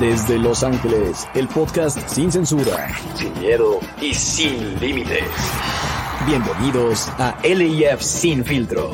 [0.00, 5.22] desde Los Ángeles, el podcast sin censura, sin miedo y sin límites.
[6.26, 8.90] Bienvenidos a LIF Sin Filtro.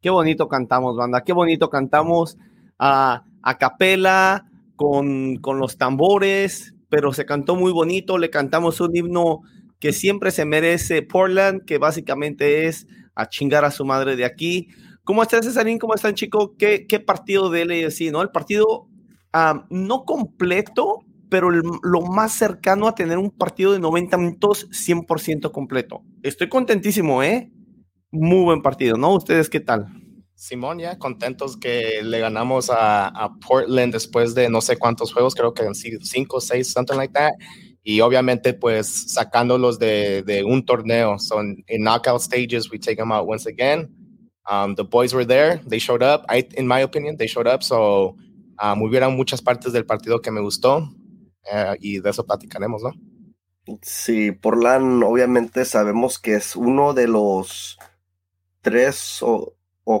[0.00, 1.22] Qué bonito cantamos, banda.
[1.22, 2.36] Qué bonito cantamos
[2.80, 8.18] a, a capela, con, con los tambores, pero se cantó muy bonito.
[8.18, 9.42] Le cantamos un himno
[9.78, 14.68] que siempre se merece Portland, que básicamente es a chingar a su madre de aquí.
[15.04, 15.78] ¿Cómo estás, Cesarín?
[15.78, 16.50] ¿Cómo están, chicos?
[16.58, 18.20] ¿Qué, ¿Qué, partido de LAFC, no?
[18.20, 18.88] El partido
[19.70, 26.02] no completo, pero lo más cercano a tener un partido de 90 minutos 100% completo.
[26.22, 27.52] Estoy contentísimo, ¿eh?
[28.10, 29.14] muy buen partido, ¿no?
[29.14, 30.05] ¿Ustedes qué tal?
[30.36, 35.54] Simón, ya contentos que le ganamos a, Portland después de no sé cuántos juegos, creo
[35.54, 37.32] que cinco, seis, something like that.
[37.82, 41.18] Y obviamente, pues sacándolos de, de un torneo.
[41.18, 43.88] So in, knockout stages, we take them out once again.
[44.48, 46.26] Um, the boys were there, they showed up.
[46.28, 47.62] I, in my opinion, they showed up.
[47.62, 48.16] So
[48.58, 48.80] um,
[49.16, 50.78] muchas partes del partido que me gustó
[51.50, 52.92] uh, y de eso platicaremos, ¿no?
[53.82, 57.78] Sí, Portland, obviamente sabemos que es uno de los
[58.62, 59.56] tres o,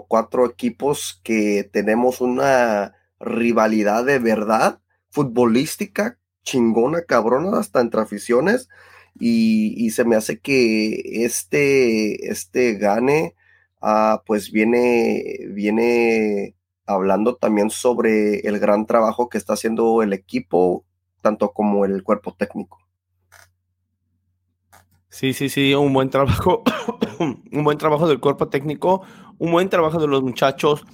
[0.08, 8.68] cuatro equipos que tenemos una rivalidad de verdad futbolística chingona, cabrona, hasta entre aficiones.
[9.18, 13.34] Y, se me hace que este, este gane,
[13.80, 16.54] ah, pues viene, viene
[16.86, 20.84] hablando también sobre el gran trabajo que está haciendo el equipo,
[21.22, 22.78] tanto como el cuerpo técnico.
[25.08, 26.62] Sí, sí, sí, un buen trabajo,
[27.18, 29.00] un buen trabajo del cuerpo técnico,
[29.38, 30.84] un buen trabajo de los muchachos,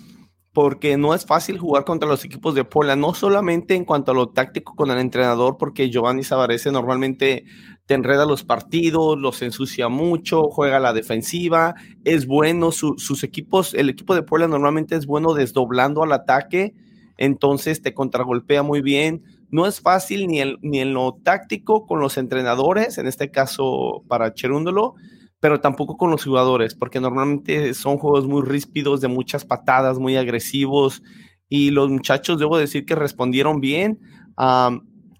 [0.52, 4.14] porque no es fácil jugar contra los equipos de Puebla, no solamente en cuanto a
[4.14, 7.44] lo táctico con el entrenador, porque Giovanni Savarese normalmente
[7.86, 13.88] te enreda los partidos, los ensucia mucho, juega la defensiva, es bueno, sus equipos, el
[13.88, 16.74] equipo de Puebla normalmente es bueno desdoblando al ataque,
[17.16, 22.18] entonces te contragolpea muy bien, no es fácil ni, ni en lo táctico con los
[22.18, 24.94] entrenadores, en este caso para Cherúndolo,
[25.42, 30.16] pero tampoco con los jugadores, porque normalmente son juegos muy ríspidos, de muchas patadas, muy
[30.16, 31.02] agresivos,
[31.48, 33.98] y los muchachos, debo decir que respondieron bien.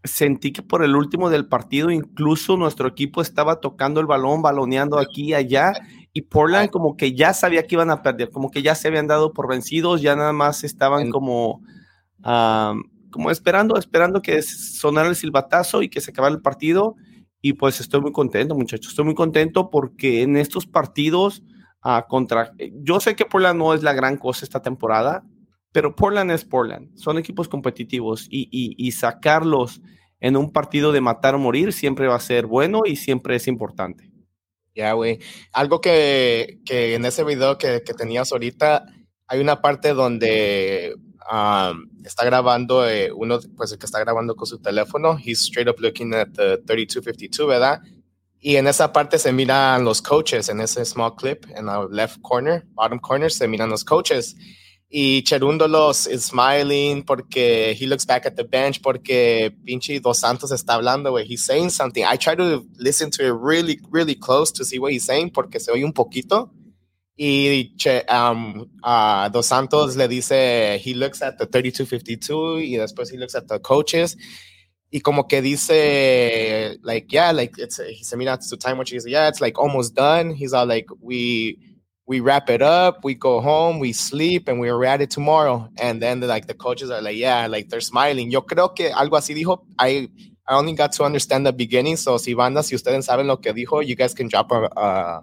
[0.05, 5.01] sentí que por el último del partido, incluso nuestro equipo estaba tocando el balón, baloneando
[5.01, 5.73] aquí y allá,
[6.13, 9.09] y Portland como que ya sabía que iban a perder, como que ya se habían
[9.09, 11.63] dado por vencidos, ya nada más estaban como
[13.11, 16.95] como esperando, esperando que sonara el silbatazo y que se acabara el partido.
[17.45, 18.93] Y pues estoy muy contento, muchachos.
[18.93, 21.43] Estoy muy contento porque en estos partidos
[21.85, 22.53] uh, contra.
[22.83, 25.25] Yo sé que Portland no es la gran cosa esta temporada,
[25.73, 26.97] pero Portland es Portland.
[26.97, 29.83] Son equipos competitivos y, y, sacarlos
[30.21, 33.49] en un partido de matar o morir siempre va a ser bueno y siempre es
[33.49, 34.13] importante.
[34.75, 35.19] Ya, güey.
[35.53, 38.87] Algo que, que, en ese video que, que tenías ahorita,
[39.27, 40.95] hay una parte donde
[42.05, 45.81] está grabando eh, uno, pues el que está grabando con su teléfono, he's straight up
[45.81, 47.81] looking at the 3252, ¿verdad?
[48.41, 52.21] Y en esa parte se miran los coaches, en ese small clip, en la left
[52.23, 54.35] corner, bottom corner, se miran los coaches.
[54.95, 60.51] Y Cherúndolos is smiling porque he looks back at the bench porque pinche Dos Santos
[60.51, 61.17] está hablando.
[61.19, 62.05] He's saying something.
[62.05, 65.61] I try to listen to it really, really close to see what he's saying porque
[65.61, 66.51] se oye un poquito
[67.25, 67.73] y
[68.09, 68.67] um,
[69.31, 73.61] Dos Santos le dice, he looks at the 3252 y después he looks at the
[73.61, 74.17] coaches.
[74.91, 78.91] Y como que dice, like, yeah, like, it's, he said, mira, it's time watch.
[78.91, 80.35] He's yeah, it's like almost done.
[80.35, 81.59] He's all like, we,
[82.07, 85.69] we wrap it up, we go home, we sleep, and we're at it tomorrow.
[85.79, 88.33] And then the, like the coaches are like, yeah, like they're smiling.
[88.33, 89.65] Yo creo que algo así dijo.
[89.79, 90.09] I
[90.49, 91.97] I only got to understand the beginning.
[91.97, 95.23] So si banda, si ustedes saben lo que dijo, you guys can drop a, a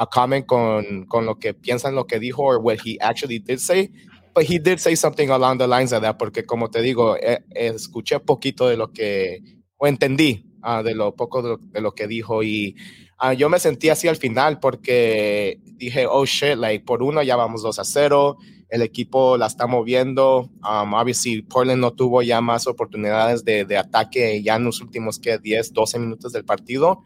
[0.00, 3.58] a comment con, con lo que piensan lo que dijo or what he actually did
[3.58, 3.90] say.
[4.34, 7.40] But he did say something along the lines of that, porque como te digo, eh,
[7.50, 9.40] escuché poquito de lo que,
[9.76, 12.42] o entendí uh, de lo poco de lo, de lo que dijo.
[12.42, 12.76] Y
[13.22, 17.36] uh, yo me sentí así al final porque dije, oh shit, like por uno ya
[17.36, 18.38] vamos 2 a 0,
[18.70, 23.76] el equipo la está moviendo, um, obviously Portland no tuvo ya más oportunidades de, de
[23.76, 27.02] ataque ya en los últimos que 10, 12 minutos del partido,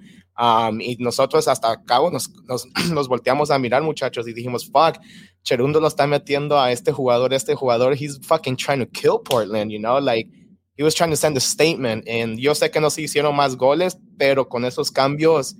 [0.80, 4.98] y nosotros hasta cabo nos, nos, nos, volteamos a mirar, muchachos, y dijimos, fuck,
[5.42, 9.70] Cherundo lo está metiendo a este jugador, este jugador, he's fucking trying to kill Portland,
[9.70, 10.28] you know, like,
[10.76, 12.08] he was trying to send a statement.
[12.08, 15.54] And yo sé que no se hicieron más goles, pero con esos cambios,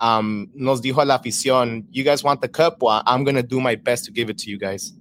[0.00, 2.76] um, nos dijo a la afición, you guys want the cup?
[2.80, 4.94] Well, I'm going to do my best to give it to you guys.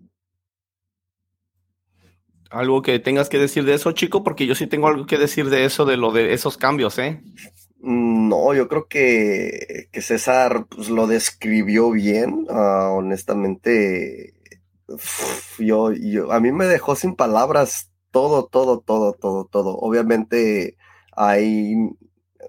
[2.49, 5.49] Algo que tengas que decir de eso, chico, porque yo sí tengo algo que decir
[5.49, 7.21] de eso, de lo de esos cambios, ¿eh?
[7.83, 12.45] Mm, no, yo creo que, que César pues, lo describió bien.
[12.49, 14.35] Ah, honestamente,
[15.59, 19.77] yo, yo, a mí me dejó sin palabras todo, todo, todo, todo, todo.
[19.77, 20.77] Obviamente,
[21.15, 21.75] hay,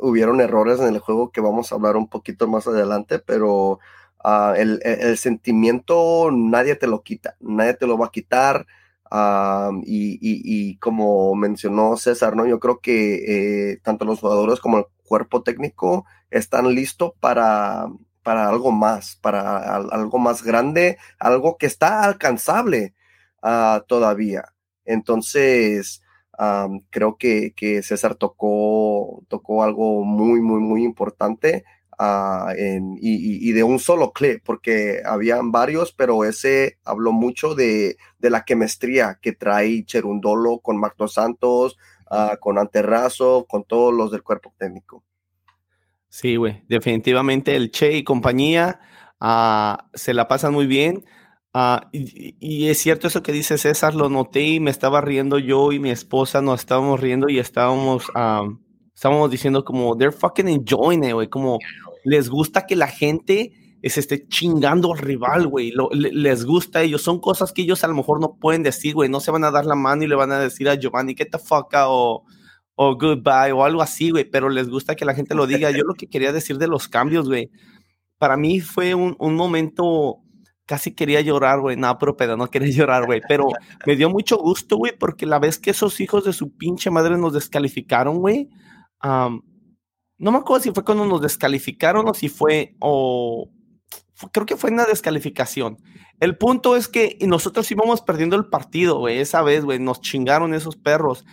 [0.01, 3.79] hubieron errores en el juego que vamos a hablar un poquito más adelante, pero
[4.25, 8.67] uh, el, el, sentimiento nadie te lo quita, nadie te lo va a quitar.
[9.11, 12.47] Uh, y, y, como mencionó César, ¿no?
[12.47, 17.87] Yo creo que eh, tanto los jugadores como cuerpo técnico están listos para,
[18.23, 22.95] para algo más, para algo más grande, algo que está alcanzable
[23.43, 24.55] uh, todavía.
[24.87, 26.01] Entonces,
[26.39, 31.63] um, creo que, que, César tocó, tocó algo muy, muy, muy importante
[31.99, 37.99] uh, en, y, de un solo clip, porque habían varios, pero ese habló mucho de,
[38.19, 41.77] de la quemestría que trae Cherundolo con Marto Santos,
[42.13, 45.03] uh, con Anterrazo, con todos los del cuerpo técnico.
[46.09, 48.81] Sí, güey, definitivamente el Che y compañía
[49.21, 51.05] uh, se la pasan muy bien.
[51.55, 55.39] Uh, y, y, es cierto eso que dice César, lo noté y me estaba riendo
[55.39, 58.59] yo y mi esposa nos estábamos riendo y estábamos, um,
[58.95, 61.59] estábamos diciendo como, they're fucking enjoying it, güey, como
[62.05, 63.53] les gusta que la gente
[63.91, 67.89] se esté chingando al rival, güey, les gusta a ellos, son cosas que ellos a
[67.89, 70.15] lo mejor no pueden decir, güey, no se van a dar la mano y le
[70.15, 72.25] van a decir a Giovanni, get the fuck o
[72.75, 75.71] o goodbye o algo así, güey, pero les gusta que la gente lo diga.
[75.71, 77.51] Yo lo que quería decir de los cambios, güey,
[78.19, 80.19] para mí fue un, un momento,
[80.67, 83.49] casi quería llorar, güey, no, pero pedo, no quería llorar, güey, pero
[83.87, 87.19] me dio mucho gusto, güey, porque la vez que esos hijos de su pinche madre
[87.19, 88.49] nos descalificaron, güey,
[89.05, 89.43] um,
[90.19, 93.51] no me acuerdo si fue cuando nos descalificaron o si fue, o
[94.31, 95.79] creo que fue una descalificación.
[96.21, 100.55] El punto es que nosotros íbamos perdiendo el partido, güey, esa vez, güey, nos chingaron
[100.55, 101.25] esos perros.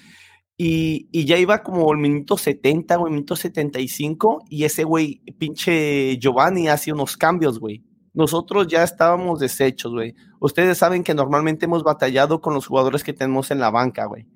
[0.57, 5.21] Y, y, ya iba como el minuto 70 o el minuto 75 y ese güey,
[5.37, 7.83] pinche Giovanni, hace unos cambios, güey.
[8.13, 10.15] Nosotros ya estábamos deshechos, güey.
[10.39, 14.27] Ustedes saben que normalmente hemos batallado con los jugadores que tenemos en la banca, güey.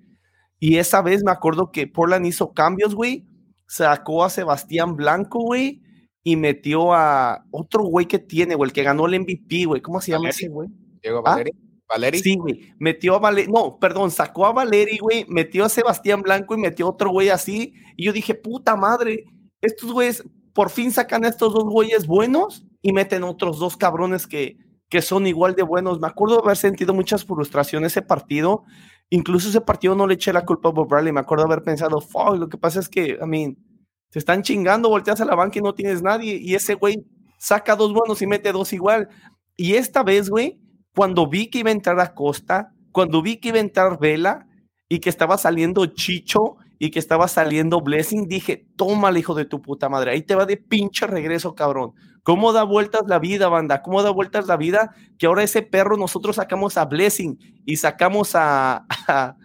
[0.59, 3.27] Y esa vez me acuerdo que Portland hizo cambios, güey.
[3.67, 5.81] Sacó a Sebastián Blanco, güey.
[6.23, 9.81] Y metió a otro güey que tiene, güey, el que ganó el MVP, güey.
[9.81, 10.69] ¿Cómo se llama ese güey?
[11.01, 11.51] Diego Valeri.
[11.53, 11.73] ¿Ah?
[11.89, 12.19] Valeri.
[12.19, 12.73] Sí, güey.
[12.79, 13.51] Metió a Valeri.
[13.51, 15.25] No, perdón, sacó a Valeri, güey.
[15.27, 17.73] Metió a Sebastián Blanco y metió a otro güey así.
[17.97, 19.25] Y yo dije, puta madre,
[19.61, 20.23] estos güeyes
[20.53, 24.57] por fin sacan a estos dos güeyes buenos y meten otros dos cabrones que,
[24.89, 25.99] que son igual de buenos.
[25.99, 28.63] Me acuerdo de haber sentido muchas frustraciones ese partido.
[29.09, 31.11] Incluso ese partido no le eché la culpa a Bob Bradley.
[31.11, 33.57] Me acuerdo de haber pensado, fuck, lo que pasa es que, I mean,
[34.13, 36.37] te están chingando, volteas a la banca y no tienes nadie.
[36.39, 37.03] Y ese güey
[37.39, 39.09] saca dos buenos y mete dos igual.
[39.57, 40.59] Y esta vez, güey,
[40.95, 44.45] cuando vi que iba a entrar a Costa, cuando vi que iba a entrar Vela
[44.87, 49.63] y que estaba saliendo Chicho y que estaba saliendo Blessing, dije, toma, hijo de tu
[49.63, 51.93] puta madre, ahí te va de pinche regreso, cabrón.
[52.21, 53.81] ¿Cómo da vueltas la vida, banda?
[53.81, 54.93] ¿Cómo da vueltas la vida?
[55.17, 59.37] Que ahora ese perro nosotros sacamos a Blessing y sacamos a, a,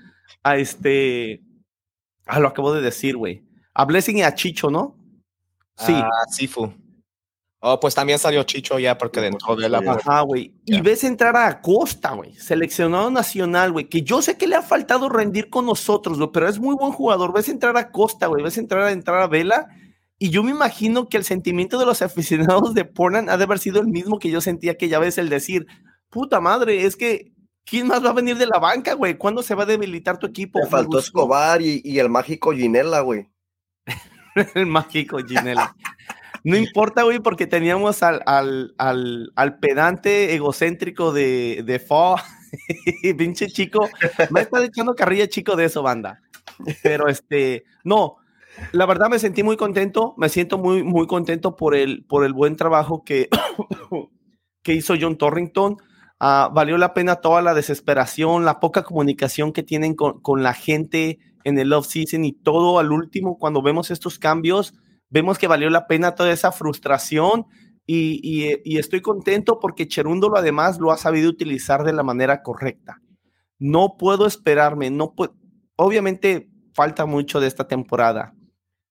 [0.43, 1.41] a este,
[2.27, 3.48] ah, lo acabo de decir, güey.
[3.79, 4.97] A Blessing y a Chicho, ¿no?
[5.77, 5.93] Sí.
[5.95, 6.75] A Sifu.
[7.61, 9.79] Oh, pues también salió Chicho ya porque dentro de la.
[9.79, 10.53] Ajá, güey.
[10.67, 12.35] Y ves entrar a Costa, güey.
[12.35, 13.89] Seleccionado nacional, güey.
[13.89, 16.91] Que yo sé que le ha faltado rendir con nosotros, güey, pero es muy buen
[16.91, 17.33] jugador.
[17.33, 18.43] Ves entrar a Costa, güey.
[18.43, 19.69] Ves entrar a entrar a Vela.
[20.19, 23.61] Y yo me imagino que el sentimiento de los aficionados de Portland ha de haber
[23.61, 25.69] sido el mismo que yo sentía aquella vez, el decir,
[26.11, 27.33] puta madre, es que.
[27.65, 29.19] ¿Quién más va a venir de la banca, güey?
[29.19, 30.59] ¿Cuándo se va a debilitar tu equipo?
[30.59, 33.29] Te faltó Escobar y, y el mágico Ginela, güey.
[34.55, 35.75] el mágico Ginela.
[36.45, 42.17] No importa, güey, porque teníamos al, al, al, al pedante egocéntrico de, de Fo,
[43.19, 43.89] pinche chico.
[44.31, 46.21] Me está echando carrilla chico de eso, banda.
[46.83, 48.17] Pero este, no,
[48.73, 52.33] la verdad me sentí muy contento, me siento muy, muy contento por el, por el
[52.33, 53.29] buen trabajo que,
[54.63, 55.77] que hizo John Torrington.
[56.21, 60.53] Uh, valió la pena toda la desesperación, la poca comunicación que tienen con, con la
[60.53, 64.75] gente en el off-season y todo al último cuando vemos estos cambios
[65.11, 67.47] vemos que valió la pena toda esa frustración
[67.91, 73.01] y, estoy contento porque Cherúndolo además lo ha sabido utilizar de la manera correcta.
[73.59, 75.15] No puedo esperarme, no
[75.77, 78.35] obviamente falta mucho de esta temporada,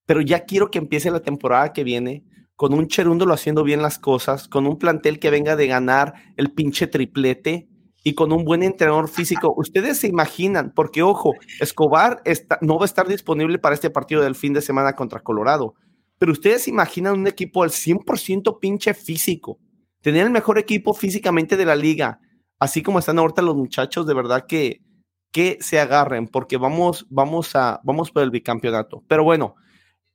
[0.04, 2.24] pero ya quiero que empiece la temporada que viene
[2.56, 6.52] con un Cherúndolo haciendo bien las cosas, con un plantel que venga de ganar el
[6.52, 7.67] pinche triplete
[8.04, 9.54] y con un buen entrenador físico.
[9.56, 14.22] Ustedes se imaginan, porque ojo, Escobar está, no va a estar disponible para este partido
[14.22, 15.74] del fin de semana contra Colorado
[16.18, 19.58] pero ustedes se imaginan un equipo al 100% pinche físico,
[20.02, 22.20] tener el mejor equipo físicamente de la liga,
[22.58, 24.82] así como están ahorita los muchachos, de verdad que
[25.30, 29.04] que se agarren porque vamos, vamos, a, vamos por el bicampeonato.
[29.08, 29.56] Pero bueno,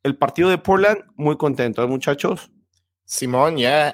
[0.02, 2.52] el partido de Portland, muy contento, ¿eh, muchachos?
[3.14, 3.94] Simón, ya,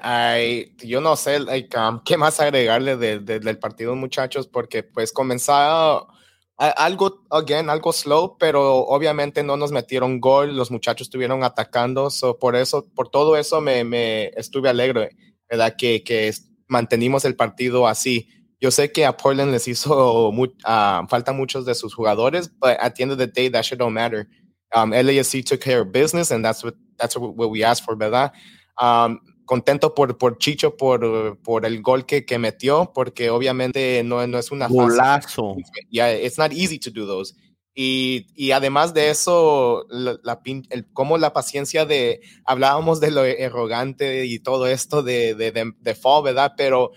[0.78, 6.08] yo no sé um, qué más agregarle del partido, muchachos, porque pues comenzaba
[6.56, 12.40] algo, again, algo slow, pero obviamente no nos metieron gol, los muchachos estuvieron atacando, so
[12.40, 15.18] por eso, por todo eso me, me estuve alegre,
[15.50, 15.76] ¿verdad?
[15.78, 16.34] Que, que
[16.70, 18.30] mantenimos el partido así.
[18.62, 22.96] Yo sé que a Portland les hizo uh, falta muchos de sus jugadores, but at
[22.96, 24.30] the end of the day, that should don't matter.
[24.74, 28.32] Um, LASC took care of business, and that's what that's what we asked for, ¿verdad?
[28.82, 29.20] Um,
[29.50, 34.38] contento por, por Chicho por, por el gol que, que metió, porque obviamente no, no
[34.38, 35.58] es una Golazo.
[35.90, 37.34] Yeah, it's not easy to do those.
[37.74, 43.22] Y, y además de eso, la, la el, como la paciencia de, hablábamos de lo
[43.22, 46.54] arrogante y todo esto de, de, de, de fall, ¿verdad?
[46.56, 46.92] Pero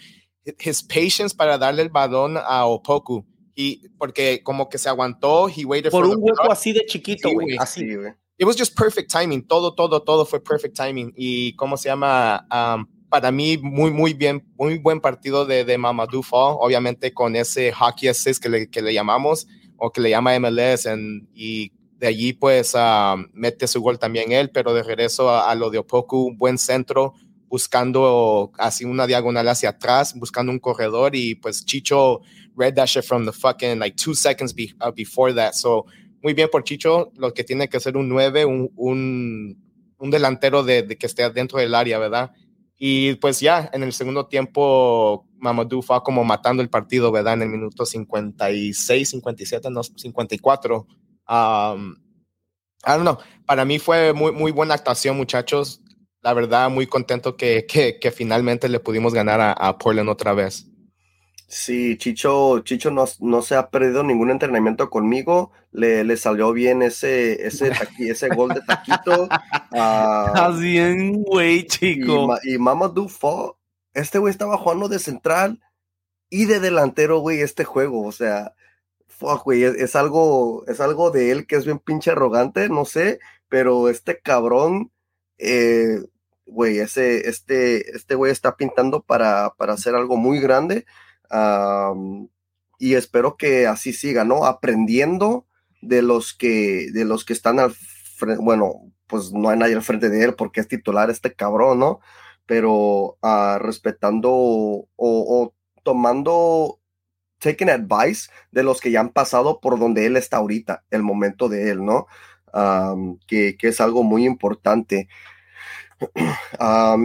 [0.44, 3.24] his patience para darle el balón a Opoku.
[3.54, 7.56] Y porque como que se aguantó, he waited por un hueco así de chiquito, güey.
[7.58, 9.42] así, güey it was just perfect timing.
[9.46, 11.12] Todo, todo, todo fue perfect timing.
[11.16, 15.78] Y cómo se llama, um, para mí, muy, muy bien, muy buen partido de, de
[15.78, 19.46] Mamadou Fall, obviamente con ese hockey assist que le, que le llamamos
[19.76, 20.88] o que le llama MLS.
[21.34, 25.70] y de allí, pues, um, mete su gol también él, pero de regreso a, lo
[25.70, 27.14] de Opoku, buen centro,
[27.48, 32.22] buscando así una diagonal hacia atrás, buscando un corredor y pues Chicho
[32.56, 35.52] read that shit from the fucking like two seconds uh, before that.
[35.54, 35.86] So
[36.22, 40.86] muy bien por Chicho, lo que tiene que ser un 9, un, un, delantero de,
[40.98, 42.32] que esté dentro del área, ¿verdad?
[42.78, 47.34] Y pues ya, en el segundo tiempo, Mamadou fue como matando el partido, ¿verdad?
[47.34, 50.86] En el minuto 56, 57, no, 54.
[51.28, 51.96] Um,
[52.84, 53.18] I don't know.
[53.46, 55.80] Para mí fue muy, muy buena actuación, muchachos.
[56.22, 60.71] La verdad, muy contento que, que, finalmente le pudimos ganar a, a Portland otra vez.
[61.54, 65.52] Sí, Chicho, Chicho no, no, se ha perdido ningún entrenamiento conmigo.
[65.70, 69.28] Le, le salió bien ese, ese, ese gol de taquito.
[69.70, 72.34] Estás bien, güey, chico.
[72.42, 73.06] Y, y Mamadou
[73.92, 75.60] este güey estaba jugando de central
[76.30, 78.06] y de delantero, güey, este juego.
[78.06, 78.54] O sea,
[79.06, 83.18] fuck, güey, es, algo, es algo de él que es bien pinche arrogante, no sé,
[83.50, 84.90] pero este cabrón,
[85.36, 86.00] eh,
[86.46, 90.86] güey, ese, este, este güey está pintando para, para hacer algo muy grande
[92.78, 94.44] y espero que así siga, ¿no?
[94.44, 95.46] Aprendiendo
[95.80, 99.82] de los que, de los que están al frente, bueno, pues no hay nadie al
[99.82, 102.00] frente de él porque es titular este cabrón, ¿no?
[102.46, 106.80] Pero uh, respetando o, tomando,
[107.38, 111.48] taking advice de los que ya han pasado por donde él está ahorita, el momento
[111.48, 112.06] de él, ¿no?
[113.26, 115.08] que, que, es algo muy importante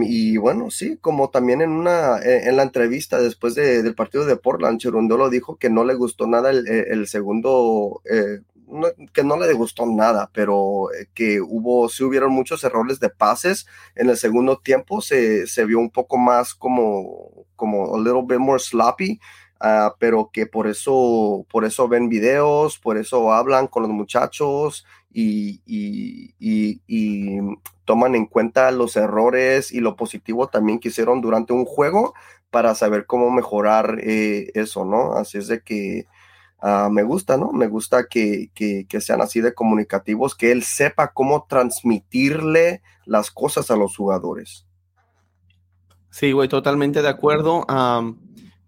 [0.04, 4.36] y bueno, sí, como también en una e, en la entrevista después del partido de
[4.36, 8.40] Portland, Chirundolo dijo que no le gustó nada el, e, segundo, eh,
[9.12, 13.66] que no le gustó nada, pero eh, que hubo, sí hubieron muchos errores de pases
[13.94, 18.38] en el segundo tiempo, se, se vio un poco más como, como a little bit
[18.38, 19.20] more sloppy.
[19.60, 24.86] Ah, pero que por eso, por eso ven videos, por eso hablan con los muchachos
[25.10, 26.34] y, y,
[26.86, 27.38] y
[27.84, 32.14] toman en cuenta los errores y lo positivo también que hicieron durante un juego
[32.50, 35.12] para saber cómo mejorar eh, eso, ¿no?
[35.14, 36.06] Así es de que
[36.60, 37.52] ah, me gusta, ¿no?
[37.52, 43.70] Me gusta que, que, sean así de comunicativos, que él sepa cómo transmitirle las cosas
[43.70, 44.66] a los jugadores.
[46.10, 47.66] Sí, güey, totalmente de acuerdo.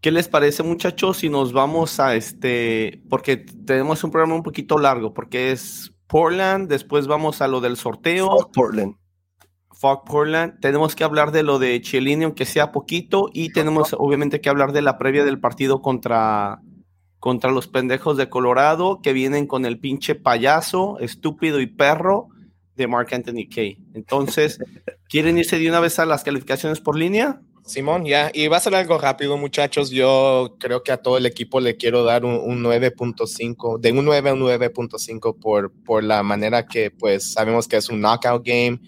[0.00, 4.78] ¿Qué les parece, muchachos, si nos vamos a este, porque tenemos un programa un poquito
[4.78, 8.50] largo, porque es Portland, después vamos a lo del sorteo.
[8.52, 8.96] Portland.
[9.70, 10.60] Fog Portland.
[10.60, 14.72] Tenemos que hablar de lo de Chiellini, aunque sea poquito, y tenemos obviamente que hablar
[14.72, 16.60] de la previa del partido contra,
[17.18, 22.28] contra los pendejos de Colorado, que vienen con el pinche payaso, estúpido y perro
[22.74, 23.78] de Mark Anthony Kay.
[23.94, 24.58] Entonces,
[25.08, 27.40] ¿quieren irse de una vez a las calificaciones por línea?
[27.70, 29.90] Simón, ya, y va a ser algo rápido, muchachos.
[29.90, 34.04] Yo creo que a todo el equipo le quiero dar un, un 9.5, de un
[34.04, 38.44] 9 a un 9.5 por, por la manera que, pues, sabemos que es un knockout
[38.44, 38.80] game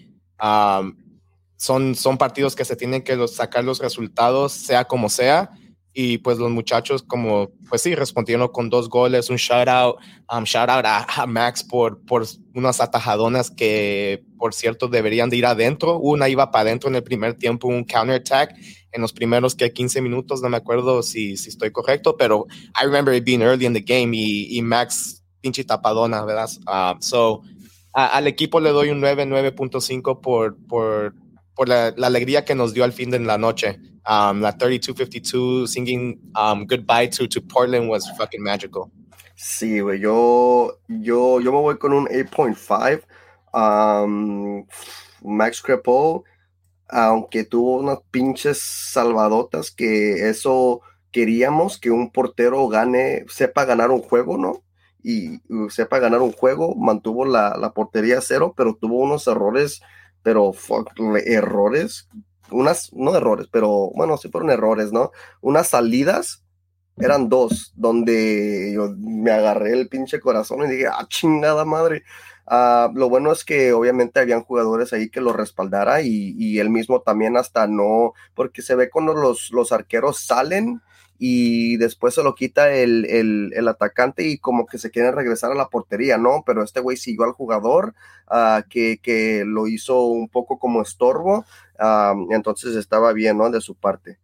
[1.55, 5.49] son, son partidos que se tienen que sacar los resultados, sea como sea.
[5.93, 9.97] Y pues los muchachos, como, pues sí, respondieron con dos goles, un shout out,
[10.35, 15.45] um, shout out a, Max por, por unas atajadonas que, por cierto, deberían de ir
[15.45, 15.99] adentro.
[15.99, 18.55] Una iba para adentro en el primer tiempo, un counter attack
[18.91, 22.45] en los primeros que 15 minutos, no me acuerdo si, si estoy correcto, pero
[22.79, 26.49] I remember it being early in the game y, y Max pinche tapadona, ¿verdad?
[26.67, 27.41] Uh, so,
[27.91, 31.13] al equipo le doy un 9, 9.5 por, por,
[31.53, 33.79] por la, la, alegría que nos dio al fin de la noche.
[34.05, 38.91] Um, la 32-52 singing um, goodbye to, to Portland was fucking magical.
[39.35, 43.03] Sí, güey, yo, yo, yo me voy con un 8.5.
[43.53, 44.65] Um,
[45.23, 46.23] Max Crepo,
[46.89, 50.81] aunque tuvo unas pinches salvadotas que eso
[51.11, 54.63] queríamos que un portero gane, sepa ganar un juego, ¿no?
[55.03, 59.81] Y, sepa ganar un juego, mantuvo la, la, portería cero, pero tuvo unos errores,
[60.23, 60.53] pero
[61.25, 62.09] errores,
[62.53, 65.11] unas, no errores, pero bueno, sí fueron errores, ¿no?
[65.41, 66.43] Unas salidas,
[66.97, 72.03] eran dos, donde yo me agarré el pinche corazón y dije, ah, chingada madre,
[72.45, 76.69] Uh, lo bueno es que obviamente habían jugadores ahí que lo respaldara y, y, él
[76.69, 80.81] mismo también hasta no, porque se ve cuando los, los arqueros salen
[81.17, 85.51] y después se lo quita el, el, el, atacante y como que se quieren regresar
[85.51, 86.43] a la portería, ¿no?
[86.45, 87.95] Pero este güey siguió al jugador
[88.29, 91.45] uh, que, que, lo hizo un poco como estorbo,
[92.29, 93.49] entonces estaba bien, ¿no?
[93.49, 94.19] De su parte.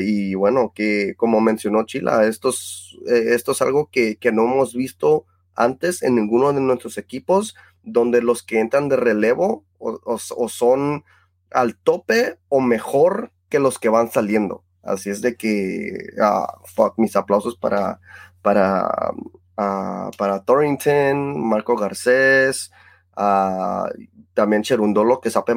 [0.00, 4.44] y bueno, que como mencionó Chila, esto es, eh, esto es algo que, que no
[4.44, 10.18] hemos visto antes en ninguno de nuestros equipos, donde los que entran de relevo o,
[10.48, 11.04] son
[11.50, 14.64] al tope o mejor que los que van saliendo.
[14.82, 18.00] Así es de que, uh, mis aplausos para,
[18.40, 19.12] para,
[19.58, 22.72] uh, para Torrington, Marco Garcés,
[23.16, 23.88] uh,
[24.34, 25.54] también Cherundolo que, sabe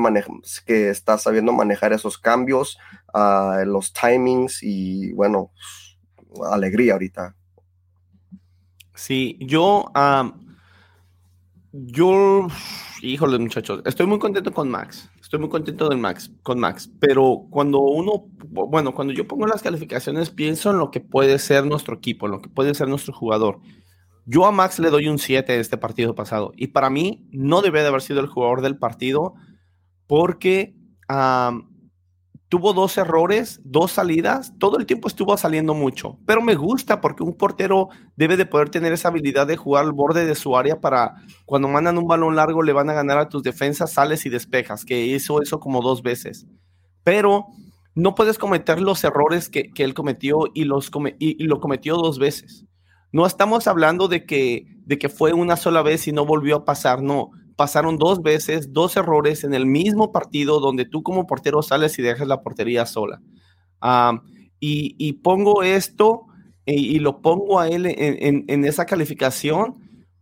[0.66, 2.78] que está sabiendo manejar esos cambios,
[3.66, 5.52] los timings y bueno,
[6.52, 7.36] alegría ahorita.
[8.96, 9.86] Sí, yo,
[11.72, 12.48] yo,
[13.02, 17.46] híjole muchachos, estoy muy contento con Max, estoy muy contento del Max, con Max, pero
[17.50, 21.96] cuando uno, bueno, cuando yo pongo las calificaciones pienso en lo que puede ser nuestro
[21.96, 23.60] equipo, en lo que puede ser nuestro jugador.
[24.26, 27.62] Yo a Max le doy un 7 en este partido pasado y para mí no
[27.62, 29.36] debe de haber sido el jugador del partido
[30.08, 30.76] porque
[32.50, 37.24] tuvo dos errores, dos salidas, todo el tiempo estuvo saliendo mucho, pero me gusta porque
[37.24, 40.80] un portero debe de poder tener esa habilidad de jugar al borde de su área
[40.80, 44.30] para cuando mandan un balón largo le van a ganar a tus defensas, sales y
[44.30, 46.48] despejas, que hizo eso como dos veces.
[47.04, 47.46] Pero
[47.94, 52.66] no puedes cometer los errores que, él cometió y, los y, lo cometió dos veces.
[53.16, 56.66] No estamos hablando de que, de que fue una sola vez y no volvió a
[56.66, 61.62] pasar, no pasaron dos veces, dos errores en el mismo partido donde tú como portero
[61.62, 63.22] sales y dejas la portería sola.
[64.60, 66.26] y, pongo esto
[66.66, 69.76] y, lo pongo a él en, esa calificación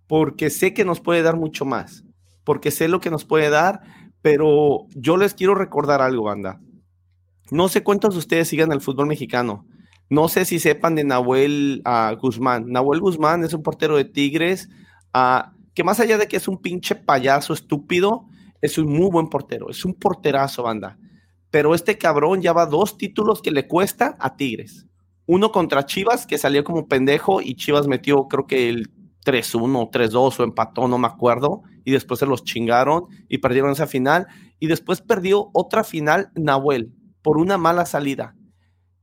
[0.06, 2.04] porque sé que nos puede dar mucho más,
[2.44, 3.82] porque sé lo que nos puede dar,
[4.22, 6.62] pero yo les quiero recordar algo, banda.
[7.50, 9.66] No sé cuántos de ustedes sigan el fútbol mexicano.
[10.14, 12.68] No sé si sepan de Nahuel uh, Guzmán.
[12.68, 14.70] Nahuel Guzmán es un portero de Tigres.
[15.12, 18.28] Uh, que más allá de que es un pinche payaso estúpido,
[18.62, 21.00] es un muy buen portero, es un porterazo, banda.
[21.50, 24.86] Pero este cabrón ya va dos títulos que le cuesta a Tigres.
[25.26, 28.92] Uno contra Chivas, que salió como pendejo y Chivas metió creo que el
[29.26, 33.88] 3-1, 3-2 o empató, no me acuerdo, y después se los chingaron y perdieron esa
[33.88, 34.28] final.
[34.60, 38.36] Y después perdió otra final Nahuel por una mala salida.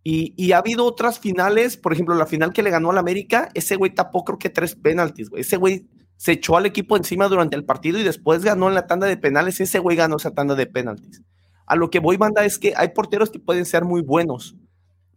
[0.02, 3.76] Y, ha habido otras finales, por ejemplo, la final que le ganó al América, ese
[3.76, 5.42] güey tapó creo que tres penaltis, güey.
[5.42, 5.86] Ese güey
[6.16, 9.18] se echó al equipo encima durante el partido y después ganó en la tanda de
[9.18, 9.60] penales.
[9.60, 11.22] Ese güey ganó esa tanda de penaltis.
[11.66, 14.56] A lo que voy, banda, es que hay porteros que pueden ser muy buenos,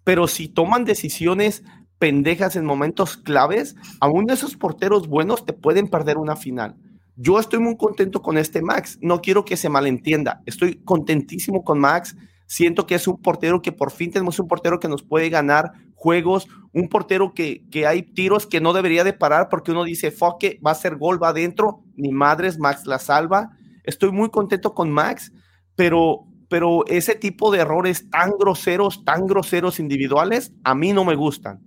[0.04, 1.64] pero si toman decisiones
[1.98, 6.76] pendejas en momentos claves, aún esos porteros buenos te pueden perder una final.
[7.16, 8.98] Yo estoy muy contento con este Max.
[9.02, 10.42] No quiero que se malentienda.
[10.46, 12.16] Estoy contentísimo con Max.
[12.46, 15.72] Siento que es un portero que por fin tenemos un portero que nos puede ganar
[15.96, 20.12] juegos, un portero que, que hay tiros que no debería de parar porque uno dice,
[20.12, 23.52] fuck, va a ser gol, va adentro, ni madres, Max la salva.
[23.84, 25.32] Estoy muy contento con Max,
[25.76, 31.16] pero, pero ese tipo de errores tan groseros, tan groseros individuales, a mí no me
[31.16, 31.62] gustan.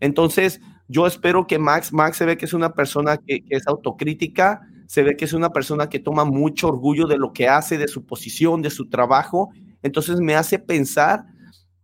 [0.00, 3.66] Entonces, yo espero que Max, Max se ve que es una persona que, que es
[3.66, 7.78] autocrítica, se ve que es una persona que toma mucho orgullo de lo que hace,
[7.78, 9.50] de su posición, de su trabajo.
[9.82, 11.24] Entonces me hace pensar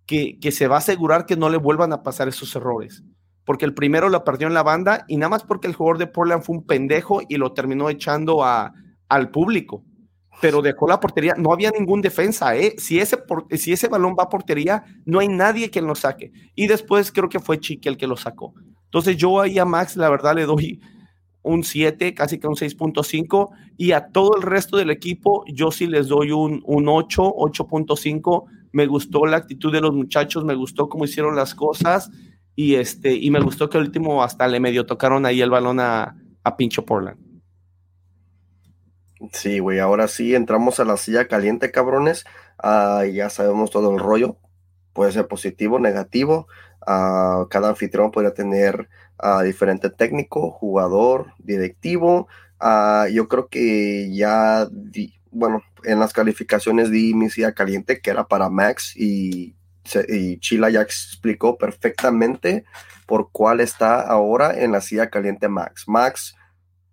[0.06, 3.02] que, se va a asegurar que no le vuelvan a pasar esos errores.
[3.44, 6.06] Porque el primero lo perdió en la banda y nada más porque el jugador de
[6.06, 8.72] Portland fue un pendejo y lo terminó echando a,
[9.08, 9.84] al público.
[10.40, 12.74] Pero dejó la portería, no había ningún defensa, ¿eh?
[12.78, 13.18] Si ese,
[13.56, 16.30] si ese balón va a portería, no hay nadie que lo saque.
[16.54, 18.54] Y después creo que fue Chiqui el que lo sacó.
[18.84, 20.80] Entonces yo ahí a Max, la verdad, le doy
[21.48, 25.86] un 7, casi que un 6.5, y a todo el resto del equipo yo sí
[25.86, 30.88] les doy un, un 8, 8.5 me gustó la actitud de los muchachos, me gustó
[30.88, 32.10] cómo hicieron las cosas
[32.54, 35.80] y, este, y me gustó que al último hasta le medio tocaron ahí el balón
[35.80, 37.18] a, a Pincho Portland.
[39.32, 42.24] Sí, güey, ahora sí entramos a la silla caliente, cabrones.
[42.58, 44.36] Ah, ya sabemos todo el rollo.
[44.92, 46.46] Puede ser positivo, negativo.
[47.50, 52.28] Cada anfitrión podría tener a diferente técnico, jugador, directivo.
[53.12, 54.66] Yo creo que ya,
[55.30, 59.54] bueno, en las calificaciones di mi silla caliente que era para Max y,
[60.08, 62.64] y Chila ya explicó perfectamente
[63.06, 65.84] por cuál está ahora en la silla caliente Max.
[65.86, 66.34] Max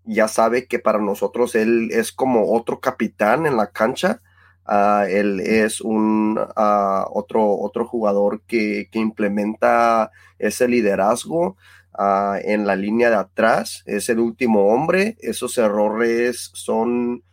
[0.03, 4.21] ya sabe que para nosotros él es como otro capitán en la cancha.
[4.65, 11.57] Ah, él es un otro, otro jugador que, que implementa ese liderazgo.
[11.97, 17.23] Ah, en la línea de atrás, es el último hombre, esos errores son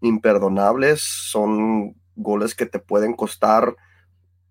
[0.00, 3.74] imperdonables, son goles que te pueden costar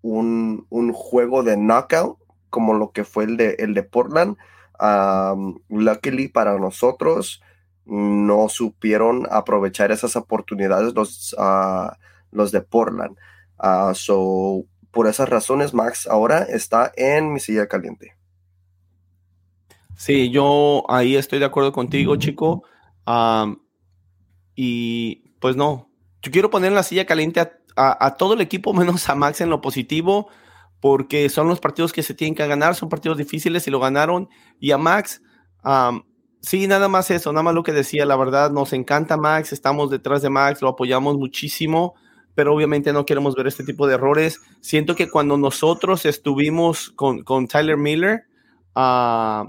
[0.02, 2.18] un, juego de knockout,
[2.50, 4.36] como lo que fue el de, el de Portland.
[5.68, 7.40] luckily para nosotros,
[7.86, 11.96] no supieron aprovechar esas oportunidades los, ah,
[12.30, 13.16] los de Portland.
[13.58, 18.14] Ah, so, por esas razones, Max ahora está en mi silla caliente.
[19.96, 22.64] Sí, yo ahí estoy de acuerdo contigo, chico.
[24.54, 25.90] y pues no,
[26.22, 27.40] yo quiero poner en la silla caliente
[27.76, 30.28] a, todo el equipo, menos a Max en lo positivo,
[30.80, 34.28] porque son los partidos que se tienen que ganar, son partidos difíciles y lo ganaron.
[34.58, 35.22] Y a Max,
[36.44, 39.90] sí, nada más eso, nada más lo que decía, la verdad, nos encanta Max, estamos
[39.90, 41.94] detrás de Max, lo apoyamos muchísimo,
[42.34, 44.40] pero obviamente no queremos ver este tipo de errores.
[44.60, 48.24] Siento que cuando nosotros estuvimos con, con Tyler Miller,
[48.76, 49.48] uh,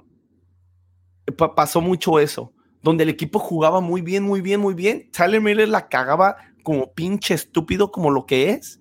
[1.56, 5.10] pasó mucho eso, donde el equipo jugaba muy bien, muy bien, muy bien.
[5.12, 8.80] Tyler Miller la cagaba como pinche estúpido como lo que es.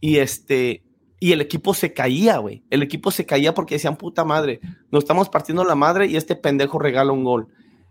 [0.00, 0.84] Y este,
[1.20, 2.64] y el equipo se caía, güey.
[2.70, 6.34] El equipo se caía porque decían, puta madre, nos estamos partiendo la madre y este
[6.34, 7.48] pendejo regala un gol.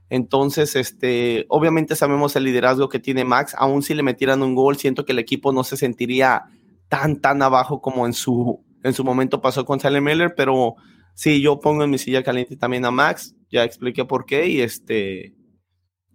[0.09, 3.55] Entonces, este, obviamente sabemos el liderazgo que tiene Max.
[3.57, 6.45] Aún si le metieran un gol, siento que el equipo no se sentiría
[6.89, 10.75] tan, tan abajo como en su, en su momento pasó con Tyler Miller, pero
[11.13, 14.61] sí, yo pongo en mi silla caliente también a Max ya expliqué por qué y
[14.61, 15.35] este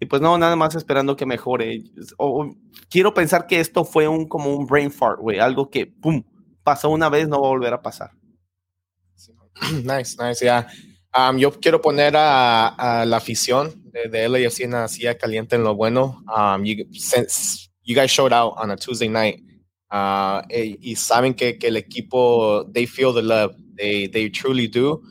[0.00, 1.84] y pues no, nada más esperando que mejore.
[2.90, 6.24] Quiero pensar que esto fue un como un brain fart, güey, algo que pum,
[6.64, 8.10] pasó una vez, no va a volver a pasar.
[9.84, 10.66] Nice, nice, ya.
[11.16, 15.76] Um, yo quiero poner a, la afición de, de LAFC en la caliente en lo
[15.76, 16.24] bueno.
[16.26, 19.40] Um, you, since you guys showed out on a Tuesday night
[19.92, 24.66] uh, y, y saben que, que el equipo, they feel the love, they, they truly
[24.66, 25.02] do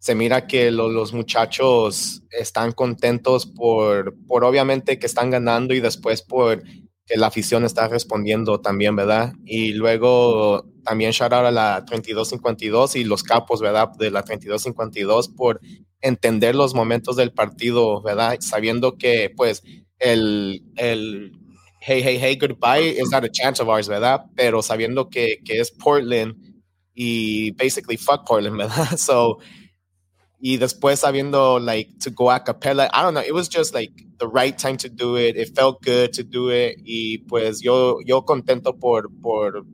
[0.00, 6.22] se mira que los muchachos están contentos por, por obviamente que están ganando y después
[6.22, 6.62] por
[7.10, 9.32] que la afición está respondiendo también, ¿verdad?
[9.44, 13.88] Y luego también shout out a la 3252 y los capos, ¿verdad?
[13.98, 15.60] De la 3252 por
[16.00, 18.36] entender los momentos del partido, ¿verdad?
[18.38, 19.64] Sabiendo que pues
[19.98, 21.32] el, el
[21.80, 24.26] hey, hey, hey, goodbye is not a chance of ours, ¿verdad?
[24.36, 26.36] Pero sabiendo que, que es Portland
[26.94, 28.96] y basically fuck Portland, ¿verdad?
[28.96, 29.38] So,
[30.40, 33.92] y después sabiendo like to go a capella, I don't know, it was just like
[34.18, 35.36] the right time to do it.
[35.36, 39.64] It felt good to do it y pues yo yo contento por por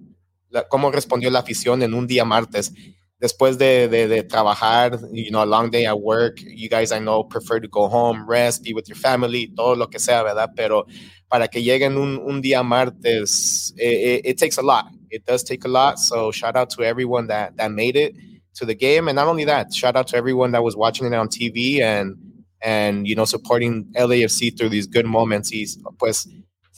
[0.50, 2.72] la, cómo respondió la afición en un día martes.
[3.18, 6.98] Después de, de, de, trabajar, you know, a long day at work, you guys I
[6.98, 10.50] know prefer to go home, rest, be with your family, todo lo que sea, ¿verdad?
[10.54, 10.84] Pero
[11.26, 14.84] para que lleguen un, un día martes, it, it, it takes a lot.
[15.08, 15.98] It does take a lot.
[15.98, 18.14] So shout out to everyone that, that made it
[18.56, 19.08] to the game.
[19.08, 22.16] And not only that, shout out to everyone that was watching it on TV and
[22.62, 25.52] and you know supporting LAFC through these good moments.
[25.52, 25.66] Y
[25.98, 26.28] pues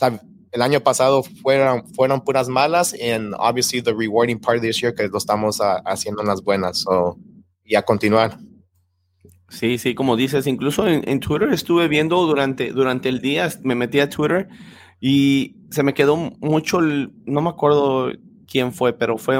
[0.00, 5.08] el año pasado fueron fueron puras malas and obviously the rewarding part this year que
[5.08, 6.80] lo estamos uh, haciendo en buenas.
[6.80, 7.18] So
[7.64, 8.38] y a continuar.
[9.50, 13.74] Sí, sí, como dices, incluso en, en, Twitter estuve viendo durante, durante el día, me
[13.74, 14.48] metí a Twitter
[15.00, 18.12] y se me quedó mucho, no me acuerdo
[18.48, 19.36] quién fue, pero fue,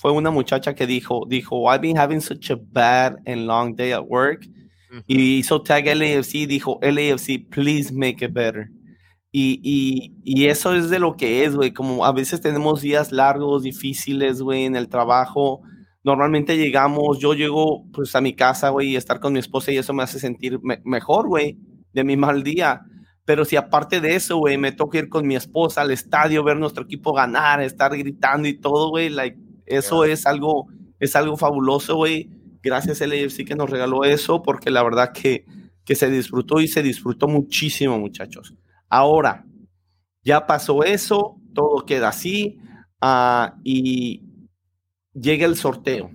[0.00, 3.92] fue, una muchacha que dijo, dijo, I've been having such a bad and long day
[3.92, 4.46] at work.
[5.06, 8.68] Y hizo tag LAFC, dijo, LAFC, please make it better.
[9.30, 13.12] Y, y, y, eso es de lo que es, güey, como a veces tenemos días
[13.12, 15.60] largos, difíciles, güey, en el trabajo.
[16.02, 19.76] Normalmente llegamos, yo llego pues a mi casa, güey, y estar con mi esposa y
[19.76, 21.56] eso me hace sentir mejor, güey,
[21.92, 22.80] de mi mal día.
[23.30, 26.56] Pero si aparte de eso, güey, me toca ir con mi esposa al estadio, ver
[26.56, 30.66] nuestro equipo ganar, estar gritando y todo, güey, like, eso es algo,
[30.98, 32.28] es algo fabuloso, güey.
[32.60, 35.46] Gracias a LAFC que nos regaló eso, porque la verdad que,
[35.84, 38.52] que se disfrutó y se disfrutó muchísimo, muchachos.
[38.88, 39.46] Ahora,
[40.24, 42.58] ya pasó eso, todo queda así,
[43.00, 44.24] uh, y
[45.14, 46.10] llega el sorteo.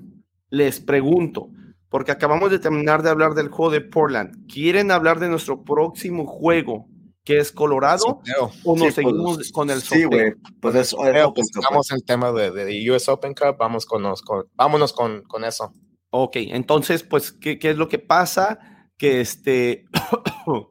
[0.49, 1.49] Les pregunto,
[1.87, 4.51] porque acabamos de terminar de hablar del juego de Portland.
[4.51, 6.89] ¿Quieren hablar de nuestro próximo juego
[7.25, 8.21] que es Colorado,
[8.63, 10.09] o nos Sí, seguimos pues, con el Sí, sorteo.
[10.09, 10.33] güey.
[10.61, 13.85] Pues eso es pues, Cup, estamos en el tema de, de US Open Cup, vamos
[13.85, 15.73] con, los- con- vámonos con, con eso.
[16.11, 18.59] Ok, entonces, pues, ¿qué, qué es lo que pasa?
[18.97, 19.85] Que este,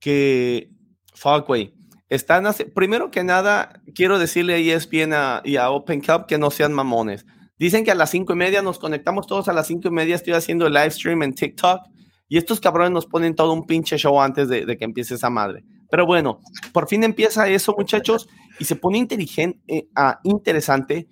[0.00, 0.70] que,
[1.14, 1.74] fuck, güey,
[2.08, 6.38] están, hace- primero que nada, quiero decirle a ESPN a- y a Open Cup que
[6.38, 7.24] no sean mamones.
[7.58, 10.14] Dicen que a las cinco y media nos conectamos todos a las cinco y media,
[10.14, 11.80] estoy haciendo el live stream en TikTok
[12.28, 15.30] y estos cabrones nos ponen todo un pinche show antes de, de que empiece esa
[15.30, 15.64] madre.
[15.90, 16.40] Pero bueno,
[16.72, 19.88] por fin empieza eso, muchachos, y se pone inteligente,
[20.24, 21.08] interesante.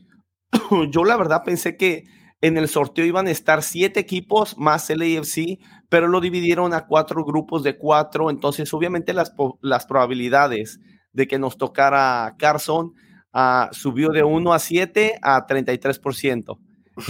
[0.90, 2.04] Yo la verdad pensé que
[2.40, 5.58] en el sorteo iban a estar siete equipos más el AFC,
[5.88, 8.28] pero lo dividieron a cuatro grupos de cuatro.
[8.28, 9.32] Entonces, obviamente, las,
[9.62, 10.78] las probabilidades
[11.12, 12.92] de que nos tocara Carson
[13.32, 16.58] ah, subió de 1 a 7 a 33%.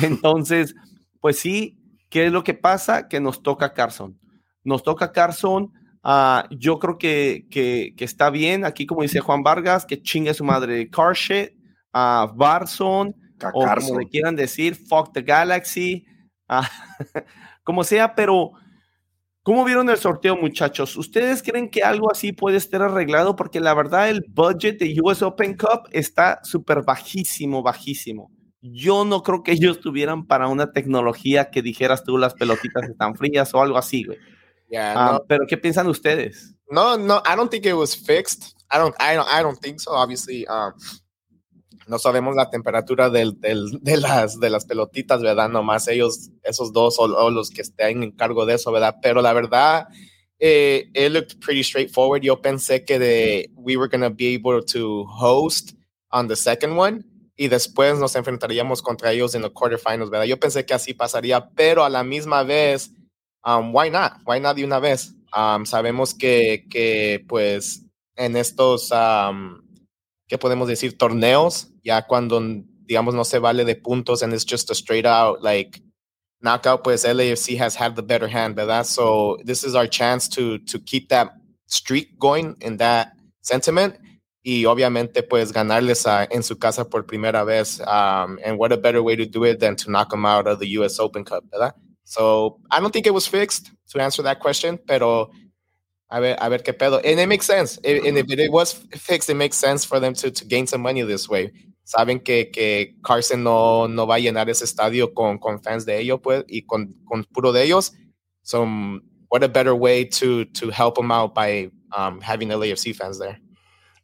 [0.03, 0.75] Entonces,
[1.21, 1.79] pues sí,
[2.11, 3.09] ¿qué es lo que pasa?
[3.09, 4.21] Que nos toca Carson.
[4.63, 5.73] Nos toca Carson.
[6.05, 8.65] Ah, yo creo que, que, que está bien.
[8.65, 11.53] Aquí, como dice Juan Vargas, que chingue su madre Carshit,
[11.93, 13.15] a Barson,
[13.53, 16.07] o como le quieran decir, fuck the galaxy,
[16.49, 16.69] ah,
[17.65, 18.53] como sea, pero
[19.43, 20.97] ¿cómo vieron el sorteo, muchachos?
[20.97, 23.37] ¿Ustedes creen que algo así puede estar arreglado?
[23.37, 28.31] Porque la verdad el budget de US Open Cup está súper bajísimo, bajísimo.
[28.61, 33.15] Yo no creo que ellos tuvieran para una tecnología que dijeras tú las pelotitas están
[33.15, 34.19] frías o algo así, güey.
[34.75, 36.55] Yeah, Ah, no, Pero ¿qué piensan ustedes?
[36.71, 38.55] no, no, I don't think it was fixed.
[38.71, 39.93] I don't, I don't, I don't think so.
[39.93, 40.73] Obviously, um,
[41.87, 45.49] no sabemos la temperatura del, del- de, las, de las pelotitas, ¿verdad?
[45.51, 48.97] Nomás ellos, esos dos o, o los que estén en cargo de eso, ¿verdad?
[49.03, 49.87] Pero la verdad,
[50.39, 52.23] eh, it looked pretty straightforward.
[52.23, 55.75] Yo pensé que de, we were going to be able to host
[56.11, 57.05] on the second one
[57.37, 60.27] y después nos enfrentaríamos contra ellos en los quarterfinals, ¿verdad?
[60.27, 62.91] Yo pensé que así pasaría, pero a la misma vez,
[63.45, 64.21] um, why not?
[64.25, 65.13] Why not de una vez?
[65.33, 67.85] Um, sabemos que, que, pues,
[68.17, 69.63] en estos, um,
[70.29, 70.97] ¿qué podemos decir?
[70.97, 72.41] Torneos, ya cuando,
[72.87, 75.83] digamos, no se vale de puntos and it's just a straight out, like,
[76.41, 78.85] knockout, pues LAFC has had the better hand, ¿verdad?
[78.85, 81.33] So this is our chance to, to keep that
[81.67, 83.97] streak going in that sentiment
[84.45, 87.81] y obviamente pues ganarles a, en su casa por primera vez.
[87.81, 90.59] Um, and what a better way to do it than to knock them out of
[90.59, 91.75] the US Open Cup, ¿verdad?
[92.05, 95.31] So I don't think it was fixed to answer that question, pero
[96.11, 97.01] a ver, a ver qué pedo.
[97.05, 97.79] And it makes sense.
[97.83, 100.83] It- and if it was fixed, it makes sense for them to, to gain some
[100.83, 101.51] money this way.
[101.87, 105.99] Saben que, que Carson no, no va a llenar ese estadio con, con fans de
[106.01, 107.93] ellos, pues, y con, con puro de ellos.
[108.43, 108.65] So,
[109.31, 113.41] what a better way to, to help them out by um, having LAFC fans there.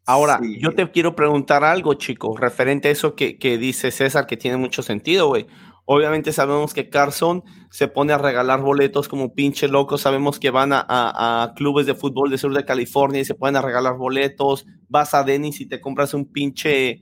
[0.07, 0.59] Ahora, Sí.
[0.59, 4.57] yo te quiero preguntar algo, chicos, referente a eso que, que dice César, que tiene
[4.57, 5.47] mucho sentido, güey.
[5.93, 9.99] Obviamente sabemos que Carson se pone a regalar boletos como pinche loco.
[9.99, 13.35] Sabemos que van a, a- a clubes de fútbol de sur de California y se
[13.35, 14.67] pueden a regalar boletos.
[14.89, 17.01] Vas a Dennis y te compras un pinche,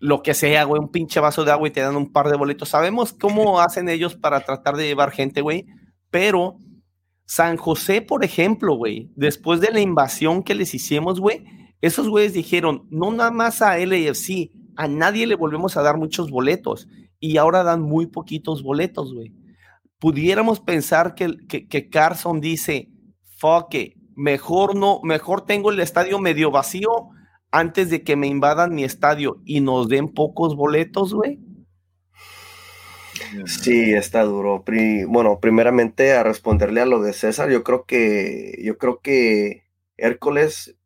[0.00, 2.36] lo que sea, güey, un pinche vaso de agua y te dan un par de
[2.36, 2.68] boletos.
[2.68, 5.64] Sabemos cómo hacen ellos para tratar de llevar gente, güey.
[6.10, 6.56] Pero
[7.24, 11.42] San José, por ejemplo, güey, después de la invasión que les hicimos, güey,
[11.80, 16.30] esos güeyes dijeron, no nada más a LAFC, a nadie le volvemos a dar muchos
[16.30, 16.86] boletos
[17.20, 19.32] y ahora dan muy poquitos boletos, güey.
[19.98, 22.88] Pudiéramos pensar que, que, Carson dice,
[23.36, 27.10] fuck it, mejor no, mejor tengo el estadio medio vacío
[27.52, 31.38] antes de que me invadan mi estadio y nos den pocos boletos, güey.
[33.44, 34.64] Sí, está duro.
[35.08, 39.64] Bueno, primeramente a responderle a lo de César, yo creo que, yo creo que
[39.98, 40.76] Hércules,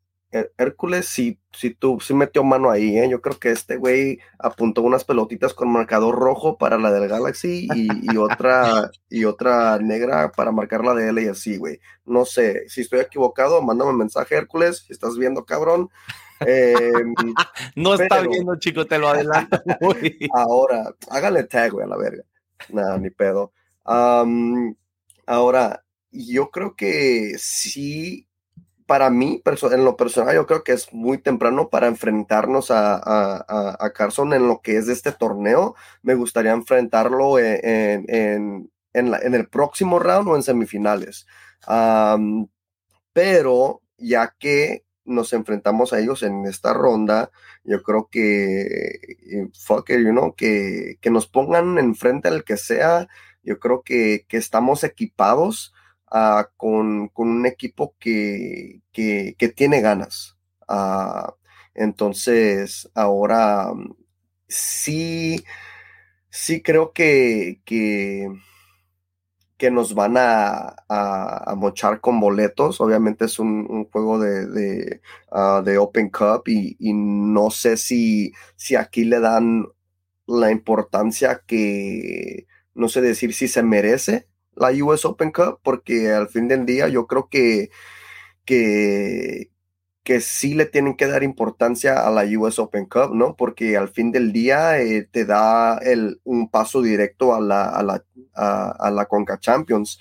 [0.57, 3.07] Hércules sí, sí, tu- sí metió mano ahí, ¿eh?
[3.09, 7.67] Yo creo que este güey apuntó unas pelotitas con marcador rojo para la del Galaxy
[7.73, 11.79] y, y otra, y otra negra para marcar la de LAFC, güey.
[12.05, 15.89] No sé, si estoy equivocado, mándame un mensaje, Hércules, si estás viendo, cabrón.
[16.41, 17.13] Em,
[17.75, 19.61] No está Pero- viendo, chico, te lo adelanto.
[20.33, 22.23] Ahora, hágale tag, güey, a la verga.
[22.69, 23.53] Nada, ni pedo.
[25.27, 28.27] Ahora, yo creo que sí,
[28.85, 33.75] para mí, en lo personal, yo creo que es muy temprano para enfrentarnos a, a-
[33.79, 35.75] a- Carson en lo que es este torneo.
[36.03, 41.25] Me gustaría enfrentarlo en, en- en- en la- en el próximo round o en semifinales.
[43.13, 47.29] Pero ya que nos enfrentamos a ellos en esta ronda,
[47.63, 52.57] yo creo que, eh, fuck it, you know, que, que nos pongan enfrente al que
[52.57, 53.07] sea,
[53.43, 55.73] yo creo que, que estamos equipados
[56.11, 60.37] ah, con, con un equipo que, que, tiene ganas.
[60.67, 61.33] Ah,
[61.73, 63.95] entonces, ahora mm,
[64.47, 65.43] sí,
[66.29, 68.29] sí creo que, que,
[69.57, 72.81] que nos van a, a, mochar con boletos.
[72.81, 78.33] Obviamente es un, juego de, de, ah, de, Open Cup y, y, no sé si,
[78.55, 79.65] si aquí le dan
[80.27, 86.29] la importancia que, no sé decir si se merece la US Open Cup, porque al
[86.29, 87.69] fin del día yo creo que,
[88.45, 89.51] que,
[90.03, 93.35] que sí le tienen que dar importancia a la US Open Cup, ¿no?
[93.35, 97.83] Porque al fin del día eh, te da el, un paso directo a la, a
[97.83, 98.03] la,
[98.35, 99.99] a, la Conca Champions.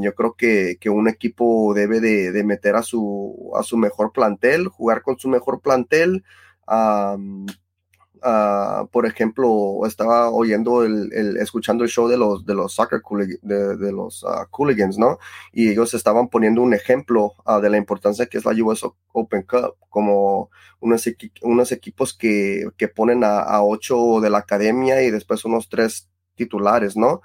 [0.00, 4.12] yo creo que, que, un equipo debe de, de, meter a su, a su mejor
[4.12, 6.22] plantel, jugar con su mejor plantel,
[8.22, 13.00] Ah, por ejemplo, estaba oyendo el, escuchando el show de los de los soccer
[13.42, 15.18] de, de los uh, Cooligans, ¿no?
[15.52, 19.42] Y ellos estaban poniendo un ejemplo ah, de la importancia que es la US Open
[19.42, 20.50] Cup, como
[20.80, 21.08] unos,
[21.42, 26.96] unos equipos que, que ponen a, ocho de la academia y después unos tres titulares,
[26.96, 27.22] ¿no?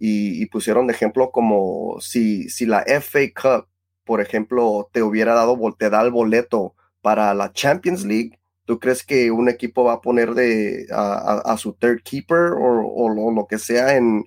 [0.00, 3.68] y, y, pusieron de ejemplo como si, si la FA Cup,
[4.04, 9.04] por ejemplo, te hubiera dado, te da el boleto para la Champions League, ¿Tú crees
[9.04, 13.96] que un equipo va a poner de, a, su third keeper o, lo, que sea
[13.96, 14.26] en,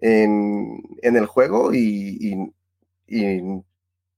[0.00, 1.74] en, el juego?
[1.74, 2.52] Y,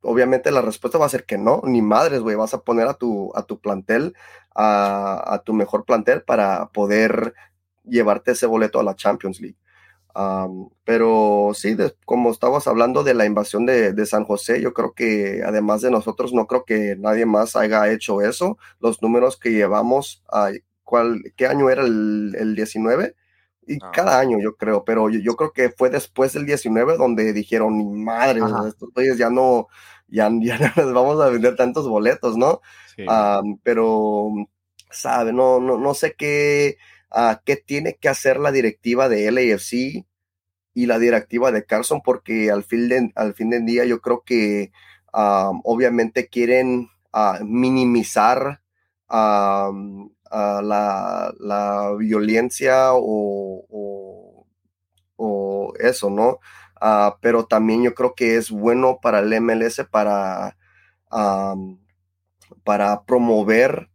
[0.02, 2.94] obviamente la respuesta va a ser que no, ni madres, güey, vas a poner a
[2.94, 4.14] tu, a tu plantel,
[4.54, 7.34] a tu mejor plantel para poder
[7.84, 9.58] llevarte ese boleto a la Champions League
[10.84, 15.80] pero sí, como estabas hablando de la invasión de, San José, yo creo que además
[15.80, 18.58] de nosotros, no creo que nadie más haya hecho eso.
[18.80, 20.22] Los números que llevamos,
[20.84, 23.14] ¿cuál, ¿qué año era el, el 19?
[23.66, 23.90] Y ah.
[23.92, 27.84] cada año yo creo, pero yo, creo que fue después del 19 donde dijeron, ni
[27.84, 29.68] madre, estos ya no,
[30.06, 32.60] ya, ya no les vamos a vender tantos boletos, ¿no?
[33.62, 34.30] pero,
[34.90, 36.76] sabe, no, no, no sé qué
[37.44, 40.04] qué tiene que hacer la directiva de LAFC
[40.74, 44.72] y la directiva de Carson, porque al fin, al fin del día yo creo que
[45.12, 48.60] obviamente quieren ah, minimizar
[49.08, 49.72] la,
[51.98, 53.66] violencia o,
[55.78, 56.38] eso, ¿no?
[56.80, 60.56] Ah, pero también yo creo que es bueno para el MLS para,
[62.64, 63.88] para promover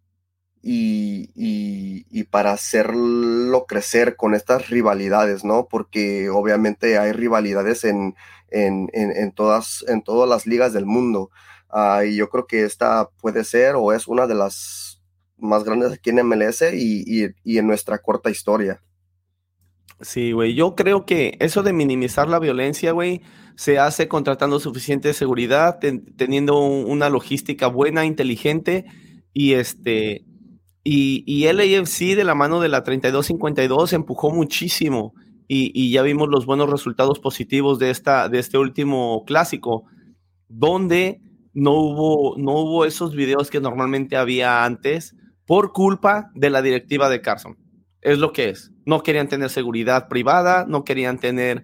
[0.61, 5.67] y, para hacerlo crecer con estas rivalidades, ¿no?
[5.69, 8.15] Porque obviamente hay rivalidades en,
[8.51, 11.31] en, todas, en todas las ligas del mundo.
[11.69, 15.01] Ah, y yo creo que esta puede ser o es una de las
[15.37, 18.81] más grandes aquí en MLS y, en nuestra corta historia.
[20.01, 23.21] Sí, güey, yo creo que eso de minimizar la violencia, güey,
[23.55, 25.79] se hace contratando suficiente seguridad,
[26.15, 28.85] teniendo una logística buena, inteligente
[29.33, 30.23] y este
[30.83, 35.13] y, y LAFC de la mano de la 3252 empujó muchísimo
[35.51, 39.85] y, ya vimos los buenos resultados positivos de, esta, de este último clásico,
[40.47, 41.21] donde
[41.53, 45.15] no hubo, no hubo esos videos que normalmente había antes
[45.47, 47.57] por culpa de la directiva de Carson.
[48.01, 48.71] Es lo que es.
[48.85, 51.63] No querían tener seguridad privada, no querían tener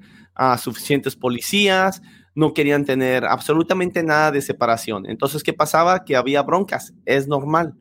[0.58, 2.02] suficientes policías,
[2.34, 5.06] no querían tener absolutamente nada de separación.
[5.06, 6.04] Entonces, ¿qué pasaba?
[6.04, 6.94] Que había broncas.
[7.06, 7.76] Es normal.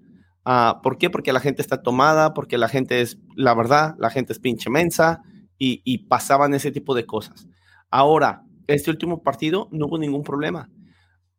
[0.45, 1.09] Ah, ¿Por qué?
[1.09, 4.69] Porque la gente está tomada, porque la gente es, la verdad, la gente es pinche
[4.69, 5.23] mensa
[5.59, 7.49] y, pasaban ese tipo de cosas.
[7.91, 10.69] Ahora, este último partido no hubo ningún problema.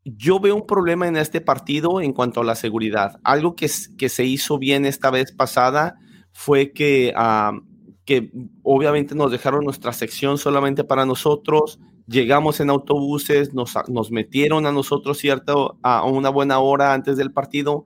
[0.04, 3.20] Yo veo un problema en este partido en cuanto a la seguridad.
[3.24, 5.96] Algo que, que se hizo bien esta vez pasada
[6.32, 7.54] fue que, ah,
[8.06, 8.32] que
[8.63, 11.80] obviamente nos dejaron nuestra sección solamente para nosotros.
[12.08, 15.78] Llegamos en autobuses, nos, nos metieron a nosotros, ¿cierto?
[15.84, 17.86] A una buena hora antes del partido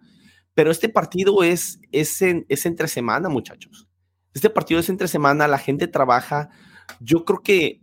[0.60, 3.88] pero este partido es, es, es entre semana, muchachos.
[4.34, 6.50] Este partido es entre semana, la gente trabaja.
[7.00, 7.82] Yo creo que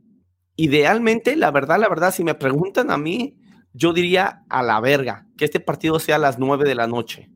[0.57, 3.39] idealmente, la verdad, la verdad, si me preguntan a mí,
[3.73, 7.31] yo diría a la verga, que este partido sea a las nueve de la noche.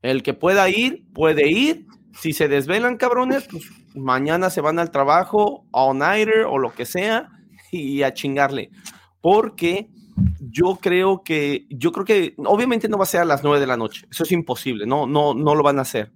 [0.00, 1.84] El que pueda ir, puede ir.
[2.18, 6.86] Si se desvelan, cabrones, pues mañana se van al trabajo, all nighter o lo que
[6.86, 7.28] sea,
[7.70, 8.70] y a chingarle.
[9.20, 9.90] Porque
[10.40, 13.66] yo creo que, yo creo que obviamente no va a ser a las 9 de
[13.66, 16.12] la noche, eso es imposible, no, no, no lo van a hacer.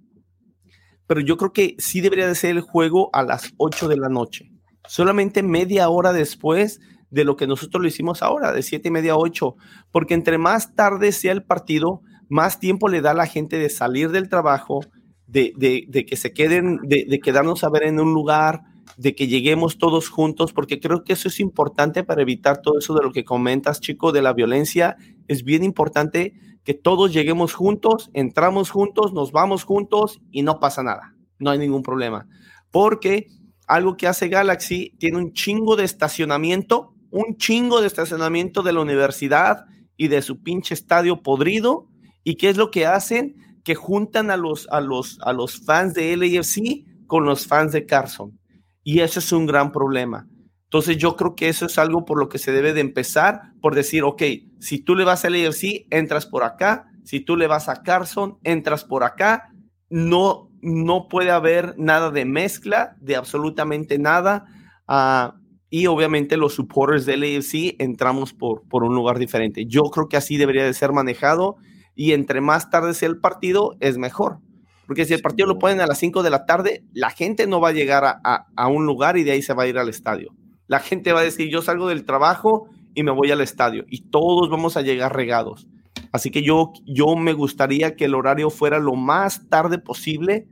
[1.07, 4.09] Pero yo creo que sí debería de ser el juego a las 8 de la
[4.09, 4.51] noche,
[4.87, 6.79] solamente media hora después
[7.09, 9.55] de lo que nosotros lo hicimos ahora, de 7 y media a 8,
[9.91, 13.69] porque entre más tarde sea el partido, más tiempo le da a la gente de
[13.69, 14.81] salir del trabajo,
[15.27, 18.61] de, que se queden, de, de quedarnos a ver en un lugar,
[18.97, 22.93] de que lleguemos todos juntos, porque creo que eso es importante para evitar todo eso
[22.93, 24.97] de lo que comentas, chico, de la violencia.
[25.27, 30.83] Es bien importante que todos lleguemos juntos, entramos juntos, nos vamos juntos y no pasa
[30.83, 32.27] nada, no hay ningún problema.
[32.71, 33.27] Porque
[33.67, 38.81] algo que hace Galaxy, tiene un chingo de estacionamiento, un chingo de estacionamiento de la
[38.81, 39.65] universidad
[39.97, 41.87] y de su pinche estadio podrido.
[42.23, 43.35] ¿Y qué es lo que hacen?
[43.63, 47.85] Que juntan a los, a los, a los fans de LAFC con los fans de
[47.85, 48.39] Carson.
[48.83, 50.27] Y eso es un gran problema.
[50.65, 53.75] Entonces yo creo que eso es algo por lo que se debe de empezar, por
[53.75, 54.23] decir, ok,
[54.59, 58.39] si tú le vas al AFC, entras por acá, si tú le vas a Carson,
[58.43, 59.53] entras por acá,
[59.89, 64.45] no, no puede haber nada de mezcla, de absolutamente nada.
[64.87, 65.35] Ah,
[65.69, 69.65] y obviamente los supporters del AFC entramos por, por un lugar diferente.
[69.67, 71.57] Yo creo que así debería de ser manejado
[71.95, 74.39] y entre más tarde sea el partido, es mejor.
[74.85, 77.61] Porque si el partido lo ponen a las 5 de la tarde, la gente no
[77.61, 79.89] va a llegar a, a un lugar y de ahí se va a ir al
[79.89, 80.33] estadio
[80.67, 84.09] la gente va a decir, yo salgo del trabajo y me voy al estadio y
[84.09, 85.67] todos vamos a llegar regados.
[86.11, 90.47] Así que yo, yo me gustaría que el horario fuera lo más tarde posible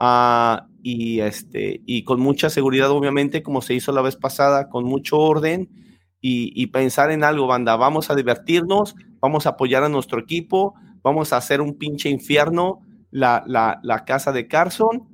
[0.00, 4.84] uh, y, este, y con mucha seguridad, obviamente, como se hizo la vez pasada, con
[4.84, 5.68] mucho orden
[6.20, 7.76] y, y pensar en algo, banda.
[7.76, 12.85] Vamos a divertirnos, vamos a apoyar a nuestro equipo, vamos a hacer un pinche infierno
[13.16, 15.08] la, la, la casa de Carson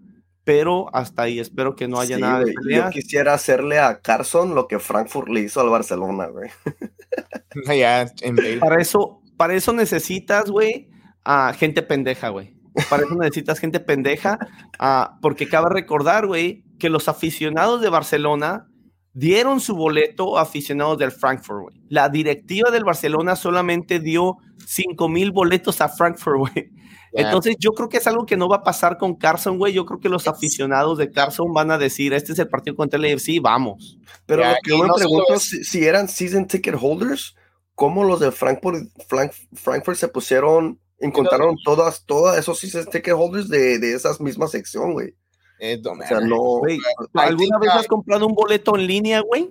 [0.44, 4.66] pero hasta ahí espero que no haya nada de Yo quisiera hacerle a Carson lo
[4.66, 6.50] que Frankfurt le hizo al Barcelona, güey.
[8.60, 10.90] para eso, para eso necesitas, güey,
[11.24, 12.56] a gente pendeja, güey.
[12.90, 14.38] Para eso necesitas gente pendeja,
[14.80, 18.66] uh, porque cabe recordar, güey, que los aficionados de Barcelona
[19.12, 21.74] dieron su boleto a aficionados del Frankfurt.
[21.88, 26.52] La directiva del Barcelona solamente dio 5 mil boletos a Frankfurt.
[27.12, 29.74] Entonces yo creo que es algo que no va a pasar con Carson, güey.
[29.74, 32.98] Yo creo que los aficionados de Carson van a decir, este es el partido contra
[32.98, 33.98] el AFC, vamos.
[34.24, 37.34] Pero lo que yo me pregunto es si, eran season ticket holders,
[37.74, 38.86] ¿cómo los de Frankfurt,
[39.52, 44.94] Frankfurt se pusieron, encontraron todas, todas esos season ticket holders de, de esa misma sección,
[44.94, 45.14] güey?
[45.64, 46.60] Eh, o sea, no.
[47.14, 49.48] ¿Alguna vez has comprado un boleto en línea, güey?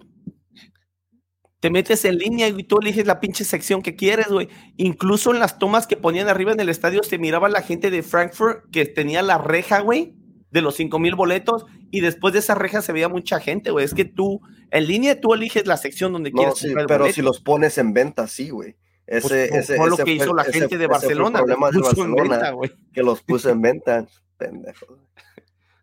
[1.62, 4.50] te metes en línea y tú eliges la pinche sección que quieres, güey.
[4.78, 8.02] Incluso en las tomas que ponían arriba en el estadio se miraba la gente de
[8.02, 10.16] Frankfurt que tenía la reja, güey,
[10.50, 13.86] de los cinco mil boletos y después de esa reja se veía mucha gente, güey.
[13.86, 14.42] Es que tú,
[14.72, 18.28] en línea tú eliges la sección donde quieres sí, pero si los pones en venta,
[18.28, 18.76] sí, güey.
[19.06, 21.40] Ese, pues, ese, fue lo que hizo la gente de Barcelona.
[21.40, 22.54] Fue de Barcelona,
[22.92, 24.08] que los puso en venta,
[24.38, 24.98] pendejo.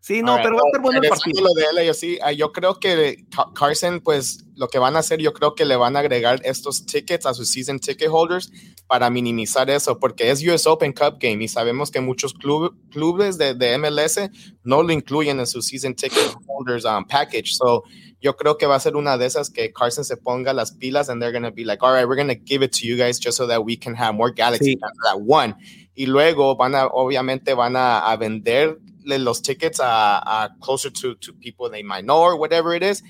[0.09, 1.39] Sí, no, pero va a ser bueno el partido.
[1.39, 4.99] Lo de él, yo, sí, ah, yo creo que Carson, pues lo que van a
[4.99, 8.51] hacer, yo creo que le van a agregar estos tickets a sus season ticket holders
[8.87, 13.53] para minimizar eso, porque es US Open Cup Game y sabemos que muchos clubes de,
[13.53, 14.19] de, MLS
[14.63, 17.53] no lo incluyen en su season ticket holders um, package.
[17.53, 17.83] So,
[18.19, 21.09] yo creo que va a ser una de esas que Carson se ponga las pilas
[21.09, 22.97] and they're going to be like, all right, we're going to give it to you
[22.97, 24.79] guys just so that we can have more Galaxy sí.
[25.03, 25.55] that one.
[25.93, 28.79] Y luego van a, obviamente van a, a vender
[29.17, 33.01] los tickets a, a, closer to, to people they might know or whatever it is.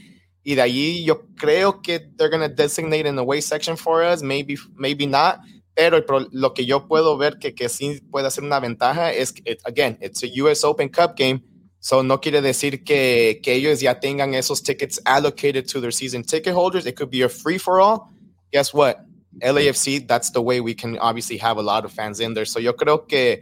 [0.44, 4.02] Y de allí yo creo que they're going to designate in the way section for
[4.04, 5.40] us, maybe, maybe not.
[5.76, 9.44] Pero lo que yo puedo ver que, que sí puede ser una ventaja es que,
[9.46, 11.42] it, again, it's a US Open Cup game.
[11.80, 16.24] So no quiere decir que, que ellos ya tengan esos tickets allocated to their season
[16.24, 16.86] ticket holders.
[16.86, 18.12] It could be a free for all.
[18.52, 19.06] Guess what?
[19.42, 22.46] LAFC, that's the way we can obviously have a lot of fans in there.
[22.46, 23.42] So yo creo que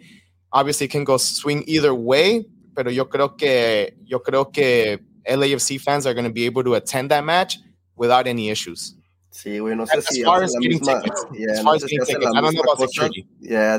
[0.57, 6.05] obviously can go swing either way, pero yo creo que yo creo que LAFC fans
[6.05, 7.57] are going to be able to attend that match
[7.95, 8.95] without any issues.
[9.29, 10.23] Sí, güey, no sé si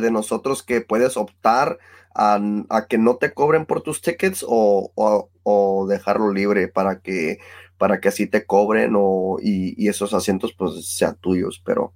[0.01, 1.79] de nosotros que puedes optar
[2.15, 2.39] a,
[2.71, 7.39] a, que no te cobren por tus tickets o, o, o, dejarlo libre para que
[7.77, 11.93] para que así te cobren o, y, y esos asientos pues sean tuyos, pero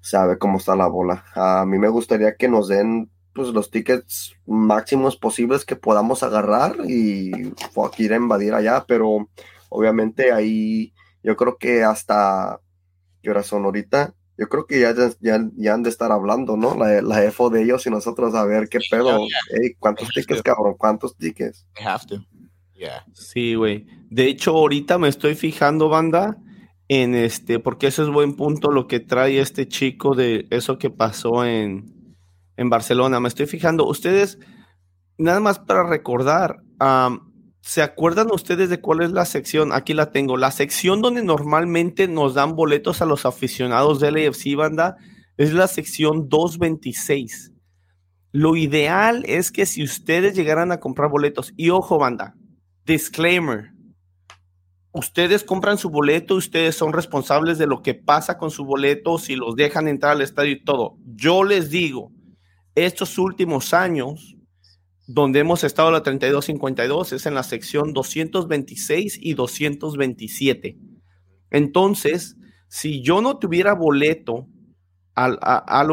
[0.00, 1.24] sabe cómo está la bola.
[1.34, 6.76] A mí me gustaría que nos den pues los tickets máximos posibles que podamos agarrar
[6.88, 7.30] y
[7.98, 9.28] ir a invadir allá, pero
[9.68, 12.60] obviamente ahí yo creo que hasta
[13.22, 16.74] qué hora son ahorita, yo creo que ya, ya, ya han de estar hablando, ¿no?
[16.74, 19.20] La, la EFO de ellos y nosotros a ver qué pedo,
[19.78, 20.76] ¿cuántos tickets, cabrón?
[20.78, 21.66] ¿Cuántos tickets?
[21.78, 22.24] have to.
[23.12, 23.86] Sí, güey.
[24.08, 26.38] De hecho, ahorita me estoy fijando, banda,
[26.88, 30.88] en este, porque eso es buen punto lo que trae este chico de eso que
[30.88, 31.99] pasó en,
[32.60, 33.20] en Barcelona.
[33.20, 34.38] Me estoy fijando, ustedes,
[35.16, 36.60] nada más para recordar,
[37.62, 39.72] ¿se acuerdan ustedes de cuál es la sección?
[39.72, 44.54] Aquí la tengo, la sección donde normalmente nos dan boletos a los aficionados del AFC
[44.56, 44.96] banda
[45.38, 47.52] es la sección 226.
[48.32, 52.34] Lo ideal es que si ustedes llegaran a comprar boletos, y ojo banda,
[52.84, 53.72] disclaimer,
[54.92, 59.34] ustedes compran su boleto, ustedes son responsables de lo que pasa con su boleto, si
[59.34, 60.98] los dejan entrar al estadio y todo.
[61.06, 62.12] Yo les digo,
[62.74, 64.36] estos últimos años,
[65.06, 70.78] donde hemos estado la 3252 es en la sección 226 y 227.
[71.50, 72.36] Entonces,
[72.68, 74.46] si yo no tuviera boleto
[75.16, 75.86] al, a,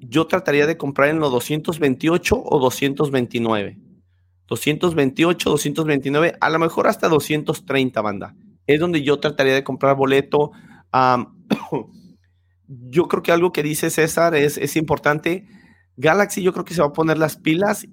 [0.00, 3.78] yo trataría de comprar en los 228 o 229.
[4.48, 8.36] 228, 229, a lo mejor hasta 230, banda.
[8.66, 10.52] Es donde yo trataría de comprar boleto.
[12.68, 15.46] yo creo que algo que dice César es importante.
[15.96, 17.86] Galaxy yo creo que se va a poner las pilas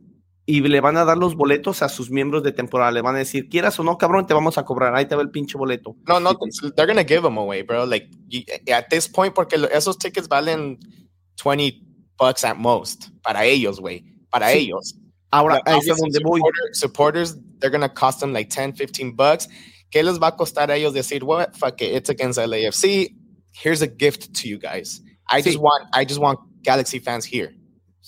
[0.46, 2.92] y le van a dar los boletos a sus miembros de temporada.
[2.92, 4.96] Le van a decir, quieras o no, cabrón, te vamos a cobrar.
[4.96, 5.96] Ahí te va el pinche boleto.
[6.08, 6.36] No, no,
[6.76, 7.86] they're gonna give them away, bro.
[7.86, 8.10] Like,
[8.74, 10.80] at this point, porque esos tickets valen
[11.36, 11.84] 20
[12.18, 13.10] bucks at most.
[13.22, 14.04] Para ellos, güey.
[14.32, 14.96] Para ellos.
[15.30, 16.42] Ahora, ahí es donde voy.
[16.74, 19.48] Supporters, they're gonna cost them like 10, 15 bucks.
[19.92, 23.16] ¿Qué les va a costar a ellos decir, what, fuck it, it's against LAFC.
[23.54, 25.02] Here's a gift to you guys.
[25.32, 27.54] I just want, I just want Galaxy fans here.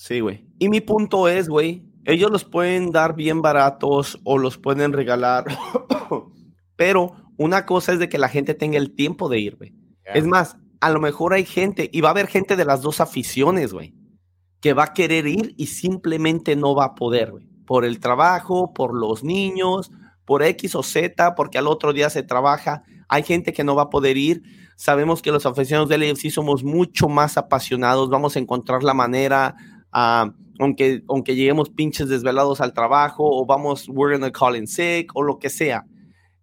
[0.02, 0.44] Sí, güey.
[0.58, 5.46] Y mi punto es, güey, ellos los pueden dar bien baratos o los pueden regalar,
[6.76, 9.76] pero una cosa es de que la gente tenga el tiempo de ir, güey.
[10.06, 13.00] Es más, a lo mejor hay gente, y va a haber gente de las dos
[13.00, 13.94] aficiones, güey,
[14.60, 17.48] que va a querer ir y simplemente no va a poder, güey.
[17.68, 19.92] Por el trabajo, por los niños,
[20.26, 22.82] por X o Z, porque al otro día se trabaja.
[23.08, 24.42] Hay gente que no va a poder ir.
[24.78, 28.10] Sabemos que los aficionados del AFC somos mucho más apasionados.
[28.10, 29.56] Vamos a encontrar la manera,
[29.92, 35.10] a aunque, aunque lleguemos pinches desvelados al trabajo o vamos, we're gonna call in sick
[35.16, 35.86] o lo que sea.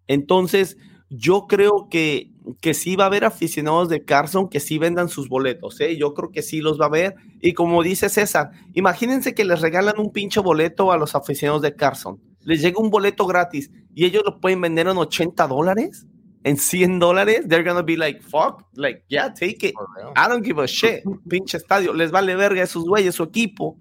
[0.07, 0.77] Entonces,
[1.09, 5.29] yo creo que, que sí va a haber aficionados de Carson que sí vendan sus
[5.29, 5.97] boletos, ¿eh?
[5.97, 7.15] Yo creo que sí los va a haber.
[7.41, 11.75] Y como dice César, imagínense que les regalan un pinche boleto a los aficionados de
[11.75, 12.19] Carson.
[12.41, 16.07] Les llega un boleto gratis y ellos lo pueden vender en 80 dólares,
[16.43, 17.45] en 100 dólares.
[17.47, 19.73] They're gonna be like, fuck, like, yeah, take it.
[20.15, 21.03] I don't give a shit.
[21.27, 23.77] Pinche estadio, les vale verga a esos güeyes, su equipo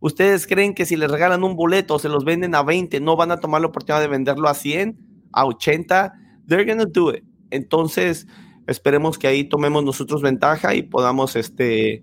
[0.00, 3.30] ¿Ustedes creen que si les regalan un boleto se los venden a 20, no van
[3.30, 4.98] a tomar la oportunidad de venderlo a 100,
[5.32, 6.14] a 80?
[6.48, 7.22] They're gonna do it.
[7.50, 8.26] Entonces,
[8.66, 12.02] esperemos que ahí tomemos nosotros ventaja y podamos, este,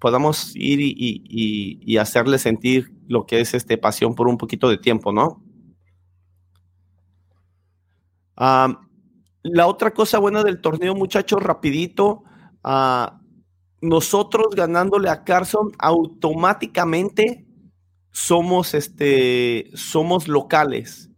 [0.00, 5.12] podamos ir y, hacerle sentir lo que es este pasión por un poquito de tiempo,
[5.12, 5.40] ¿no?
[9.52, 12.24] La otra cosa buena del torneo, muchachos, rapidito,
[12.64, 13.06] uh,
[13.80, 17.46] nosotros ganándole a Carson automáticamente
[18.10, 21.10] somos este somos locales.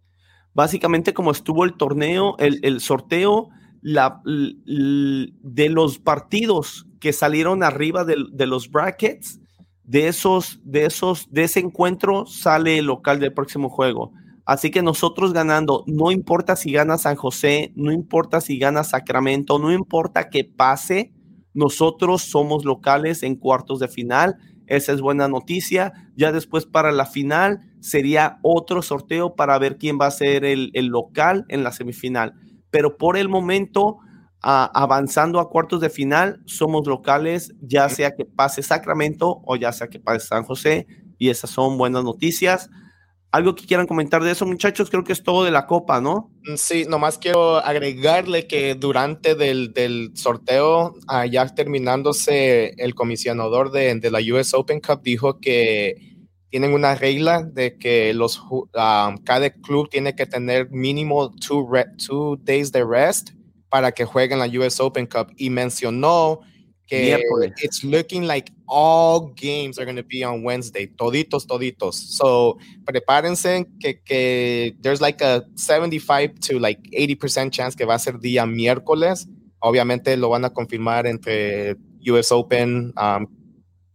[0.53, 3.49] Básicamente como estuvo el torneo, el, sorteo
[3.81, 9.39] la, de los partidos que salieron arriba de, los brackets,
[9.85, 14.13] de esos, de esos, de ese encuentro sale el local del próximo juego.
[14.49, 19.59] Así que nosotros ganando, no importa si gana San José, no importa si gana Sacramento,
[19.59, 21.13] no importa que pase,
[21.53, 24.39] nosotros somos locales en cuartos de final.
[24.67, 25.93] Esa es buena noticia.
[26.17, 30.73] Ya después para la final sería otro sorteo para ver quién va a ser el,
[30.87, 32.33] local en la semifinal.
[32.71, 33.99] Pero por el momento,
[34.41, 39.89] avanzando a cuartos de final, somos locales, ya sea que pase Sacramento o ya sea
[39.89, 40.87] que pase San José.
[41.19, 42.71] Y esas son buenas noticias.
[43.31, 44.89] ¿Algo que quieran comentar de eso, muchachos?
[44.89, 46.31] Creo que es todo de la copa, ¿no?
[46.45, 50.95] Mm, sí, nomás quiero agregarle que durante del, del sorteo,
[51.31, 56.19] ya terminándose, el comisionador de, de, la US Open Cup dijo que
[56.49, 61.69] tienen una regla de que los, um, cada club tiene que tener mínimo two,
[61.99, 63.31] two days de rest
[63.69, 66.41] para que jueguen la US Open Cup y mencionó
[66.89, 67.19] que
[67.59, 71.95] it's looking like all games are going to be on Wednesday, toditos, toditos.
[71.95, 77.99] So, prepárense que, que there's like a 75 to like 80% chance que va a
[77.99, 79.27] ser día miércoles.
[79.61, 81.77] Obviamente lo van a confirmar entre
[82.07, 83.27] US Open, um,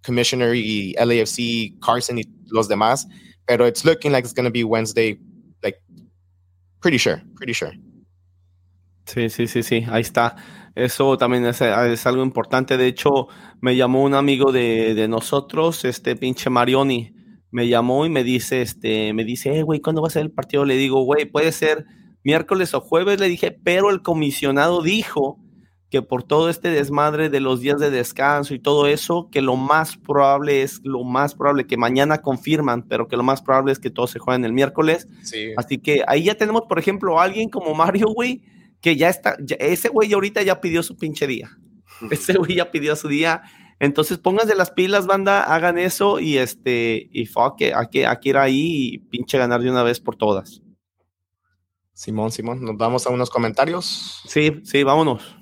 [0.04, 3.08] Commissioner y LAFC, Carson y los demás.
[3.48, 5.18] Pero it's looking like it's going to be Wednesday,
[5.64, 5.82] like
[6.80, 7.74] pretty sure, pretty sure.
[9.06, 10.36] Sí, sí, sí, sí, ahí está.
[10.76, 12.78] Eso también es, algo importante.
[12.78, 13.28] De hecho,
[13.62, 17.14] me llamó un amigo de, nosotros, este pinche Marioni.
[17.52, 20.32] Me llamó y me dice, este, me dice, eh, güey, ¿cuándo va a ser el
[20.32, 20.66] partido?
[20.66, 21.86] Le digo, güey, puede ser
[22.24, 23.20] miércoles o jueves.
[23.20, 25.40] Le dije, pero el comisionado dijo
[25.94, 29.56] que por todo este desmadre de los días de descanso y todo eso, que lo
[29.56, 33.78] más probable es, lo más probable que mañana confirman, pero que lo más probable es
[33.78, 35.08] que todo se juegue el miércoles.
[35.56, 38.42] Así que ahí ya tenemos, por ejemplo, a alguien como Mario, güey,
[38.84, 41.58] que ya está, ese güey ahorita ya pidió su pinche día.
[42.12, 43.42] Ese güey ya pidió su día.
[43.80, 48.94] Entonces pónganse las pilas, banda, hagan eso y este, y fuck, aquí, aquí ir ahí
[48.94, 50.62] y pinche ganar de una vez por todas.
[51.94, 54.22] Simón, Simón, nos vamos a unos comentarios.
[54.28, 55.38] Sí, sí, vámonos.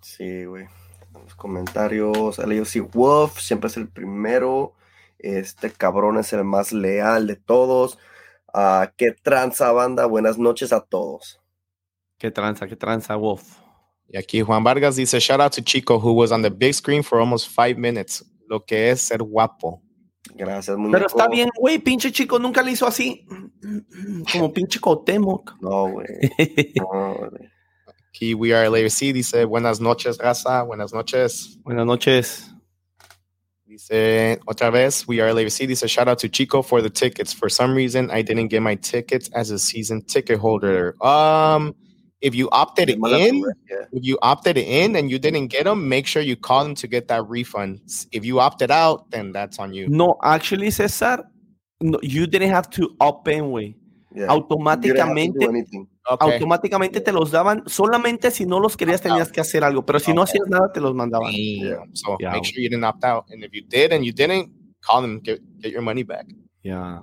[0.00, 0.66] Sí, güey.
[1.12, 2.38] Los comentarios.
[2.38, 4.74] LAFC Wolf siempre es el primero.
[5.24, 7.98] Este cabrón es el más leal de todos.
[8.52, 10.06] Ah, qué tranza, banda.
[10.06, 11.40] Buenas noches a todos.
[12.18, 13.58] Qué tranza, qué tranza, Wolf.
[14.08, 17.02] Y aquí Juan Vargas dice, shout out to Chico, who was on the big screen
[17.02, 18.24] for almost five minutes.
[18.48, 19.82] Lo que es ser guapo.
[20.34, 20.92] Gracias, muñeco.
[20.92, 23.26] Pero está bien, güey, pinche chico, nunca le hizo así.
[24.30, 25.54] Como pinche Cotemoc.
[25.60, 26.06] No, güey.
[26.76, 27.50] No, güey.
[28.08, 30.62] Aquí We Are LAFC dice, buenas noches, raza.
[30.62, 31.58] Buenas noches.
[31.64, 32.53] Buenas noches.
[33.74, 37.32] Dice, otra vez, We Are LAFC dice, shout out to Chico for the tickets.
[37.32, 40.94] For some reason, I didn't get my tickets as a season ticket holder.
[41.04, 41.74] Um,
[42.20, 43.76] if you opted in, yeah.
[43.92, 46.86] if you opted in and you didn't get them, make sure you call them to
[46.86, 47.80] get that refund.
[48.12, 49.88] If you opted out, then that's on you.
[49.88, 51.24] No, actually, César,
[51.80, 53.74] no, you didn't have to open, güey.
[54.14, 54.26] Yeah.
[54.30, 55.46] Automáticamente.
[56.06, 56.32] Okay.
[56.32, 57.62] automáticamente te los daban.
[57.66, 60.80] Solamente si no los querías tenías que hacer algo, pero si no hacías nada te
[60.80, 61.32] los mandaban.
[61.94, 62.32] So Yeah.
[62.32, 63.24] make sure you didn't opt out.
[63.30, 66.26] And if you did and you didn't, call them, get, get your money back.
[66.62, 67.00] Yeah.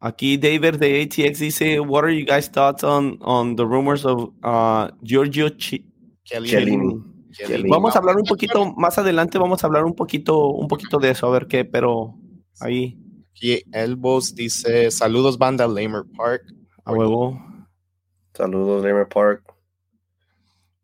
[0.00, 4.30] Aquí David de ATX dice, what are you guys thoughts on, on the rumors of
[4.42, 5.84] uh, Giorgio Chi-
[6.24, 7.02] Kelly, Chiellini.
[7.32, 7.68] Chiellini.
[7.70, 11.10] Vamos a hablar un poquito más adelante, vamos a hablar un poquito, un poquito de
[11.10, 12.14] eso, a ver qué, pero
[12.60, 12.98] ahí,
[13.34, 16.42] Aquí Elbows dice, saludos banda Lamer Park.
[16.84, 17.36] a huevo.
[18.32, 19.42] Saludos, Lamer Park.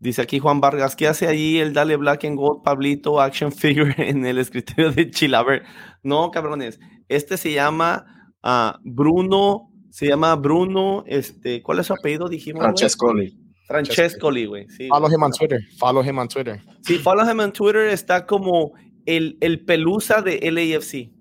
[0.01, 3.95] Dice aquí Juan Vargas, ¿qué hace allí el Dale Black and Gold Pablito Action Figure
[3.99, 5.63] en el escritorio de Chilaver?
[6.03, 12.29] No, cabrones, este se llama ah, Bruno, se llama Bruno, este, ¿cuál es su apellido?
[12.29, 12.63] Dijimos.
[12.63, 13.39] Francescoli.
[13.67, 14.69] Francescoli, güey.
[14.71, 15.61] Sí, Follow him on Twitter.
[15.79, 16.61] Follow him on Twitter.
[16.83, 18.73] Sí, follow him on Twitter, está como
[19.07, 21.20] el, el pelusa de LAFC.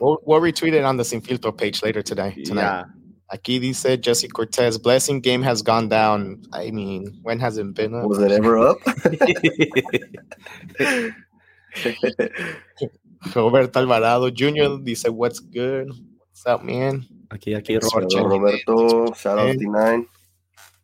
[0.00, 2.34] We'll, we'll retweet it on the Sinfiltro page later today.
[2.44, 2.62] Tonight.
[2.62, 2.84] Ya.
[3.32, 6.42] Aquí dice Jesse Cortez, blessing game has gone down.
[6.52, 8.04] I mean, when has it been up?
[8.04, 8.76] Was it ever up?
[13.34, 14.76] Roberto Alvarado Jr.
[14.82, 15.88] dice, what's good?
[15.88, 17.06] What's up, man?
[17.30, 18.28] Aquí, aquí, Roberto.
[18.28, 18.72] Roberto.
[18.72, 20.00] Roberto, shout out D9.
[20.00, 20.04] Eh.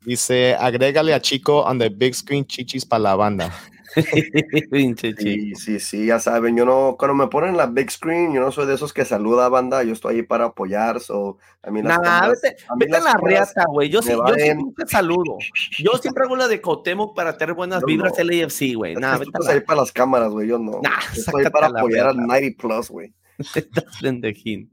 [0.06, 3.52] Dice, agrégale a Chico on the big screen chichis para la banda.
[5.18, 8.50] Sí, sí, sí, ya saben, yo no, cuando me ponen la big screen, yo no
[8.52, 11.82] soy de esos que saluda a banda, yo estoy ahí para apoyar, so, a mí
[11.82, 13.88] las cámaras- vete, a mí vete las la reata, güey.
[13.88, 15.38] Yo sí, yo siempre te saludo.
[15.78, 18.24] Yo siempre hago la de Cotemoc para tener buenas Yo vibras no.
[18.24, 18.92] LAFC, güey.
[18.92, 20.80] Es que vete tú estás ahí para las cámaras, güey, yo no.
[20.82, 22.26] Nah, yo estoy para apoyar al verga.
[22.26, 23.14] 90 Plus, güey.
[23.54, 24.70] Estás pendejín.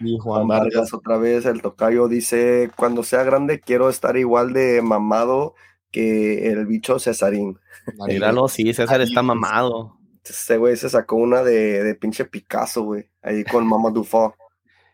[0.00, 4.80] Y Juan Vargas otra vez, el tocayo dice, cuando sea grande quiero estar igual de
[4.80, 5.54] mamado
[5.90, 7.58] que el bicho Cesarín.
[8.06, 9.96] Míralo, sí, César Ahí, está mamado.
[10.24, 14.34] Ese güey se sacó una de, de pinche Picasso, güey, ahí con Mama Dufo.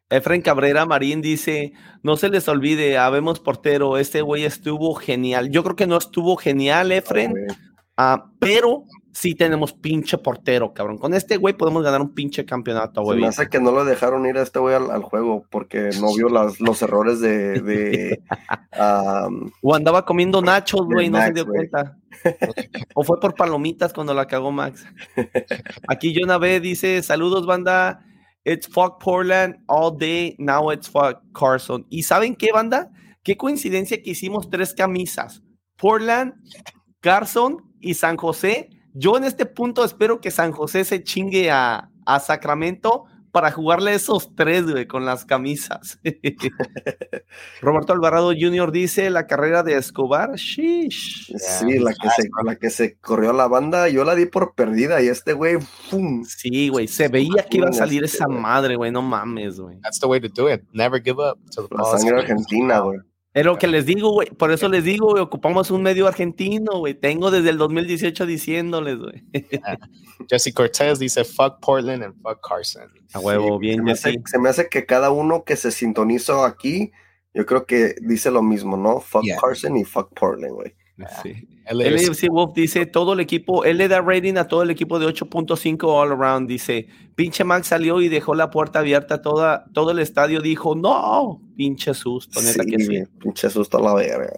[0.09, 1.73] Efren Cabrera Marín dice,
[2.03, 5.51] no se les olvide, habemos portero, este güey estuvo genial.
[5.51, 7.35] Yo creo que no estuvo genial, Efren,
[7.97, 8.85] ah, pero
[9.17, 10.99] sí tenemos pinche portero, cabrón.
[10.99, 13.21] Con este güey podemos ganar un pinche campeonato, Se güey.
[13.23, 16.15] me hace que no lo dejaron ir a este güey al, al juego porque no
[16.15, 18.21] vio las, los errores de,
[19.63, 21.97] O andaba comiendo nachos, güey, no se dio cuenta.
[22.95, 24.85] o fue por palomitas cuando la cagó Max.
[25.89, 28.05] Aquí Jonah B dice, saludos banda,
[28.45, 31.87] it's fuck Portland all day, now it's fuck Carson.
[31.89, 32.91] ¿Y saben qué banda?
[33.23, 35.43] Qué coincidencia que hicimos tres camisas.
[35.79, 36.35] Portland,
[37.01, 38.69] Carson y San José.
[38.99, 43.93] Yo en este punto espero que San José se chingue a, a Sacramento para jugarle
[43.95, 45.99] esos tres, güey, con las camisas.
[47.61, 48.73] Roberto Alvarado Jr.
[48.73, 50.37] dice la carrera de Escobar.
[50.37, 51.35] Sheesh.
[51.37, 54.55] sí, la que, se, la que se corrió a la banda, yo la di por
[54.55, 56.25] perdida y este güey, ¡fum!
[56.25, 59.79] Sí, güey, se veía que iba a salir esa madre, güey, no mames, güey.
[59.83, 60.63] That's the way to do it.
[60.73, 61.39] Never give up.
[61.51, 62.21] till the La sangre in.
[62.21, 62.99] argentina, güey.
[63.37, 66.79] Es lo que les digo, güey, por eso les digo, güey, ocupamos un medio argentino,
[66.79, 66.95] güey.
[66.95, 69.25] Tengo desde el 2018 diciéndoles, güey.
[70.31, 72.91] Jesse Cortez dice, fuck Portland and fuck Carson.
[73.13, 74.23] A huevo, Sí, bien, se me, hace, Jesse.
[74.25, 76.93] se me hace que cada uno que se sintonizó aquí,
[77.35, 79.01] yo creo que dice lo mismo, ¿no?
[79.01, 79.37] Fuck Yeah.
[79.39, 80.75] Carson y fuck Portland, güey.
[81.23, 81.47] Sí.
[81.73, 82.07] LAFC.
[82.09, 85.07] LAFC Wolf dice, todo el equipo, él le da rating a todo el equipo de
[85.07, 89.99] 8.5 all around, dice, pinche Max salió y dejó la puerta abierta, toda, todo el
[89.99, 93.03] estadio dijo, no, pinche susto, neta Sí, que sí.
[93.21, 94.33] pinche susto a la verga,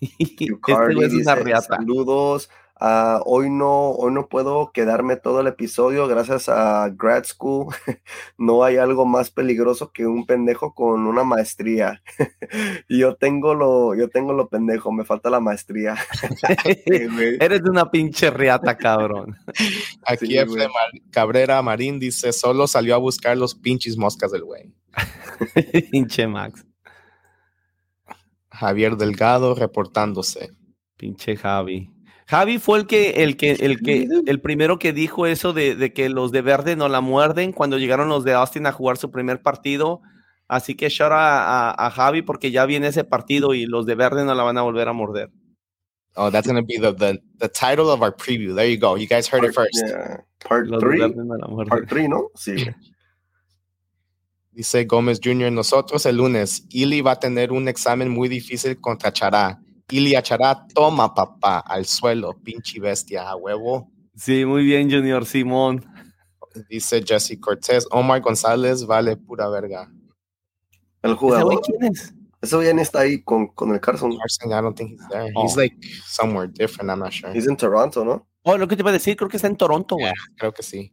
[0.18, 1.76] este es una riata.
[1.76, 2.48] Saludos.
[2.82, 7.74] Ah, hoy no, hoy no puedo quedarme todo el episodio gracias a Grad School.
[8.38, 12.02] no hay algo más peligroso que un pendejo con una maestría.
[12.88, 15.96] y yo tengo lo, yo tengo lo pendejo, me falta la maestría.
[16.86, 19.36] Eres una pinche riata, cabrón.
[20.06, 20.50] Aquí Sí, F.
[20.56, 24.72] Mar- Cabrera Marín dice, solo salió a buscar los pinches moscas del güey.
[25.90, 26.64] pinche Max.
[28.50, 30.50] Javier Delgado reportándose.
[30.96, 31.90] Pinche Javi.
[32.30, 35.92] Javi fue el que, el que, el que, el primero que dijo eso de, de,
[35.92, 39.10] que los de verde no la muerden cuando llegaron los de Austin a jugar su
[39.10, 40.00] primer partido.
[40.46, 43.96] Así que shout a, a, a Javi porque ya viene ese partido y los de
[43.96, 45.28] verde no la van a volver a morder.
[46.14, 48.54] Oh, that's gonna be the, the, the title of our preview.
[48.54, 48.96] There you go.
[48.96, 49.84] You guys heard Part, it first.
[49.84, 50.20] yeah.
[50.48, 51.00] Part Los de 3.
[51.00, 51.68] verde no la muerden.
[51.68, 52.30] Part 3, ¿no?
[52.36, 52.64] Sí.
[54.52, 59.12] Dice Gómez Jr., nosotros el lunes, Ili va a tener un examen muy difícil contra
[59.12, 59.60] Chará.
[59.90, 63.90] Ili a Chará, toma papá, al suelo, pinche bestia, a huevo.
[64.14, 65.84] Sí, muy bien, Junior Simón.
[66.68, 69.88] Dice Jesse Cortés, Omar González vale pura verga.
[71.02, 71.60] El ¿Ese güey jugador.
[71.62, 72.14] quién es?
[72.42, 74.16] Ese güey ni está ahí con, con el Carson.
[74.16, 75.32] Carson, I don't think he's there.
[75.34, 75.44] Oh.
[75.44, 75.76] He's like
[76.06, 77.32] somewhere different, I'm not sure.
[77.32, 78.26] He's in Toronto, ¿no?
[78.42, 80.06] Oh, lo que te iba a decir, creo que está en Toronto, güey.
[80.06, 80.92] Yeah, creo que sí.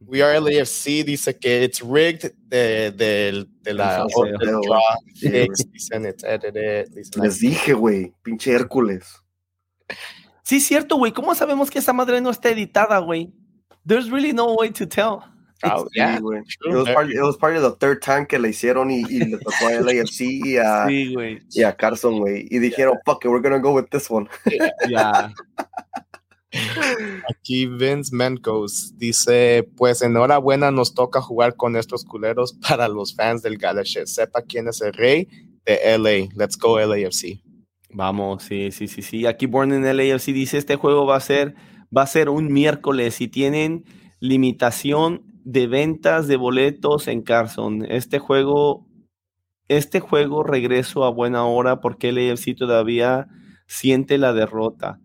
[0.00, 4.60] We are LAFC dice que it's rigged de, de, de la del sorteo.
[4.60, 4.80] draw.
[5.14, 5.28] Sí,
[5.72, 6.88] dicen it's edited.
[6.90, 8.12] Dicen Les dije, güey.
[8.22, 9.22] Pinche Hércules.
[10.42, 11.12] Sí, cierto, güey.
[11.12, 13.32] ¿Cómo sabemos que esa madre no está editada, güey?
[13.86, 15.22] There's really no way to tell.
[15.64, 16.42] Oh, Sí, yeah, güey.
[16.60, 16.72] true.
[16.72, 19.20] It was, part, it was part of the third time que le hicieron y, y
[19.24, 21.40] le tocó a LAFC y a, Sí, güey.
[21.50, 22.46] y a Carson, güey.
[22.50, 24.28] Y dijeron, fuck it, we're gonna go with this one.
[24.90, 25.32] Ya.
[27.30, 33.42] Aquí Vince Menkos dice, pues enhorabuena, nos toca jugar con estos culeros para los fans
[33.42, 34.06] del Galaxy.
[34.06, 35.28] Sepa quién es el rey
[35.64, 36.28] de LA.
[36.34, 37.40] Let's go LAFC.
[37.90, 39.26] Vamos, sí, sí, sí, sí.
[39.26, 41.54] Aquí Born en LAFC dice, este juego va a ser,
[41.96, 43.84] va a ser un miércoles y tienen
[44.20, 47.86] limitación de ventas de boletos en Carson.
[47.88, 48.86] Este juego,
[49.68, 53.28] este juego regreso a buena hora porque LAFC todavía
[53.66, 55.00] siente la derrota.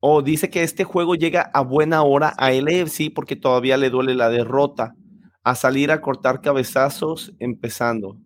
[0.00, 4.14] O dice que este juego llega a buena hora a LAFC porque todavía le duele
[4.14, 4.94] la derrota.
[5.42, 8.18] A salir a cortar cabezazos empezando.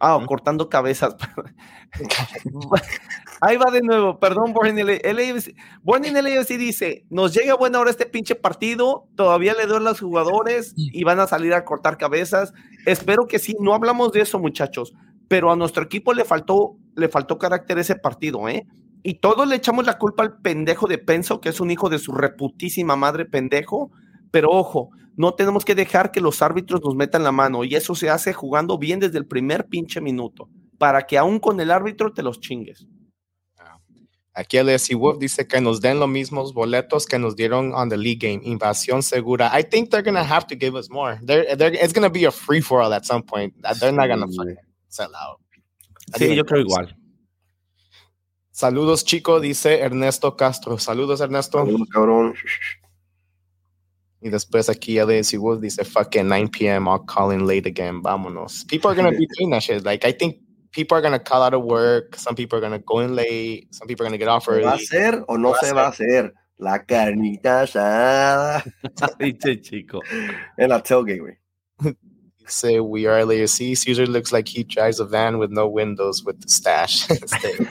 [0.00, 1.16] Ah, cortando cabezas.
[3.40, 5.54] Ahí va de nuevo, perdón, Born en LAFC.
[5.82, 9.86] Born en LAFC dice, nos llega a buena hora este pinche partido, todavía le duelen
[9.86, 12.52] a los jugadores y van a salir a cortar cabezas.
[12.86, 14.94] Espero que sí, no hablamos de eso, muchachos,
[15.28, 18.66] pero a nuestro equipo le faltó, le faltó carácter ese partido, ¿eh?
[19.02, 21.98] Y todos le echamos la culpa al pendejo de Penso, que es un hijo de
[21.98, 23.90] su reputísima madre pendejo,
[24.30, 27.94] pero ojo, no tenemos que dejar que los árbitros nos metan la mano y eso
[27.94, 32.12] se hace jugando bien desde el primer pinche minuto, para que aún con el árbitro
[32.12, 32.86] te los chingues.
[34.38, 37.96] Aquí LSC Wolf dice que nos den los mismos boletos que nos dieron on the
[37.96, 38.40] league game.
[38.44, 39.50] Invasión segura.
[39.58, 41.18] I think they're gonna have to give us more.
[41.20, 43.52] They're, they're, it's gonna be a free for all at some point.
[43.80, 45.40] They're not gonna Sí, fucking sell out.
[46.16, 46.96] Sí, yo creo igual.
[48.58, 50.78] Saludos, chico, dice Ernesto Castro.
[50.78, 51.58] Saludos, Ernesto.
[51.58, 52.34] Saludos, cabrón.
[54.20, 56.88] Y después aquí LSC Wolf dice fucking 9 p.m.
[56.88, 58.02] I'll call in late again.
[58.02, 58.64] Vámonos.
[58.66, 59.84] People are gonna be doing that shit.
[59.84, 60.38] Like I think
[60.72, 62.16] people are gonna call out of work.
[62.16, 63.72] Some people are gonna go in late.
[63.72, 64.82] Some people are gonna get off ¿Se va a early.
[64.82, 66.34] hacer o no se va a hacer?
[66.56, 68.64] La carnita asada
[69.20, 70.00] Pinche chico.
[70.58, 71.38] en la tailgate, güey.
[72.48, 73.76] Say we are LAFC.
[73.76, 77.08] Caesar looks like he drives a van with no windows with the stash.
[77.10, 77.68] Este,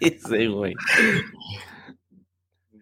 [0.00, 0.74] Ese güey.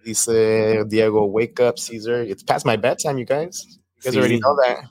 [0.05, 2.23] Dice Diego, wake up, Caesar.
[2.23, 3.79] It's past my bedtime, you guys.
[4.05, 4.85] You guys already know that.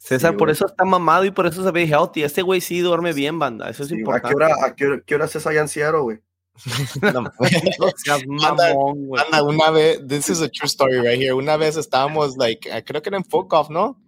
[0.00, 0.52] César, Sí, por güey.
[0.52, 2.22] eso está mamado y por eso se ve healthy.
[2.22, 3.68] Este güey sí duerme bien, banda.
[3.68, 6.00] Eso es Sí, ¿A qué hora, a qué hora, qué hora es allá en Seattle,
[6.00, 6.18] güey?
[7.02, 9.22] No, No seas mamón, güey.
[9.24, 11.32] Anda, una vez, this is a true story right here.
[11.34, 14.00] Una vez estábamos, like, creo que era en folk off, ¿no?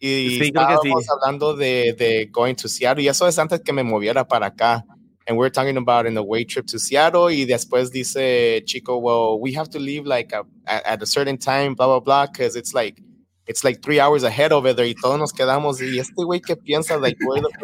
[0.00, 0.88] Y Sí, creo que sí.
[0.88, 3.02] estábamos hablando de, de going to Seattle.
[3.02, 4.84] Y eso es antes que me moviera para acá.
[5.26, 7.30] And we're talking about in the way trip to Seattle.
[7.30, 11.74] Y después dice Chico, well, we have to leave like a, at, a certain time,
[11.74, 13.02] blah, blah, blah, because it's like,
[13.46, 14.86] it's like three hours ahead over there.
[14.86, 15.80] Y todos nos quedamos.
[15.82, 17.18] Y este güey que piensa, like,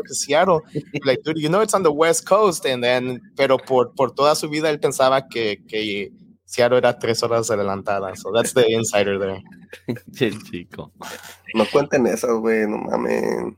[0.08, 0.60] Seattle?
[1.04, 2.66] Like, dude, you know it's on the West Coast.
[2.66, 6.10] And then, pero por, por toda su vida él pensaba que, que
[6.46, 8.14] Seattle era tres horas adelantada.
[8.16, 9.42] So that's the insider there.
[9.88, 10.92] Pinche chico.
[11.54, 13.54] No cuenten esas, güey, no mames.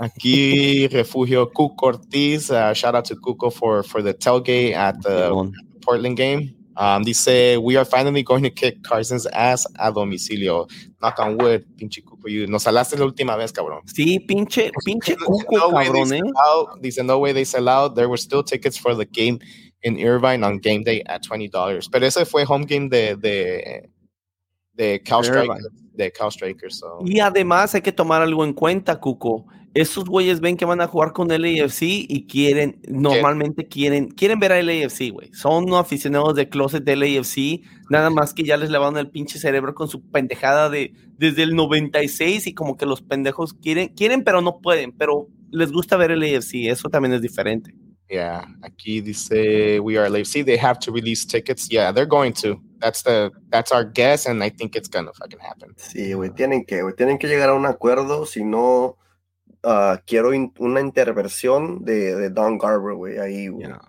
[0.00, 2.50] Aquí, Refugio Cuco Ortiz.
[2.50, 5.52] Uh, shout out to Cuco for, for the tailgate at the Simón.
[5.82, 6.54] Portland game.
[6.76, 10.70] Um, dice, we are finally going to kick Carson's ass a domicilio.
[11.02, 12.30] Knock on wood, pinche Cuco.
[12.30, 13.82] You, nos salaste la última vez, cabrón.
[13.86, 16.18] Sí, pinche, pinche cuco, No they cabrón, eh.
[16.18, 16.80] sell out.
[16.80, 17.96] Dice, no way they sell out.
[17.96, 19.40] There were still tickets for the game
[19.82, 21.88] in Irvine on game day at $20.
[21.90, 23.90] Pero ese fue home game de, de,
[24.74, 25.24] de Cal.
[25.24, 25.68] Strikers.
[25.92, 26.78] De Cal Strikers.
[26.78, 26.98] So.
[27.04, 29.46] Y además hay que tomar algo en cuenta, Cuco.
[29.74, 34.52] Esos güeyes ven que van a jugar con LAFC y quieren, normalmente quieren, quieren ver
[34.52, 35.32] a LAFC, güey.
[35.34, 39.38] Son no aficionados de closet de LAFC, nada más que ya les lavaron el pinche
[39.38, 44.24] cerebro con su pendejada de desde el 96 y como que los pendejos quieren, quieren
[44.24, 47.74] pero no pueden, pero les gusta ver LAFC, eso también es diferente.
[48.10, 50.24] Yeah, aquí dice we are late.
[50.26, 51.68] See, they have to release tickets.
[51.70, 52.58] Yeah, they're going to.
[52.80, 55.74] That's the that's our guess, and I think it's gonna fucking happen.
[55.76, 58.96] Sí, güey, tienen que, güey, tienen que llegar a un acuerdo, si no,
[59.62, 63.66] ah, quiero in- una intervención de, de Don Garber, güey, ahí, güey.
[63.66, 63.80] Yeah.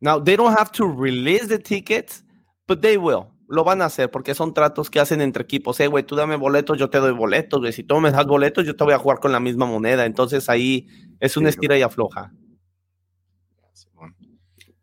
[0.00, 2.24] Now, they don't have to release the tickets,
[2.66, 3.28] but they will.
[3.48, 5.78] Lo van a hacer porque son tratos que hacen entre equipos.
[5.80, 7.72] Eh, güey, tú dame boletos, yo te doy boletos, güey.
[7.72, 10.04] Si tú me das boletos, yo te voy a jugar con la misma moneda.
[10.04, 10.88] Entonces ahí
[11.20, 12.32] es una Sí, estira y afloja.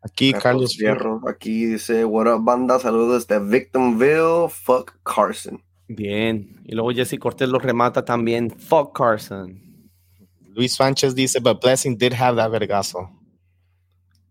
[0.02, 5.62] Aquí Carlos Carlos Fierro, aquí dice, what up, banda, saludos desde Victimville, fuck Carson.
[5.88, 6.60] Bien.
[6.64, 8.50] Y luego Jesse Cortés lo remata también.
[8.50, 9.60] Fuck Carson.
[10.54, 13.10] Luis Sánchez dice, but Blessing did have that vergazo.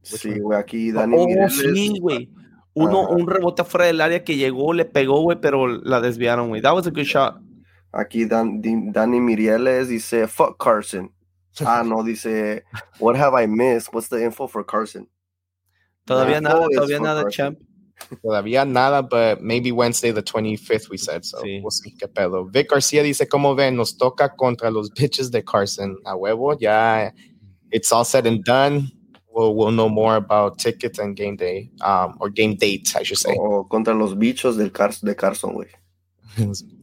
[0.02, 2.30] Sí, güey, aquí Dani Oh, Mireles, sí, güey.
[2.74, 6.62] Uno, un rebote fuera del área que llegó, le pegó, güey, pero la desviaron, güey.
[6.62, 7.36] That was a good shot.
[7.92, 8.62] aquí Dan-
[8.92, 11.12] Dani Mirieles dice, fuck Carson.
[11.66, 12.64] Ah, no, dice,
[13.00, 13.94] what have I missed?
[13.94, 15.08] What's the info for Carson?
[16.16, 17.60] Todavía nada, todavía nada, champ.
[18.24, 21.60] Todavía nada, but maybe Wednesday the 25th we said, so Sí.
[21.62, 22.46] we'll see qué pedo.
[22.46, 23.76] Vic García dice, ¿cómo ven?
[23.76, 25.98] Nos toca contra los bitches de Carson.
[26.06, 27.14] A huevo, ya
[27.72, 28.90] it's all said and done.
[29.32, 33.18] We'll, we'll know more about tickets and game day, um, or game date, I should
[33.20, 33.36] say.
[33.38, 35.68] O contra los bichos del Car de Carson, güey.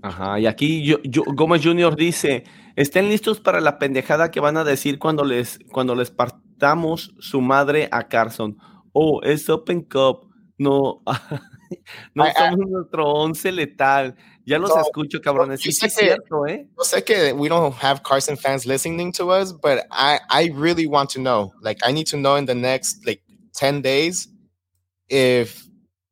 [0.03, 1.97] Ajá, y aquí yo, yo- Gómez Jr.
[1.97, 2.45] dice,
[2.77, 7.41] estén listos para la pendejada que van a decir cuando les, cuando les partamos su
[7.41, 8.59] madre a Carson.
[8.99, 10.25] Oh, es Open Cup.
[10.59, 11.03] No,
[12.15, 12.33] no ay.
[12.35, 14.15] somos nuestro once letal.
[14.47, 15.61] Ya los No, escucho, cabrones.
[15.61, 16.67] Sí, sé es que- cierto, ¿eh?
[16.79, 20.87] Yo sé que we don't have Carson fans listening to us, but I, I really
[20.87, 21.53] want to know.
[21.61, 23.23] Like, I need to know in the next like
[23.55, 24.29] 10 days
[25.09, 25.63] if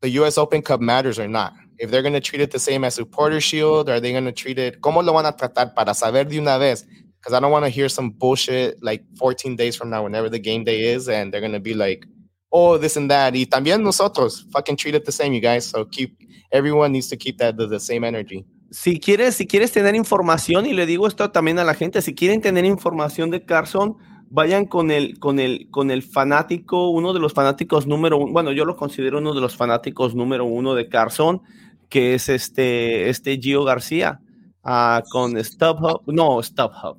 [0.03, 1.53] the US Open Cup matters or not.
[1.79, 4.33] If they're going to treat it the same as Supporter Shield, are they going to
[4.33, 4.81] treat it?
[4.81, 6.85] ¿Cómo lo van a tratar para saber de una vez?
[7.21, 10.39] Because I don't want to hear some bullshit like 14 days from now, whenever the
[10.39, 12.07] game day is, and they're going to be like,
[12.55, 13.35] oh, this and that.
[13.35, 15.65] Y también nosotros, fucking treat it the same, you guys.
[15.65, 16.17] So keep,
[16.53, 18.47] everyone needs to keep that the, same energy.
[18.71, 22.15] Si quieres, si quieres tener información, y le digo esto también a la gente, si
[22.15, 23.97] quieren tener información de Carson,
[24.31, 28.53] vayan con el, con el, con el fanático, uno de los fanáticos número uno, bueno,
[28.53, 31.43] yo lo considero uno de los fanáticos número uno de Carson,
[31.89, 34.21] que es este, este Gio García,
[34.63, 36.99] ah, con StubHub, no, StubHub,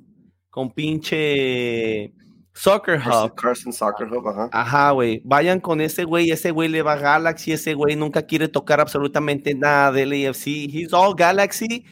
[0.49, 2.13] con pinche
[2.55, 3.35] Soccer Hub.
[3.35, 4.49] Carson Soccer Hub, ajá.
[4.53, 5.21] Ajá, güey.
[5.25, 6.31] Vayan con ese güey.
[6.31, 7.51] Ese güey le va a Galaxy.
[7.51, 10.47] Ese güey nunca quiere tocar absolutamente nada del AFC.
[10.47, 11.83] He's all Galaxy.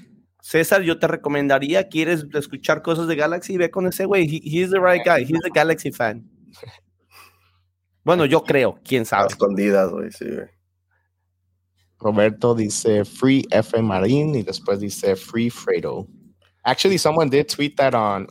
[0.41, 4.23] César, yo te recomendaría, quieres escuchar cosas de Galaxy, ve con ese güey.
[4.25, 5.23] He- he's the right guy.
[5.23, 6.29] He's a Galaxy fan.
[8.03, 9.27] Bueno, yo creo, quién sabe.
[9.27, 10.47] escondidas, güey, sí, güey.
[11.99, 13.81] Roberto dice Free F.
[13.81, 16.07] Marín y después dice Free Fredo.
[16.65, 18.25] Actually, someone did tweet that on,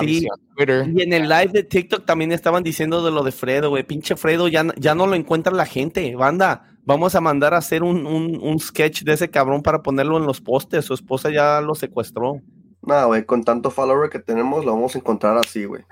[0.00, 0.26] Sí.
[0.26, 0.84] on Twitter.
[0.92, 3.84] Y en el live de TikTok también estaban diciendo de lo de Fredo, güey.
[3.84, 6.16] Pinche Fredo, ya, ya no lo encuentra la gente.
[6.16, 10.16] Banda, vamos a mandar a hacer un, un, un sketch de ese cabrón para ponerlo
[10.16, 10.86] en los postes.
[10.86, 12.40] Su esposa ya lo secuestró.
[12.82, 15.82] Nada, güey, con tanto follower que tenemos, lo vamos a encontrar así, güey.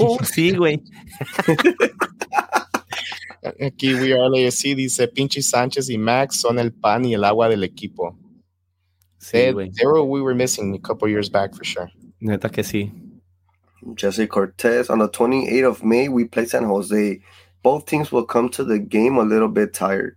[0.00, 0.82] Oh, sí, güey.
[3.64, 7.48] Aquí We Are LAFC dice Pinchi Sánchez y Max son el pan y el agua
[7.48, 8.16] del equipo.
[9.20, 9.70] Sí, They, güey.
[9.76, 11.90] they were we were missing a couple years back for sure.
[12.20, 12.90] Neta que sí.
[13.96, 14.88] Jesse Cortez.
[14.90, 17.20] On the 28th of May, we play San Jose.
[17.62, 20.16] Both teams will come to the game a little bit tired.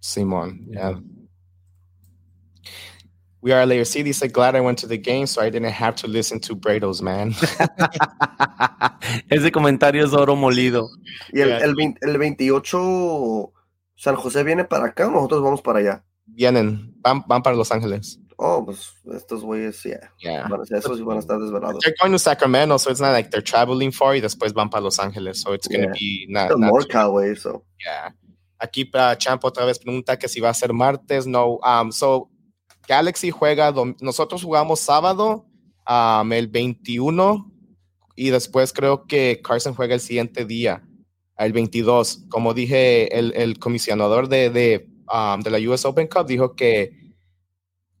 [0.00, 0.94] Simon, yeah.
[3.40, 6.08] We Are LAFC dice glad I went to the game so I didn't have to
[6.08, 7.32] listen to Brados, man.
[9.30, 10.88] Ese comentario es oro molido.
[11.32, 11.58] Y el, Yeah.
[11.64, 13.52] el, 20 el 28,
[13.96, 16.04] San José viene para acá nosotros vamos para allá.
[16.26, 18.18] Vienen, van, van para Los Ángeles.
[18.40, 20.12] Oh, pues estos güeyes, yeah.
[20.20, 20.46] Yeah.
[20.46, 21.80] A- esos van a estar desvelados.
[21.82, 24.80] They're going to Sacramento, so it's not like they're traveling far y después van para
[24.84, 25.40] Los Ángeles.
[25.40, 25.98] So it's going to Yeah.
[25.98, 27.64] be not, not NorCal, güey, so.
[27.84, 28.14] Yeah.
[28.60, 31.26] Aquí para Champ otra vez pregunta que si va a ser martes.
[31.26, 31.58] No.
[31.64, 32.30] Um, so
[32.86, 35.44] Galaxy juega, nosotros jugamos sábado,
[35.88, 37.50] um, el 21,
[38.14, 40.82] y después creo que Carson juega el siguiente día,
[41.38, 42.24] el 22.
[42.30, 47.07] Como dije, el, el comisionador de, de, um, de la US Open Cup dijo que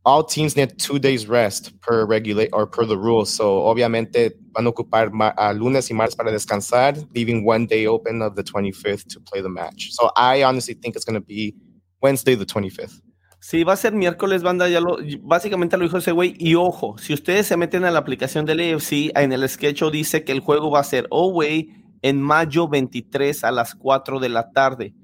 [0.08, 3.28] all teams need two days rest per regulate or per the rules.
[3.28, 8.22] So obviamente van a ocupar a lunes y martes para descansar, leaving one day open
[8.22, 9.90] of the 25th to play the match.
[9.90, 11.54] So I honestly think it's going to be
[12.00, 13.02] Wednesday the 25th.
[13.40, 16.34] Sí, va a ser miércoles, banda, ya lo, básicamente lo dijo ese güey.
[16.38, 20.24] Y ojo, si ustedes se meten a la aplicación del AFC, en el sketch dice
[20.24, 21.68] que el juego va a ser away
[22.00, 24.94] en mayo 23 a las 4 de la tarde.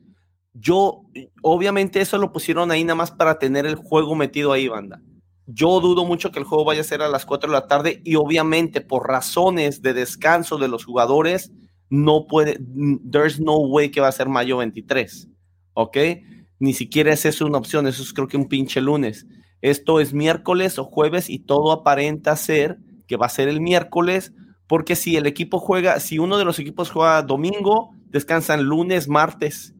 [0.55, 1.03] Yo,
[1.43, 5.03] obviamente eso lo pusieron ahí nada más para tener el juego metido ahí, banda.
[5.47, 8.01] Yo dudo mucho que el juego vaya a ser a las 4 de la tarde
[8.05, 11.53] y obviamente por razones de descanso de los jugadores,
[11.91, 12.59] no puede,
[13.11, 15.29] there's no way que va a ser mayo 23,
[15.75, 15.99] ¿ok?
[16.61, 19.27] Ni siquiera es eso una opción, eso es creo que un pinche lunes.
[19.61, 24.33] Esto es miércoles o jueves y todo aparenta ser que va a ser el miércoles,
[24.67, 29.74] porque si el equipo juega, si uno de los equipos juega domingo, descansan lunes, martes,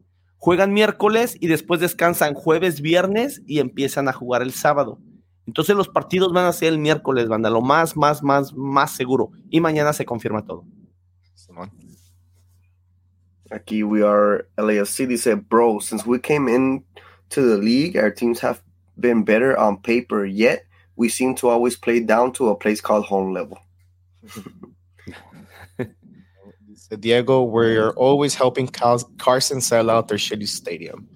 [0.45, 4.99] juegan miércoles y después descansan jueves, viernes y empiezan a jugar el sábado.
[5.47, 9.31] Entonces los partidos van a ser el miércoles, banda, lo más, más, más, más seguro.
[9.49, 10.63] Y mañana se confirma todo.
[13.49, 16.85] Aquí we are LAFC dice, bro, since we came in
[17.29, 18.59] to the league, our teams have
[18.97, 23.05] been better on paper, yet we seem to always play down to a place called
[23.05, 23.57] home level.
[26.89, 31.07] Diego, we're always helping Carson sell out their shitty stadium.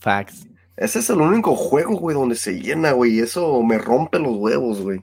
[0.00, 0.46] Facts.
[0.76, 3.18] Ese es el único juego, güey, donde se llena, güey.
[3.18, 5.00] Eso me rompe los huevos, güey.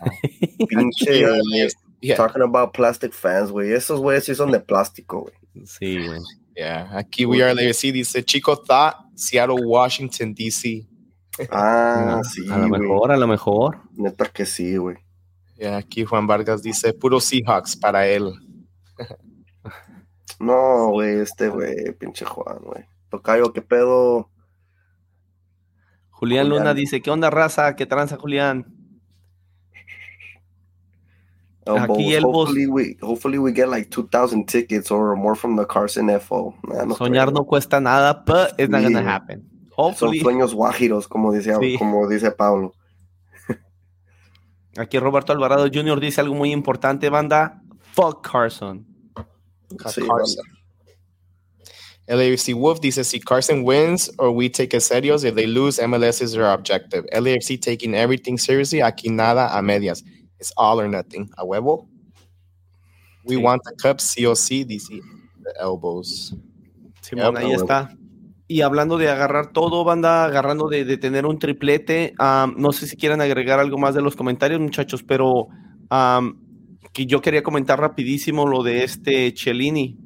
[0.68, 1.24] Pinche.
[2.00, 2.16] yeah.
[2.16, 3.72] Talking about plastic fans, güey.
[3.72, 5.66] Esos güeyes sí son de plástico, güey.
[5.66, 6.20] Sí, güey.
[6.56, 7.72] Yeah, aquí we are.
[7.72, 10.86] Sí, dice Chico Thought, Seattle, Washington, D.C.
[11.50, 12.42] Ah, sí.
[12.50, 13.80] A lo mejor, a lo mejor.
[13.94, 14.96] Neta que sí, güey.
[15.56, 18.34] Yeah, aquí Juan Vargas dice puro Seahawks para él.
[20.42, 22.84] no, güey, este güey, pinche Juan, güey.
[23.10, 24.28] Tocayo, ¿qué pedo?
[26.10, 27.76] Julián, Luna dice, ¿qué onda, raza?
[27.76, 28.66] ¿Qué tranza, Julián?
[31.64, 35.64] Oh, Aquí el hopefully we, hopefully we get like 2,000 tickets or more from the
[35.64, 36.54] Carson FO.
[36.96, 39.48] Soñar no cuesta nada, but it's not gonna happen.
[39.76, 40.18] Hopefully.
[40.18, 42.72] Son sueños guajiros, como dice, como dice Pablo.
[44.76, 46.00] Aquí Roberto Alvarado Jr.
[46.00, 47.62] dice algo muy importante, banda.
[47.92, 48.91] Fuck Carson.
[49.88, 50.44] Sí, Carson.
[52.08, 56.20] LAFC Wolf dice, si Carson wins or we take it serious, if they lose, MLS
[56.20, 57.04] is their objective.
[57.12, 60.02] LAFC taking everything seriously, aquí nada a medias.
[60.38, 61.30] It's all or nothing.
[61.38, 61.86] A huevo.
[63.24, 63.42] We sí.
[63.42, 65.00] want the cup, sí o sí, dice
[65.42, 66.34] the elbows.
[67.00, 67.96] Simón, yep, ahí está.
[68.48, 72.86] Y hablando de agarrar todo, banda, agarrando de, de tener un triplete, um, no sé
[72.86, 75.48] si quieren agregar algo más de los comentarios, muchachos, pero
[75.90, 76.36] um,
[76.92, 79.98] que yo quería comentar rapidísimo lo de este Cellini.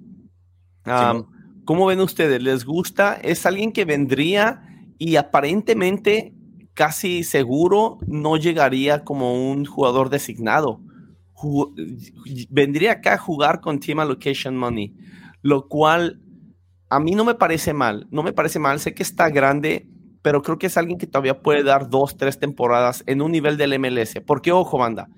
[0.87, 1.27] Um, sí,
[1.65, 2.43] ¿Cómo ven ustedes?
[2.43, 3.15] ¿Les gusta?
[3.15, 4.63] Es alguien que vendría
[4.99, 6.33] y aparentemente
[6.75, 10.81] casi seguro no llegaría como un jugador designado.
[12.51, 14.95] vendría acá a jugar con Team Allocation Money,
[15.43, 16.21] lo cual
[16.89, 19.89] a mí no me parece mal, no me parece mal, sé que está grande,
[20.23, 23.57] pero creo que es alguien que todavía puede dar dos, tres temporadas en un nivel
[23.57, 24.21] del MLS.
[24.25, 25.09] Porque, ojo, banda,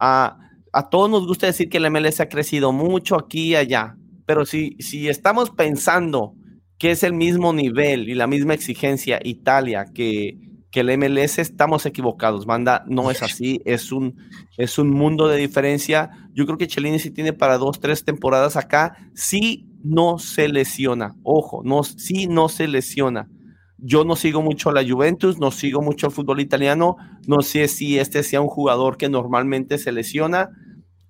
[0.00, 0.38] a,
[0.72, 3.96] a todos nos gusta decir que el MLS ha crecido mucho aquí y allá,
[4.26, 6.34] pero si, si estamos pensando
[6.78, 10.38] que es el mismo nivel y la misma exigencia Italia que,
[10.72, 14.16] que el MLS, estamos equivocados, banda, no es así, es un,
[14.56, 16.10] es un mundo de diferencia.
[16.32, 21.14] Yo creo que Chelini sí tiene para dos, tres temporadas acá, sí no se lesiona,
[21.22, 23.28] ojo, no, sí no se lesiona.
[23.76, 26.96] Yo no sigo mucho a la Juventus, no sigo mucho el fútbol italiano,
[27.26, 30.50] no sé si este sea un jugador que normalmente se lesiona,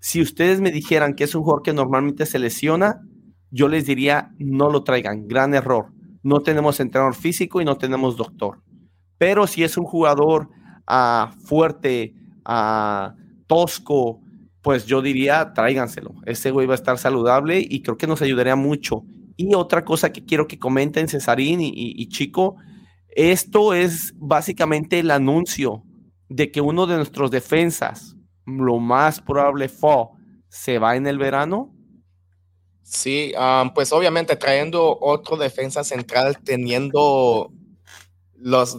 [0.02, 3.00] si ustedes me dijeran que es un jugador que normalmente se lesiona,
[3.52, 5.92] yo les diría no lo traigan, gran error.
[6.24, 8.64] No tenemos entrenador físico y no tenemos doctor.
[9.16, 10.48] Pero si es un jugador
[10.90, 12.14] uh, fuerte,
[12.48, 13.12] uh,
[13.46, 14.20] tosco,
[14.60, 16.14] pues yo diría tráiganselo.
[16.26, 19.04] Ese güey va a estar saludable y creo que nos ayudaría mucho.
[19.36, 22.56] Y otra cosa que quiero que comenten Cesarín y, y, y Chico,
[23.08, 25.84] esto es básicamente el anuncio
[26.28, 30.08] de que uno de nuestros defensas, lo más probable fue
[30.48, 31.74] se va en el verano.
[32.82, 37.50] Sí, um, pues obviamente trayendo otro defensa central, teniendo
[38.42, 38.78] los,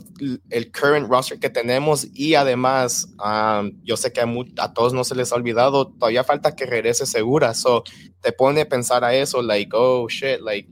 [0.49, 5.03] el current roster que tenemos y además um, yo sé que a, a, todos no
[5.03, 7.83] se les ha olvidado, todavía falta que regrese segura, so
[8.19, 10.69] te pone a pensar a eso, like, oh shit, like,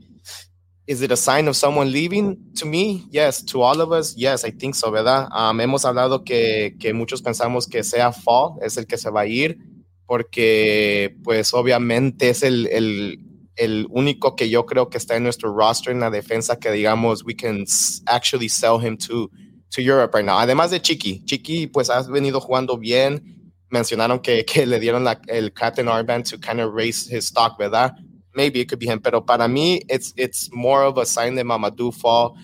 [0.86, 2.36] is it a sign of someone leaving?
[2.56, 3.42] To me, yes.
[3.44, 5.28] To all of us, yes, I think so, ¿verdad?
[5.32, 9.20] Um, hemos hablado que, que, muchos pensamos que sea Fall es el que se va
[9.20, 9.58] a ir,
[10.06, 13.20] porque pues obviamente es el, el,
[13.56, 17.24] el único que yo creo que está en nuestro roster en la defensa que digamos,
[17.24, 17.64] we can
[18.06, 19.30] actually sell him to,
[19.70, 20.38] to Europe right now.
[20.38, 21.24] Además de Chiqui.
[21.24, 23.54] Chiqui pues ha venido jugando bien.
[23.70, 27.56] Mencionaron que, que le dieron la, el captain armband to kind of raise his stock,
[27.56, 27.94] ¿verdad?
[28.34, 29.00] Maybe it could be him.
[29.00, 32.36] Pero para mí, it's it's more of a sign that Mamadou Fall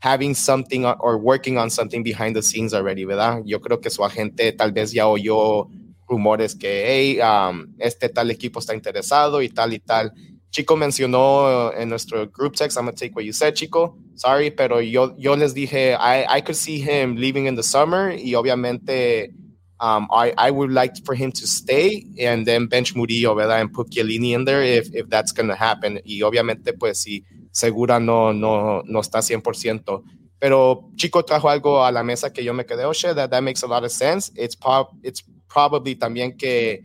[0.00, 3.42] having something or working on something behind the scenes already, ¿verdad?
[3.44, 5.68] Yo creo que su agente tal vez ya oyó
[6.08, 10.12] rumores que, hey, um, este tal equipo está interesado y tal y tal.
[10.50, 13.98] Chico mencionó en nuestro group text, I'm to take what you said, Chico.
[14.14, 18.12] Sorry, pero yo, yo les dije, I, I could see him leaving in the summer
[18.12, 19.32] y obviamente
[19.80, 23.60] Um, I, I would like for him to stay and then bench Murillo, ¿verdad?
[23.60, 26.00] And put Chiellini in there if, if that's going to happen.
[26.04, 30.02] Y obviamente, pues, si Segura no, no, no está 100%.
[30.40, 33.42] Pero Chico trajo algo a la mesa que yo me quedé, oh shit, that, that
[33.42, 34.30] makes a lot of sense.
[34.36, 36.82] It's, pop, it's probably también que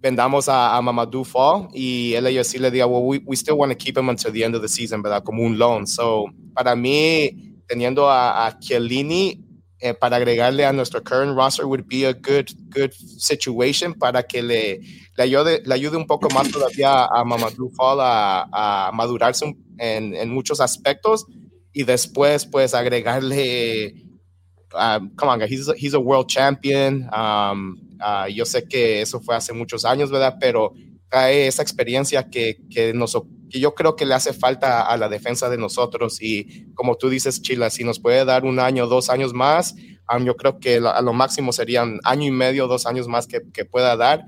[0.00, 3.76] vendamos a, a Mamadou Fall y LAFC le diga, well, we, we still want to
[3.76, 5.22] keep him until the end of the season, ¿verdad?
[5.24, 5.86] Como un loan.
[5.86, 9.40] So, para mí, teniendo a, a Chiellini
[9.80, 14.42] eh, para agregarle a nuestro current roster would be a good, good situation para que
[14.42, 14.80] le,
[15.16, 20.14] le, ayude, le ayude un poco más todavía a Mamadou Fall a, a madurarse en,
[20.14, 21.26] en muchos aspectos
[21.72, 24.04] y después, pues, agregarle
[24.74, 27.08] um, come on, he's he's a world champion.
[27.12, 30.36] Um, uh, yo sé que eso fue hace muchos años, ¿verdad?
[30.40, 30.72] Pero
[31.08, 33.16] trae esa experiencia que, que, nos,
[33.54, 36.20] que yo creo que le hace falta a la defensa de nosotros.
[36.20, 39.76] Y como tú dices, Chila, si nos puede dar un año, dos años más,
[40.12, 43.42] um, yo creo que a lo máximo serían año y medio, dos años más que,
[43.52, 44.24] que pueda dar.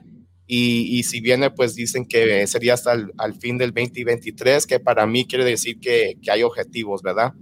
[0.46, 4.78] Y, y, si viene, pues dicen que sería hasta el al fin del 2023, que
[4.78, 7.32] para mí quiere decir que, que hay objetivos, ¿verdad?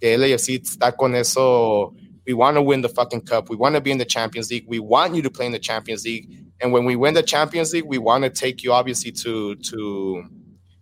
[0.00, 1.92] Que sí está con eso
[2.26, 3.50] we want to win the fucking cup.
[3.50, 4.64] We want to be in the Champions League.
[4.66, 6.26] We want you to play in the Champions League.
[6.62, 10.24] And when we win the Champions League, we want to take you obviously to to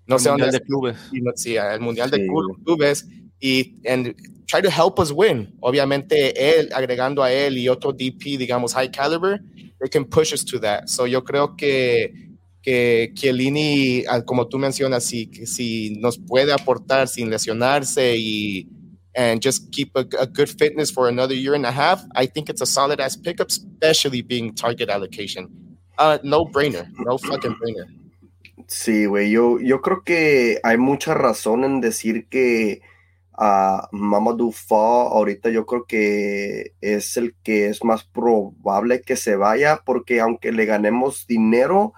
[0.06, 0.96] no sé dónde de clubes.
[1.36, 2.20] Sí, el mundial sí.
[2.20, 2.26] de
[2.64, 3.06] clubes
[3.40, 4.14] y and
[4.46, 5.54] try to help us win.
[5.60, 9.40] Obviamente él agregando a él y otro DP digamos high caliber,
[9.80, 10.88] they can push us to that.
[10.88, 12.32] So yo creo que
[12.62, 18.68] que Chiellini, como tú mencionas, si, si nos puede aportar sin lesionarse y
[19.14, 22.48] and just keep a, a, good fitness for another year and a half, I think
[22.48, 25.48] it's a solid ass pickup, especially being target allocation.
[25.98, 27.84] Uh, no brainer, no fucking brainer.
[28.68, 32.82] Sí, güey, yo, yo creo que hay mucha razón en decir que
[33.32, 39.36] a uh, Mamadou ahorita yo creo que es el que es más probable que se
[39.36, 41.94] vaya porque aunque le ganemos dinero,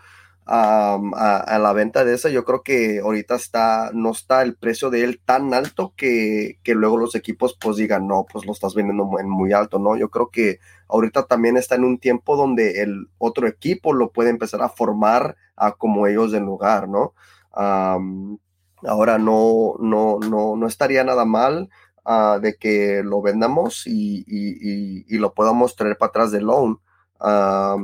[0.46, 5.04] a, la venta de esa, yo creo que ahorita está, no está el precio de
[5.04, 9.04] él tan alto que, que luego los equipos pues digan, no, pues lo estás vendiendo
[9.04, 9.96] muy, muy alto, ¿no?
[9.96, 14.30] Yo creo que ahorita también está en un tiempo donde el otro equipo lo puede
[14.30, 17.14] empezar a formar a como ellos del lugar, ¿no?
[17.56, 21.70] ahora no, no, no, no estaría nada mal
[22.04, 26.80] uh, de que lo vendamos y, y, y, lo podamos traer para atrás de loan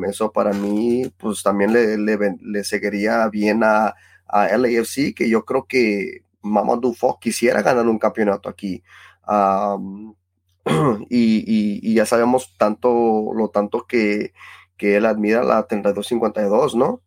[0.09, 3.95] eso para mí, pues también le, le, seguiría bien a,
[4.27, 8.83] a, LAFC, que yo creo que Mamadou Fox quisiera ganar un campeonato aquí.
[11.09, 14.33] y, y, ya sabemos tanto, lo tanto que,
[14.77, 17.03] que él admira la 3252, ¿no?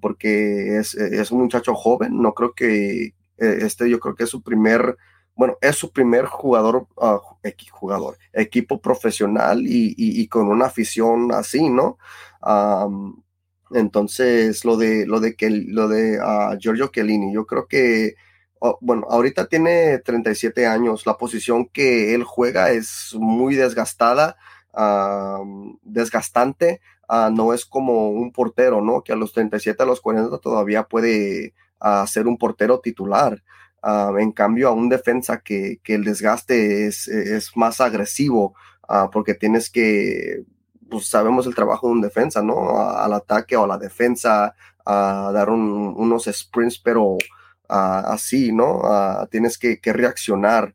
[0.00, 4.30] porque es, es, un muchacho joven, no creo que eh, este, yo creo que es
[4.30, 4.96] su primer
[5.36, 7.18] bueno, es su primer jugador, uh,
[7.70, 11.98] jugador equipo profesional y, con una afición así, ¿no?
[12.42, 13.22] Um,
[13.72, 18.14] entonces, lo de, lo de, que, lo de uh, Giorgio Chiellini, yo creo que,
[18.60, 24.36] oh, bueno, ahorita tiene 37 años, la posición que él juega es muy desgastada,
[25.82, 26.80] desgastante,
[27.32, 29.02] no es como un portero, ¿no?
[29.02, 31.54] Que a los 37, a los 40 todavía puede
[32.06, 33.42] ser un portero titular.
[33.86, 37.08] Uh, en cambio, a un defensa que, el desgaste es,
[37.54, 38.56] más agresivo,
[38.88, 40.42] uh, porque tienes que,
[40.90, 42.76] pues sabemos el trabajo de un defensa, ¿no?
[42.80, 47.16] al ataque o a la defensa, a dar un, unos sprints, pero
[47.68, 48.82] así, ¿no?
[49.30, 50.74] tienes que, reaccionar.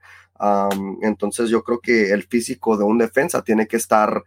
[1.01, 4.23] Entonces, yo creo que el físico de un defensa tiene que estar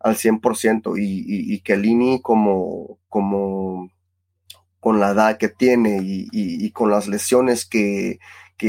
[0.00, 3.90] al 100% y, y, y que Lini como, como
[4.86, 8.20] con la edad que tiene y, con las lesiones que,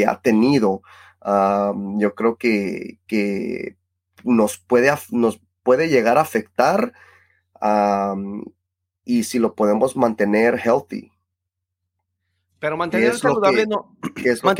[0.07, 0.81] ha tenido,
[1.23, 3.77] yo creo que, que,
[4.23, 6.91] nos, puede, nos puede llegar a afectar
[9.05, 11.11] y si lo podemos mantener healthy.
[12.57, 13.95] Pero mantenerlo saludable no.
[14.15, 14.55] es lo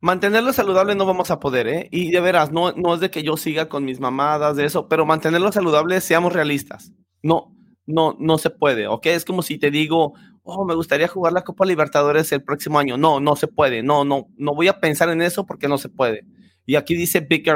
[0.00, 1.88] Mantenerlo saludable no vamos a poder, ¿eh?
[1.90, 4.88] Y de veras, no, no es de que yo siga con mis mamadas de eso,
[4.88, 6.92] pero mantenerlo saludable, seamos realistas.
[7.22, 7.53] No,
[7.86, 9.06] no, no se puede, ¿ok?
[9.06, 12.96] Es como si te digo, oh, me gustaría jugar la Copa Libertadores el próximo año.
[12.96, 15.88] No, no se puede, no, no, no voy a pensar en eso porque no se
[15.88, 16.24] puede.
[16.66, 17.46] Y aquí dice Vic,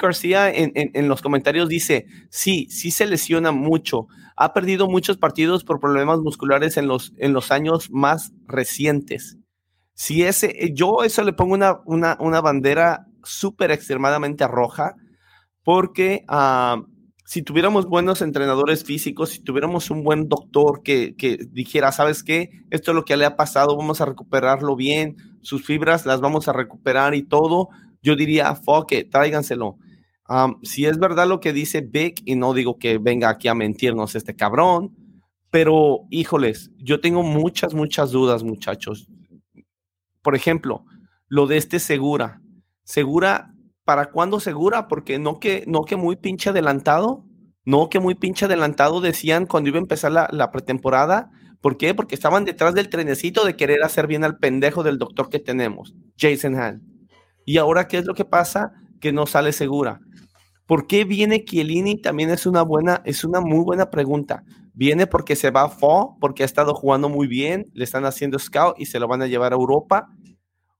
[0.00, 4.06] García en, en, los comentarios, dice, sí, sí se lesiona mucho.
[4.36, 9.36] Ha perdido muchos partidos por problemas musculares en los, en los años más recientes.
[9.92, 14.94] Si ese, yo eso le pongo una, una, una bandera súper extremadamente roja
[15.62, 16.82] porque uh,
[17.24, 21.14] si tuviéramos buenos entrenadores físicos, si tuviéramos un buen doctor que,
[21.50, 22.50] dijera, ¿sabes qué?
[22.70, 26.48] Esto es lo que le ha pasado, vamos a recuperarlo bien, sus fibras las vamos
[26.48, 27.70] a recuperar y todo,
[28.02, 29.78] yo diría, fuck it, tráiganselo.
[30.62, 34.14] Si es verdad lo que dice Vic, y no digo que venga aquí a mentirnos
[34.14, 34.94] este cabrón,
[35.50, 39.08] pero híjoles, yo tengo muchas, muchas dudas, muchachos.
[40.20, 40.84] Por ejemplo,
[41.28, 42.40] lo de este Segura.
[42.82, 43.53] Segura,
[43.84, 44.88] ¿para cuándo Segura?
[44.88, 47.24] Porque no que, no que muy pinche adelantado,
[47.64, 51.30] no que muy pinche adelantado decían cuando iba a empezar la, pretemporada.
[51.60, 51.94] ¿Por qué?
[51.94, 55.94] Porque estaban detrás del trenecito de querer hacer bien al pendejo del doctor que tenemos,
[56.18, 56.82] Jason Han.
[57.46, 58.72] Y ahora, ¿qué es lo que pasa?
[59.00, 60.00] Que no sale segura.
[60.66, 62.00] ¿Por qué viene Chiellini?
[62.00, 64.44] También es una buena, es una muy buena pregunta.
[64.72, 68.38] ¿Viene porque se va a Fo, porque ha estado jugando muy bien, le están haciendo
[68.38, 70.08] scout y se lo van a llevar a Europa?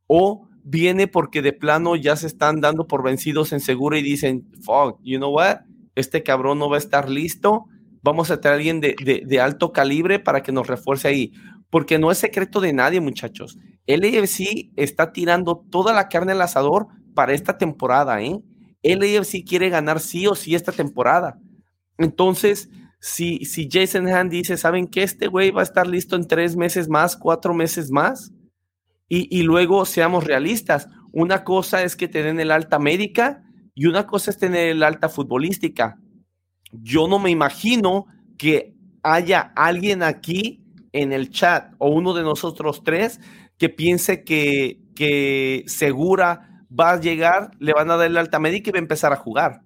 [0.06, 4.50] ¿O viene porque de plano ya se están dando por vencidos en seguro y dicen,
[4.62, 5.58] fuck, you know what?
[5.94, 7.66] Este cabrón no va a estar listo.
[8.02, 11.32] Vamos a traer a alguien de, de, alto calibre para que nos refuerce ahí.
[11.70, 13.58] Porque no es secreto de nadie, muchachos.
[13.86, 18.40] El AFC está tirando toda la carne al asador para esta temporada, ¿eh?
[18.82, 21.38] El AFC quiere ganar sí o sí esta temporada.
[21.96, 22.68] Entonces,
[23.00, 26.56] si, si Jason Hand dice, ¿saben que este güey va a estar listo en tres
[26.56, 28.33] meses más, cuatro meses más?
[29.08, 30.88] Y, y, luego seamos realistas.
[31.12, 33.44] Una cosa es que te den el alta médica
[33.74, 35.98] y una cosa es tener el alta futbolística.
[36.72, 38.06] Yo no me imagino
[38.38, 43.20] que haya alguien aquí en el chat o uno de nosotros tres
[43.58, 48.70] que piense que, que Segura va a llegar, le van a dar el alta médica
[48.70, 49.62] y va a empezar a jugar.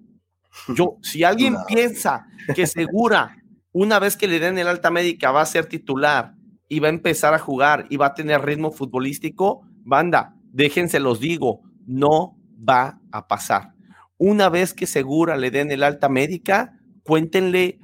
[0.75, 3.37] Yo, si alguien piensa que Segura,
[3.71, 6.33] una vez que le den el alta médica, va a ser titular
[6.69, 11.19] y va a empezar a jugar y va a tener ritmo futbolístico, banda, déjense los
[11.19, 13.73] digo, no va a pasar.
[14.17, 17.79] Una vez que Segura le den el alta médica, cuéntenle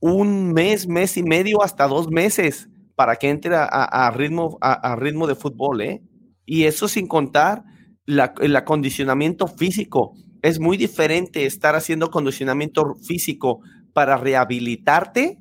[0.00, 5.26] un mes, mes y medio, hasta dos meses para que entre a, ritmo, a, ritmo
[5.26, 6.02] de fútbol, ¿eh?
[6.46, 7.62] Y eso sin contar
[8.06, 10.14] la, el acondicionamiento físico.
[10.42, 13.60] Es muy diferente estar haciendo acondicionamiento físico
[13.92, 15.38] para rehabilitarte,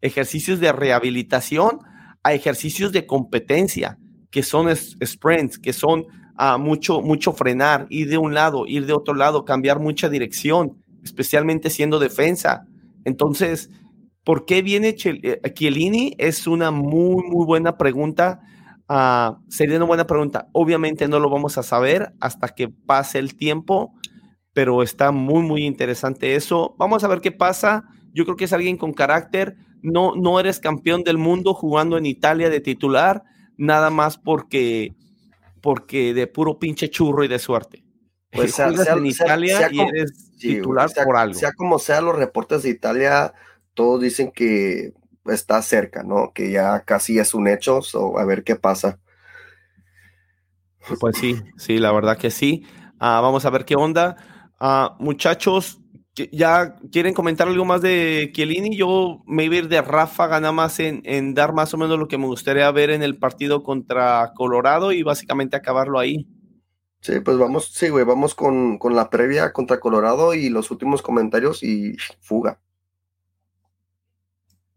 [0.00, 1.80] ejercicios de rehabilitación,
[2.22, 3.98] a ejercicios de competencia,
[4.30, 6.06] que son sprints, que son
[6.38, 10.76] uh, mucho, mucho frenar, ir de un lado, ir de otro lado, cambiar mucha dirección,
[11.02, 12.66] especialmente siendo defensa.
[13.04, 13.70] Entonces,
[14.24, 16.14] ¿por qué viene Chiellini?
[16.18, 18.40] Es una muy, muy buena pregunta.
[18.88, 20.48] Uh, sería una buena pregunta.
[20.52, 23.94] Obviamente no lo vamos a saber hasta que pase el tiempo,
[24.52, 26.74] pero está muy, muy interesante eso.
[26.78, 27.84] Vamos a ver qué pasa.
[28.12, 32.06] Yo creo que es alguien con carácter no, no eres campeón del mundo jugando en
[32.06, 33.22] Italia de titular,
[33.56, 34.94] nada más porque,
[35.60, 37.84] porque de puro pinche churro y de suerte.
[38.32, 41.34] Pues sea, en Italia sea, y como, eres titular sea, por algo.
[41.34, 43.34] Sea como sea, los reportes de Italia,
[43.74, 44.92] todos dicen que
[45.26, 46.32] está cerca, ¿no?
[46.32, 49.00] Que ya casi es un hecho, so, a ver qué pasa.
[51.00, 52.64] Pues sí, sí, la verdad que sí.
[53.00, 54.16] Uh, vamos a ver qué onda.
[54.60, 55.80] Uh, muchachos,
[56.16, 58.76] ¿Ya quieren comentar algo más de Chiellini?
[58.76, 61.98] Yo me iba a ir de ráfaga nada más en, en, dar más o menos
[61.98, 66.26] lo que me gustaría ver en el partido contra Colorado y básicamente acabarlo ahí.
[67.00, 71.00] Sí, pues vamos, sí, güey, vamos con, con la previa contra Colorado y los últimos
[71.00, 72.60] comentarios y fuga.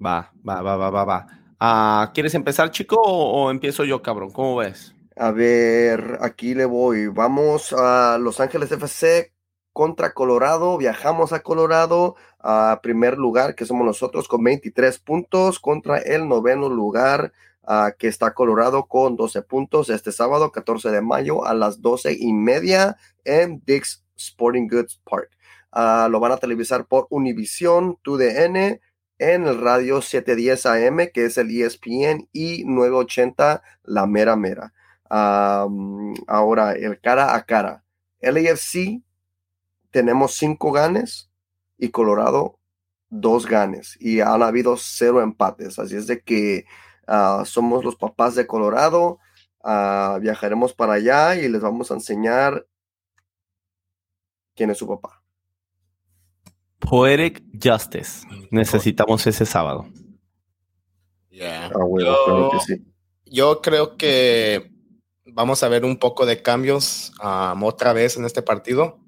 [0.03, 1.27] Va, va, va, va, va, va.
[1.60, 4.31] Uh, ¿Quieres empezar, chico, o, o empiezo yo, cabrón?
[4.31, 4.93] ¿Cómo ves?
[5.18, 7.07] A ver, aquí le voy.
[7.07, 9.32] Vamos a Los Ángeles FC
[9.73, 15.97] contra Colorado, viajamos a Colorado a primer lugar, que somos nosotros con 23 puntos, contra
[15.97, 17.33] el noveno lugar,
[17.63, 22.15] uh, que está Colorado con 12 puntos este sábado, 14 de mayo a las 12
[22.19, 25.31] y media en Dick's Sporting Goods Park.
[25.73, 28.79] Uh, lo van a televisar por Univision, TUDN,
[29.17, 34.73] en el radio 710 AM, que es el ESPN, y 980 La Mera Mera.
[35.09, 37.83] Ahora, el cara a cara.
[38.19, 39.01] LAFC
[39.94, 41.30] tenemos cinco ganes
[41.78, 42.60] y Colorado
[43.10, 45.78] dos ganes y han habido cero empates.
[45.78, 46.65] Así es de que
[47.07, 49.20] uh, somos los papás de Colorado.
[49.64, 52.65] Uh, viajaremos para allá y les vamos a enseñar
[54.56, 55.22] quién es su papá.
[56.80, 58.28] Poetic Justice.
[58.49, 59.86] Necesitamos ese sábado.
[61.30, 61.68] Yeah.
[61.68, 62.86] Ah, bueno, yo, creo que sí.
[63.26, 64.72] yo creo que
[65.26, 69.02] vamos a ver un poco de cambios um, otra vez en este partido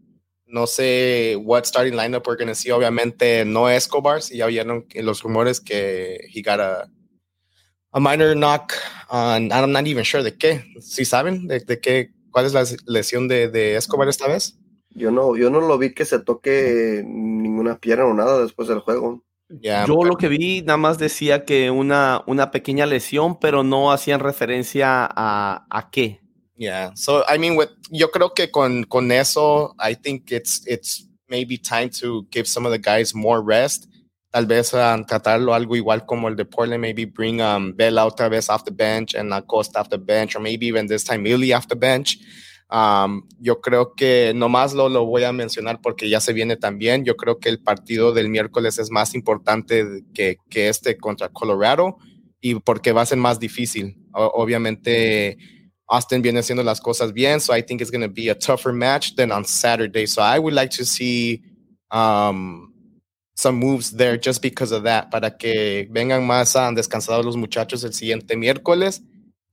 [0.48, 2.72] no sé what starting lineup we're going to see.
[2.72, 6.90] Obviamente no Escobar, si ya vieron los rumores que he got a,
[7.92, 8.74] a minor knock
[9.10, 10.64] on, I'm not even sure de qué.
[10.82, 12.12] ¿Sí saben de, de qué?
[12.32, 14.58] ¿Cuál es la lesión de, de, Escobar esta vez?
[14.90, 18.80] Yo no, yo no lo vi que se toque ninguna pierna o nada después del
[18.80, 19.24] juego.
[19.62, 23.92] Yeah, yo lo que vi nada más decía que una, una pequeña lesión, pero no
[23.92, 26.25] hacían referencia a, a qué.
[26.58, 26.92] Yeah.
[26.96, 31.58] So I mean, with, yo creo que con, con eso, I think it's it's maybe
[31.58, 33.88] time to give some of the guys more rest.
[34.32, 38.30] Tal vez um, tratarlo algo igual como el de Portland, maybe bring um, Bell otra
[38.30, 41.54] vez off the bench and Acosta off the bench, or maybe even this time Millie
[41.54, 42.18] off the bench.
[42.70, 47.06] Um, yo creo que nomás lo, lo voy a mencionar porque ya se viene también.
[47.06, 51.98] Yo creo que el partido del miércoles es más importante que, que este contra Colorado
[52.42, 53.98] y porque va a ser más difícil.
[54.14, 55.38] Obviamente,
[55.88, 58.74] Austin viene haciendo las cosas bien, so I think it's going to be a tougher
[58.74, 60.08] match than on Saturday.
[60.08, 61.44] So I would like to see
[61.92, 62.74] um,
[63.36, 67.84] some moves there just because of that, para que vengan más uh, descansados los muchachos
[67.84, 69.02] el siguiente miércoles.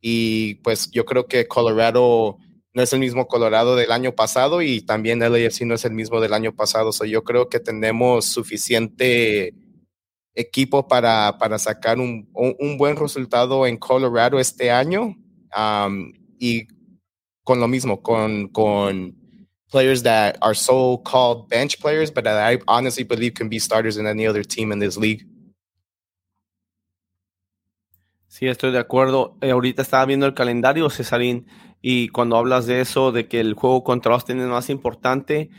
[0.01, 2.39] Y pues yo creo que Colorado
[2.75, 6.21] no es el mismo Colorado del año pasado y también LAFC no es el mismo
[6.21, 6.93] del año pasado.
[6.93, 9.55] So yo creo que tenemos suficiente
[10.35, 15.15] equipo para, para sacar un, un, buen resultado en Colorado este año.
[15.55, 16.67] Um, y
[17.45, 19.15] con lo mismo, con, con
[19.71, 23.97] players that are so called bench players, but that I honestly believe can be starters
[23.97, 25.25] in any other team in this league.
[28.27, 29.37] Sí, estoy de acuerdo.
[29.41, 31.47] Eh, ahorita estaba viendo el calendario, Cesarín,
[31.81, 35.51] y cuando hablas de eso, de que el juego contra Austin es más importante,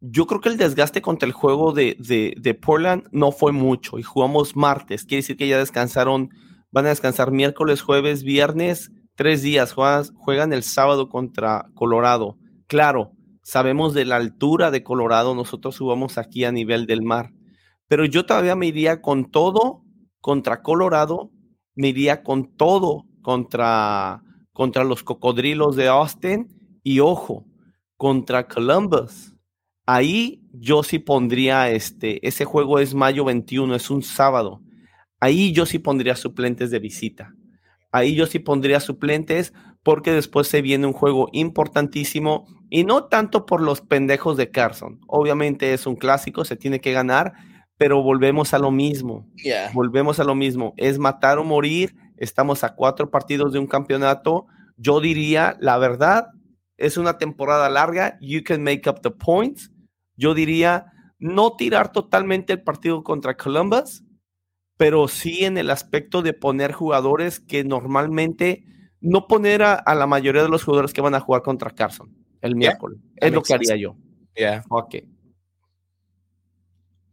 [0.00, 3.98] yo creo que el desgaste contra el juego de, de, de, Portland no fue mucho
[3.98, 5.04] y jugamos martes.
[5.04, 6.30] Quiere decir que ya descansaron,
[6.70, 9.72] van a descansar miércoles, jueves, viernes, tres días.
[9.72, 12.38] Juegan, el sábado contra Colorado.
[12.68, 13.12] Claro,
[13.42, 17.32] sabemos de la altura de Colorado, nosotros jugamos aquí a nivel del mar,
[17.88, 19.82] pero yo todavía me iría con todo
[20.20, 21.30] contra Colorado,
[21.74, 24.22] me iría con todo contra,
[24.52, 26.48] contra los cocodrilos de Austin
[26.82, 27.46] y ojo,
[27.96, 29.32] contra Columbus.
[29.86, 34.60] Ahí yo sí pondría este, ese juego es mayo 21, es un sábado.
[35.20, 37.35] Ahí yo sí pondría suplentes de visita.
[37.92, 39.52] Ahí yo sí pondría suplentes
[39.82, 45.00] porque después se viene un juego importantísimo y no tanto por los pendejos de Carson.
[45.06, 47.34] Obviamente es un clásico, se tiene que ganar,
[47.78, 49.28] pero volvemos a lo mismo.
[49.72, 50.74] Volvemos a lo mismo.
[50.76, 51.94] Es matar o morir.
[52.16, 54.46] Estamos a cuatro partidos de un campeonato.
[54.76, 56.28] Yo diría, la verdad,
[56.76, 58.18] es una temporada larga.
[58.20, 59.70] You can make up the points.
[60.16, 64.02] Yo diría, no tirar totalmente el partido contra Columbus,
[64.76, 68.64] pero sí en el aspecto de poner jugadores que normalmente
[69.00, 72.56] no poner a, la mayoría de los jugadores que van a jugar contra Carson el
[72.56, 72.98] miércoles.
[73.16, 73.96] es lo que haría yo.
[74.34, 74.64] Yeah.
[74.68, 74.96] Ok.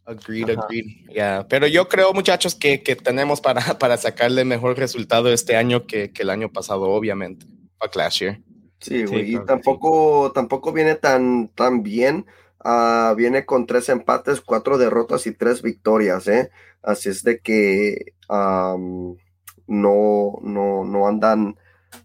[0.05, 0.85] Agreed, agreed.
[1.13, 1.47] Yeah.
[1.47, 6.11] Pero yo creo, muchachos, que, que, tenemos para, para sacarle mejor resultado este año que,
[6.11, 7.45] que el año pasado, obviamente.
[7.95, 8.41] Last year.
[8.79, 9.35] Sí, güey.
[9.35, 12.25] y tampoco, tampoco viene tan, tan bien.
[12.65, 16.49] Uh, viene con tres empates, cuatro derrotas y tres victorias, ¿eh?
[16.81, 19.17] Así es de que no,
[19.67, 21.57] no, no andan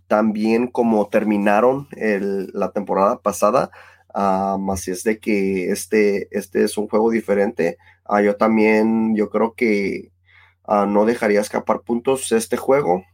[0.07, 3.71] tan bien como terminaron la temporada pasada.
[4.13, 7.79] Así es de que este, este es un juego diferente.
[8.09, 10.11] Uh, yo también, yo creo que
[10.67, 13.05] uh, no dejaría escapar puntos este juego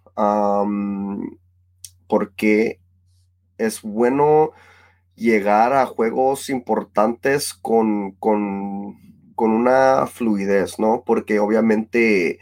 [2.06, 2.80] porque
[3.58, 4.52] es bueno
[5.16, 8.96] llegar a juegos importantes con, con,
[9.34, 11.02] con una fluidez, ¿no?
[11.04, 12.38] Porque obviamente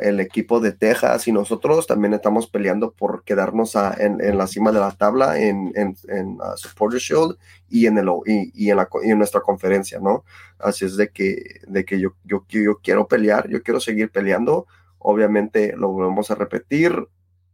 [0.00, 4.80] el equipo de Texas y nosotros también estamos peleando por quedarnos en, la cima de
[4.80, 7.36] la tabla en, en, Supporter Shield
[7.68, 10.24] y en, el, y, en, la, en nuestra conferencia, ¿no?
[10.58, 14.66] Así es de que, de que yo, yo, yo quiero pelear, yo quiero seguir peleando.
[14.98, 17.06] Obviamente lo volvemos a repetir,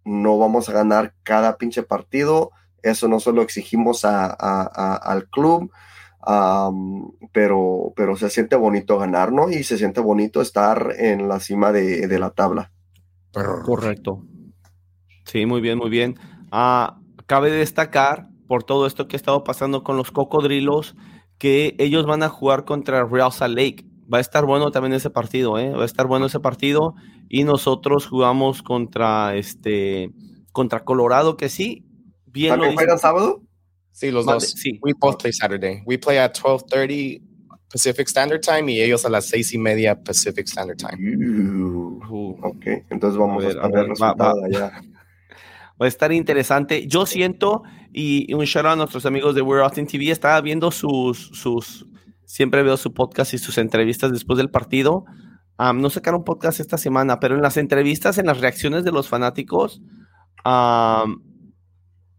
[0.04, 2.52] no vamos a ganar cada pinche partido,
[2.82, 4.26] eso no solo exigimos a,
[4.96, 5.70] al club,
[7.32, 9.50] pero, pero se siente bonito ganar, ¿no?
[9.50, 12.70] Y se siente bonito estar en la cima de, la tabla.
[13.32, 14.24] Correcto.
[15.24, 16.18] Sí, muy bien, muy bien.
[16.50, 20.96] Ah, cabe destacar por todo esto que ha estado pasando con los cocodrilos
[21.38, 23.84] que ellos van a jugar contra Real Salt Lake.
[24.12, 25.70] Va a estar bueno también ese partido, ¿eh?
[25.70, 26.94] Va a estar bueno ese partido.
[27.28, 30.10] Y nosotros jugamos contra este
[30.52, 31.84] contra Colorado, que sí.
[32.32, 33.42] Bien ¿También juegan sábado?
[33.92, 34.50] Sí, los dos.
[34.50, 34.78] Sí.
[34.82, 35.82] We both play Saturday.
[35.86, 37.20] We play at 12:30
[37.72, 41.16] Pacific Standard Time y ellos a las seis y media Pacific Standard Time.
[42.08, 44.34] Uh, ok, entonces vamos a, ver, a ver, va, va.
[44.44, 44.82] allá.
[45.80, 46.86] Va a estar interesante.
[46.86, 50.70] Yo siento, y un shout out a nuestros amigos de We're Austin TV, estaba viendo
[50.70, 51.86] sus, sus,
[52.24, 55.04] siempre veo su podcast y sus entrevistas después del partido.
[55.58, 59.08] Um, no sacaron podcast esta semana, pero en las entrevistas, en las reacciones de los
[59.08, 59.82] fanáticos,
[60.44, 61.20] um,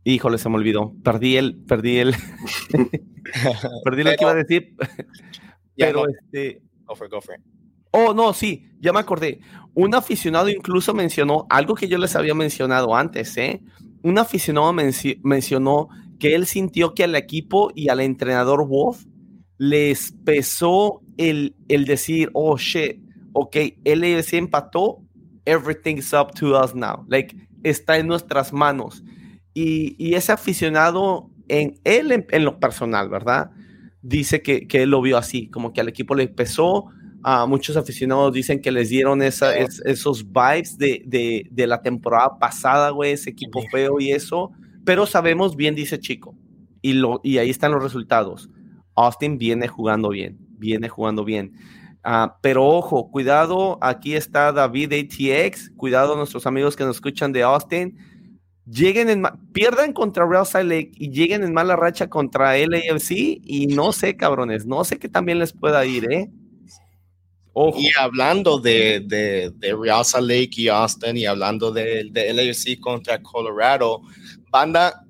[0.04, 0.94] Híjole, se me olvidó.
[1.04, 2.14] Perdí el, perdí el,
[3.84, 4.76] perdí lo que iba a decir.
[5.78, 6.62] Pero este.
[6.86, 7.36] Go for, go for
[7.92, 9.40] Oh, no, sí, ya me acordé.
[9.76, 13.62] Un aficionado incluso mencionó algo que yo les había mencionado antes, ¿eh?
[14.02, 15.90] Un aficionado mencionó
[16.20, 19.06] que él sintió que al equipo y al entrenador Wolf
[19.60, 23.00] les pesó el, el decir, oh shit,
[23.34, 23.56] ok,
[23.86, 25.00] LAFC empató,
[25.46, 27.06] everything's up to us now.
[27.08, 29.04] Like, está en nuestras manos.
[29.54, 33.52] Y, y ese aficionado, en él, en, en, lo personal, ¿verdad?
[34.02, 36.86] Dice que, que él lo vio así, como que al equipo le pesó.
[37.26, 41.82] A muchos aficionados dicen que les dieron esa, es, esos vibes de, de, de, la
[41.82, 44.52] temporada pasada, güey, ese equipo feo y eso.
[44.84, 46.36] Pero sabemos bien, dice Chico.
[46.82, 48.50] Y, lo, y ahí están los resultados.
[48.96, 51.54] Austin viene jugando bien, viene jugando bien.
[52.06, 57.32] Uh, pero ojo, cuidado, aquí está David ATX, cuidado a nuestros amigos que nos escuchan
[57.32, 57.98] de Austin.
[58.66, 63.12] Lleguen en, pierdan contra Real Salt Lake y lleguen en mala racha contra LAFC
[63.44, 66.30] y no sé, cabrones, no sé qué también les pueda ir, ¿eh?
[67.52, 67.78] Ojo.
[67.80, 72.80] Y hablando de, de, de, Real Salt Lake y Austin y hablando de, de LAFC
[72.80, 74.02] contra Colorado,
[74.50, 75.06] banda,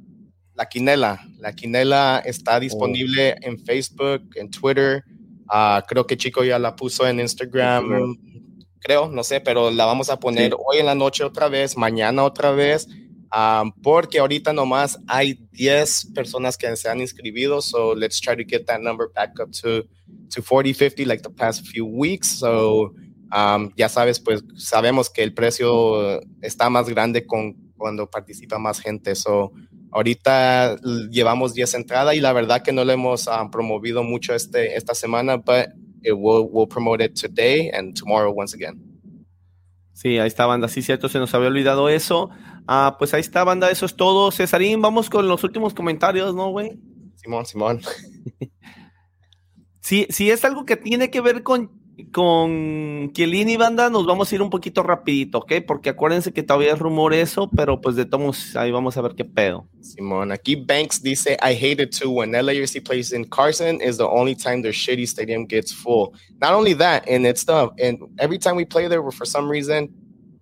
[0.56, 3.48] la quinela, la quinela está disponible oh.
[3.48, 5.04] en Facebook, en Twitter,
[5.54, 8.18] Uh, creo que Chico ya la puso en Instagram,
[8.80, 10.58] creo, no sé, pero la vamos a poner sí.
[10.58, 12.88] hoy en la noche otra vez, mañana otra vez,
[13.34, 18.44] um, porque ahorita nomás hay 10 personas que se han inscrito, so let's try to
[18.48, 19.84] get that number back up to,
[20.30, 22.28] to 40, 50 like the past few weeks.
[22.40, 22.94] So
[23.32, 28.80] um, ya sabes, pues sabemos que el precio está más grande con, cuando participa más
[28.80, 29.52] gente, so
[29.94, 30.76] Ahorita
[31.12, 34.96] llevamos 10 entradas y la verdad que no lo hemos um, promovido mucho este, esta
[34.96, 35.68] semana, but
[36.02, 38.82] it will, we'll promote it today and tomorrow once again.
[39.94, 40.68] Sí, ahí está, banda.
[40.68, 42.32] Sí, cierto, se nos había olvidado eso.
[42.68, 43.70] Ah, pues ahí está, banda.
[43.70, 44.32] Eso es todo.
[44.32, 46.80] Cesarín, vamos con los últimos comentarios, ¿no, güey?
[47.16, 47.82] Simón, Simón.
[49.82, 54.36] sí, sí, es algo que tiene que ver con con Kielini Banda nos vamos a
[54.36, 55.54] ir un poquito rapidito, ¿ok?
[55.66, 59.14] Porque acuérdense que todavía es rumor eso, pero pues de todos ahí vamos a ver
[59.16, 59.68] qué pedo.
[59.82, 64.08] Simón, aquí Banks dice, I hate it too when LAFC plays in Carson is the
[64.08, 66.14] only time their shitty stadium gets full.
[66.42, 69.90] Not only that, and it's the, and every time we play there, for some reason,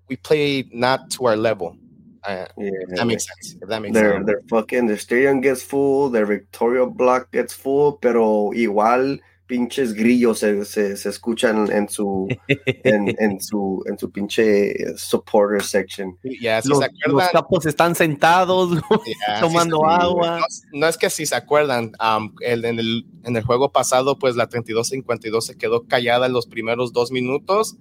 [0.09, 1.75] we play not to our level.
[2.23, 3.57] Uh, yeah, that makes sense.
[3.61, 4.25] If that makes their, sense.
[4.27, 9.19] Their fucking, the stadium gets full, their Victoria block gets full, pero igual
[9.51, 15.61] pinches grillos se, se, se escuchan en su, en, en, su, en su pinche supporter
[15.61, 16.17] section.
[16.23, 18.69] Yeah, si los, se acuerdan, los capos están sentados
[19.05, 20.39] yeah, tomando si se, agua.
[20.39, 24.17] No, no, es que si se acuerdan, um, el, en, el, en el juego pasado,
[24.17, 27.75] pues la 32-52 se quedó callada en los primeros dos minutos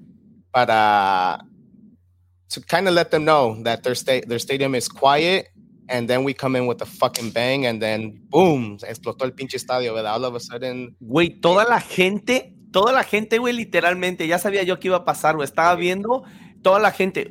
[0.51, 1.47] para
[2.51, 5.49] to kind of let them know that their, sta their stadium is quiet
[5.91, 9.57] and then we come in with a fucking bang, and then boom, explotó el pinche
[9.57, 10.15] estadio, ¿verdad?
[10.15, 10.97] All of a sudden.
[11.01, 15.05] Güey, toda la gente, toda la gente, güey, literalmente, ya sabía yo que iba a
[15.05, 15.45] pasar, güey.
[15.45, 16.23] Estaba viendo
[16.63, 17.29] toda la gente,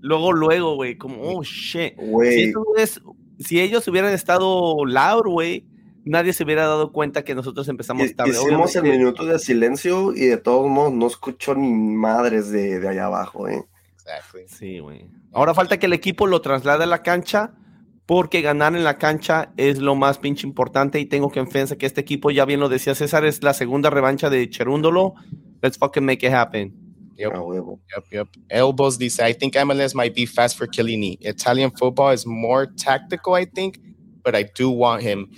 [0.00, 1.94] luego, luego, güey, como, oh shit.
[1.98, 3.00] Si, es,
[3.40, 5.66] si, ellos hubieran estado loud, güey,
[6.04, 8.30] nadie se hubiera dado cuenta que nosotros empezamos tarde.
[8.30, 12.88] Hicimos el minuto de silencio y de todos modos no escuchó ni madres de, de
[12.88, 13.64] allá abajo, ¿eh?
[14.10, 14.42] Exactly.
[14.48, 15.06] Sí, güey.
[15.32, 17.52] Ahora falta que el equipo lo traslade a la cancha
[18.06, 22.00] porque ganar en la cancha es lo más pinche importante y tengo confianza que este
[22.00, 25.14] equipo, ya bien lo decía César, es la segunda revancha de Cherúndolo.
[25.62, 26.74] Let's fucking make it happen.
[27.16, 27.32] Yep.
[27.94, 28.28] Yep, yep.
[28.48, 31.18] Elbows dice, I think MLS might be fast for Chiellini.
[31.20, 33.78] Italian football is more tactical, I think,
[34.24, 35.28] but I do want him.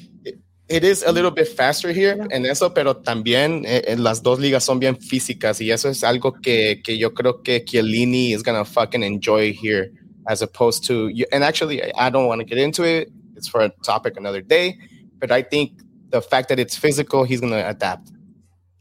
[0.69, 2.27] It, it is a little bit faster here yeah.
[2.31, 6.33] en eso, pero también eh, las dos ligas son bien físicas y eso es algo
[6.41, 9.91] que, que yo creo que Chiellini is gonna fucking enjoy here.
[10.29, 11.27] as opposed to you.
[11.33, 14.79] and actually i don't want to get into it it's for a topic another day
[15.19, 18.11] but i think the fact that it's physical he's going to adapt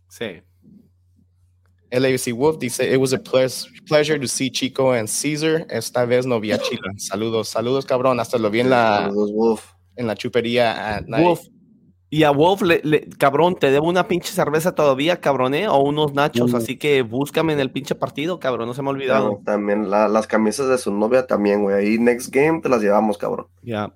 [0.10, 0.41] sí
[1.94, 6.40] LAFC Wolf dice it was a pleasure to see Chico and Caesar esta vez no
[6.40, 9.74] vi a Chila saludos saludos cabrón hasta lo vi en la saludos, Wolf.
[9.98, 11.22] en la chupería at night.
[11.22, 11.41] Wolf
[12.13, 15.69] Y a Wolf, le, le, cabrón, te debo una pinche cerveza todavía, cabrón, ¿eh?
[15.69, 18.91] O unos nachos, así que búscame en el pinche partido, cabrón, no se me ha
[18.91, 19.29] olvidado.
[19.29, 21.73] No, también la, las camisas de su novia también, güey.
[21.77, 23.47] Ahí next game te las llevamos, cabrón.
[23.61, 23.88] Ya.
[23.88, 23.95] Yeah.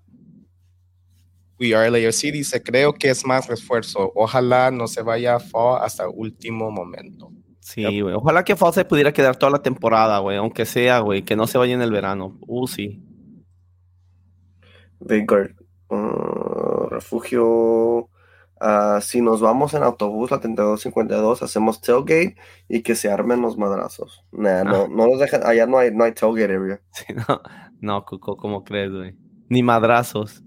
[1.60, 4.14] We are LAFC dice, creo que es más refuerzo.
[4.16, 7.32] Ojalá no se vaya a Fall hasta último momento.
[7.60, 8.14] Sí, güey.
[8.14, 8.22] Yep.
[8.22, 10.38] Ojalá que Fall se pudiera quedar toda la temporada, güey.
[10.38, 12.38] Aunque sea, güey, que no se vaya en el verano.
[12.48, 13.02] Uh, sí.
[15.00, 15.52] Vanguard.
[15.90, 16.45] Uh,
[16.96, 18.10] refugio.
[18.62, 22.38] Uh, si nos vamos en autobús, la 3252, hacemos tailgate
[22.70, 24.24] y que se armen los madrazos.
[24.32, 24.64] Nah, ah.
[24.64, 26.82] no, no los dejan, allá no hay, no hay tailgate area.
[26.92, 27.42] Sí, no,
[27.82, 29.16] no, Cuco, ¿cómo crees, güey?
[29.50, 30.42] Ni madrazos.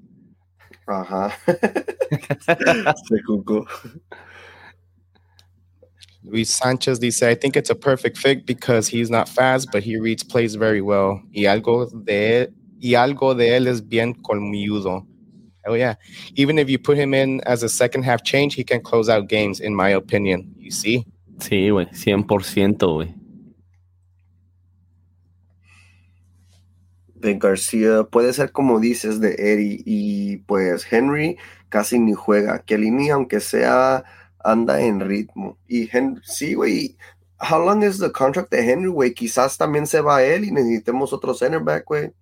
[0.86, 1.32] Ajá.
[3.08, 3.66] sí, Cuco.
[6.24, 9.98] Luis Sanchez dice, I think it's a perfect fit because he's not fast, but he
[9.98, 11.22] reads plays very well.
[11.32, 12.50] Y algo de,
[12.80, 15.06] y algo de él es bien colmilludo.
[15.68, 15.94] Oh yeah.
[16.34, 19.28] Even if you put him in as a second half change, he can close out
[19.28, 20.54] games, in my opinion.
[20.58, 21.06] You see?
[21.38, 23.14] Sí, güey, 100%, güey.
[27.20, 31.36] de García puede ser como dices de Eddie y pues Henry
[31.68, 32.60] casi ni juega.
[32.60, 34.04] Kelly aunque sea
[34.44, 35.58] anda en ritmo.
[35.66, 36.96] Y Henry, sí, güey.
[37.40, 39.14] How long is the contract de Henry, güey?
[39.14, 42.12] Quizás también se va él y necesitemos otro center back, güey.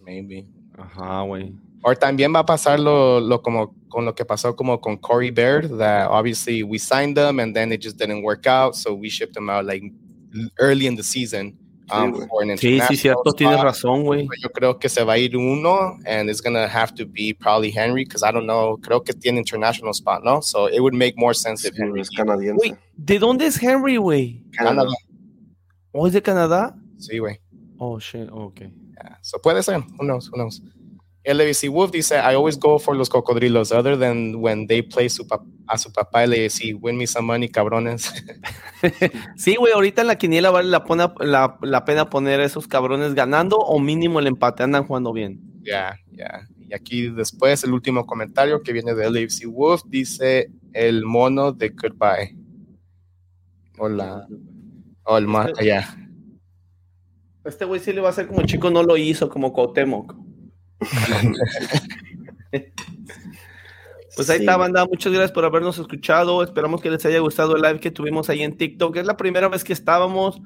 [0.00, 0.46] Maybe.
[0.76, 1.54] Ajá, güey.
[1.84, 5.30] O también va a pasar lo, lo como con lo que pasó como con Corey
[5.30, 9.08] Baird, that obviously we signed them and then it just didn't work out, so we
[9.08, 9.82] shipped them out like
[10.58, 11.58] early in the season.
[11.90, 14.26] Um, for an Sí, sí, cierto, international tienes razón, güey.
[14.40, 17.70] Yo creo que se va a ir uno, and it's gonna have to be probably
[17.70, 18.78] Henry, because I don't know.
[18.80, 20.40] Creo que tiene international spot, no?
[20.40, 22.00] So it would make more sense if Sí, Henry.
[22.00, 22.78] es canadiense.
[22.96, 24.42] ¿de dónde es Henry, güey?
[24.52, 24.88] Canadá.
[25.92, 26.74] ¿O es de Canadá?
[26.98, 27.40] Sí, güey.
[27.76, 28.60] Oh, shit, ok.
[28.60, 29.18] Yeah.
[29.20, 29.80] So puede ser.
[29.98, 30.30] Who knows?
[30.30, 30.62] Who knows?
[31.24, 35.24] LABC Wolf dice, I always go for los cocodrilos, other than when they play su
[35.68, 36.74] a su papá LABC.
[36.80, 38.12] Win me some money, cabrones.
[39.36, 42.66] Sí, güey, ahorita en la quiniela vale la, pona- la, la pena poner a esos
[42.66, 45.40] cabrones ganando o mínimo el empate, andan jugando bien.
[45.62, 46.48] Ya, ya.
[46.58, 51.68] Y aquí después el último comentario que viene de LAFC Wolf dice el mono de
[51.68, 52.36] Goodbye.
[53.78, 54.26] Hola.
[55.04, 55.26] Oh, el
[55.64, 55.96] ya.
[57.44, 60.14] Este güey sí le va a hacer como chico no lo hizo, como Cuauhtémoc.
[64.14, 64.42] Pues ahí Sí.
[64.42, 64.84] está, banda.
[64.84, 66.42] Muchas gracias por habernos escuchado.
[66.42, 68.96] Esperamos que les haya gustado el live que tuvimos ahí en TikTok.
[68.96, 70.38] Es la primera vez que estábamos.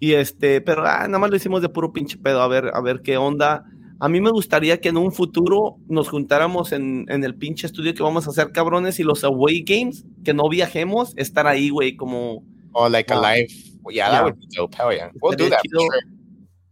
[0.00, 2.42] Y este, pero ah, nada más lo hicimos de puro pinche pedo.
[2.42, 3.64] A ver, a ver qué onda.
[4.00, 7.94] A mí me gustaría que en un futuro nos juntáramos en, en el pinche estudio
[7.94, 11.94] que vamos a hacer, cabrones, y los away games, que no viajemos, estar ahí, güey,
[11.94, 12.42] como.
[12.72, 13.24] Oh, like a Wow.
[13.26, 13.46] live.
[13.92, 14.22] Yeah, that Yeah.
[14.24, 14.76] would be dope.
[14.76, 15.10] Hell yeah.
[15.22, 15.60] We'll do that.
[15.70, 16.00] sure.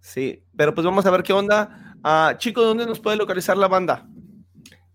[0.00, 1.78] Sí, pero pues vamos a ver qué onda.
[2.04, 4.08] Ah, chicos, ¿dónde nos puede localizar la banda?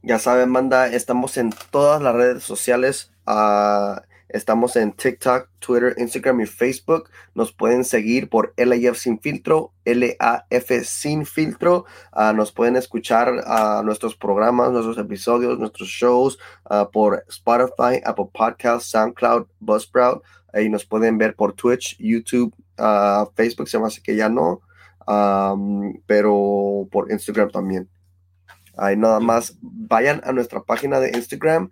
[0.01, 3.11] Ya saben, manda, estamos en todas las redes sociales.
[3.25, 7.09] ah, estamos en TikTok, Twitter, Instagram y Facebook.
[7.33, 11.85] Nos pueden seguir por LAF Sin Filtro, LAF Sin Filtro.
[12.11, 18.27] Ah, nos pueden escuchar a nuestros programas, nuestros episodios, nuestros shows ah, por Spotify, Apple
[18.33, 20.23] Podcasts, SoundCloud, Buzzsprout.
[20.51, 24.61] Ahí nos pueden ver por Twitch, YouTube, ah, Facebook, se me hace que ya no.
[25.07, 27.89] Am, pero por Instagram también.
[28.77, 31.69] Ahí nada más vayan a nuestra página de Instagram,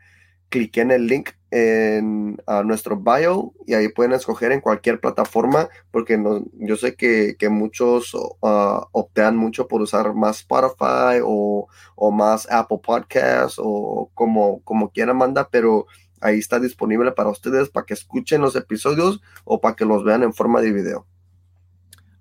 [0.50, 6.18] cliquen el link en a nuestro bio y ahí pueden escoger en cualquier plataforma porque
[6.18, 12.12] no, yo sé que, que muchos ah, optan mucho por usar más Spotify o, o
[12.12, 15.86] más Apple Podcasts o como, como quieran manda, pero
[16.22, 20.24] ahí está disponible para ustedes para que escuchen los episodios o para que los vean
[20.24, 21.06] en forma de video.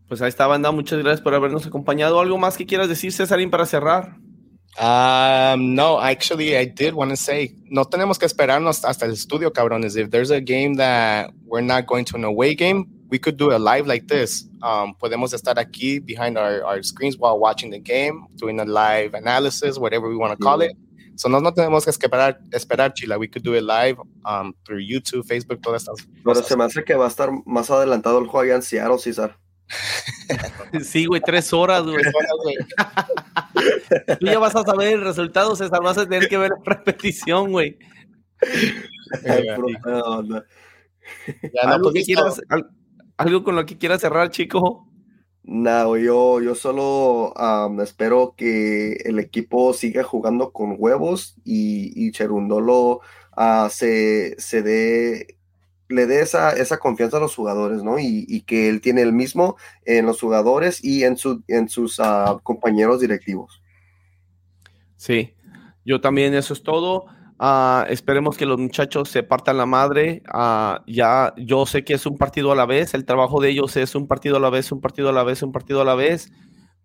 [0.09, 0.71] Pues ahí está, banda.
[0.71, 2.21] Muchas gracias por habernos acompañado.
[2.21, 4.17] ¿Algo más que quieras decir, Césarín, para cerrar?
[4.77, 9.53] Um, no, actually, I did want to say, no tenemos que esperarnos hasta el estudio,
[9.53, 9.97] cabrones.
[9.97, 13.53] If there's a game that we're not going to an away game, we could do
[13.53, 14.49] a live like this.
[14.63, 19.15] Um, podemos estar aquí behind our, our screens while watching the game, doing a live
[19.15, 20.73] analysis, whatever we want to call it.
[21.17, 23.17] So no, no tenemos que esperar, esperar, Chila.
[23.17, 26.49] We could do it live um, through YouTube, Facebook, todas estas Pero cosas.
[26.49, 29.39] se me hace que va a estar más adelantado el juego allá en Seattle, César.
[30.85, 32.05] Sí, güey, tres horas, güey.
[34.21, 35.83] Tú ya vas a saber el resultado, César.
[35.83, 37.79] Vas a tener que ver la repetición, güey.
[39.87, 40.43] No,
[41.63, 42.05] ¿Algo, que listo.
[42.05, 42.71] quieras, al-
[43.17, 44.89] algo con lo que quieras cerrar, chico?
[45.43, 47.35] No, güey, yo, yo solo
[47.83, 53.01] espero que el equipo siga jugando con huevos y, y Cherundolo
[53.37, 55.37] ah, se, se dé,
[55.89, 57.99] le dé esa, esa confianza a los jugadores, ¿no?
[57.99, 62.01] Y, y que él tiene el mismo en los jugadores y en, su, en sus
[62.01, 63.63] ah, compañeros directivos.
[64.97, 65.35] Sí,
[65.85, 67.07] yo también, eso es todo.
[67.39, 70.23] Ah, esperemos que los muchachos se partan la madre.
[70.29, 73.77] Ah, ya, yo sé que es un partido a la vez, el trabajo de ellos
[73.77, 75.95] es un partido a la vez, un partido a la vez, un partido a la
[75.95, 76.33] vez,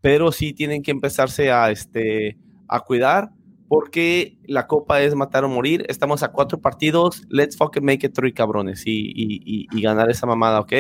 [0.02, 3.30] pero sí tienen que empezarse a, este, a cuidar
[3.70, 5.86] porque la copa es matar o morir.
[5.88, 7.22] Estamos a cuatro partidos.
[7.30, 10.74] Let's fucking make it three, cabrones, y, y- y- y ganar esa mamada, ¿ok?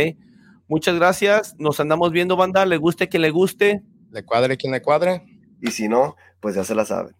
[0.68, 1.56] Muchas gracias.
[1.58, 2.66] Nos andamos viendo, banda.
[2.66, 3.84] Le guste que le guste.
[4.12, 5.24] Le cuadre quien le cuadre.
[5.62, 7.16] Y si no, pues ya se la saben.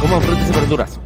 [0.00, 1.00] Coman frutas y verduras.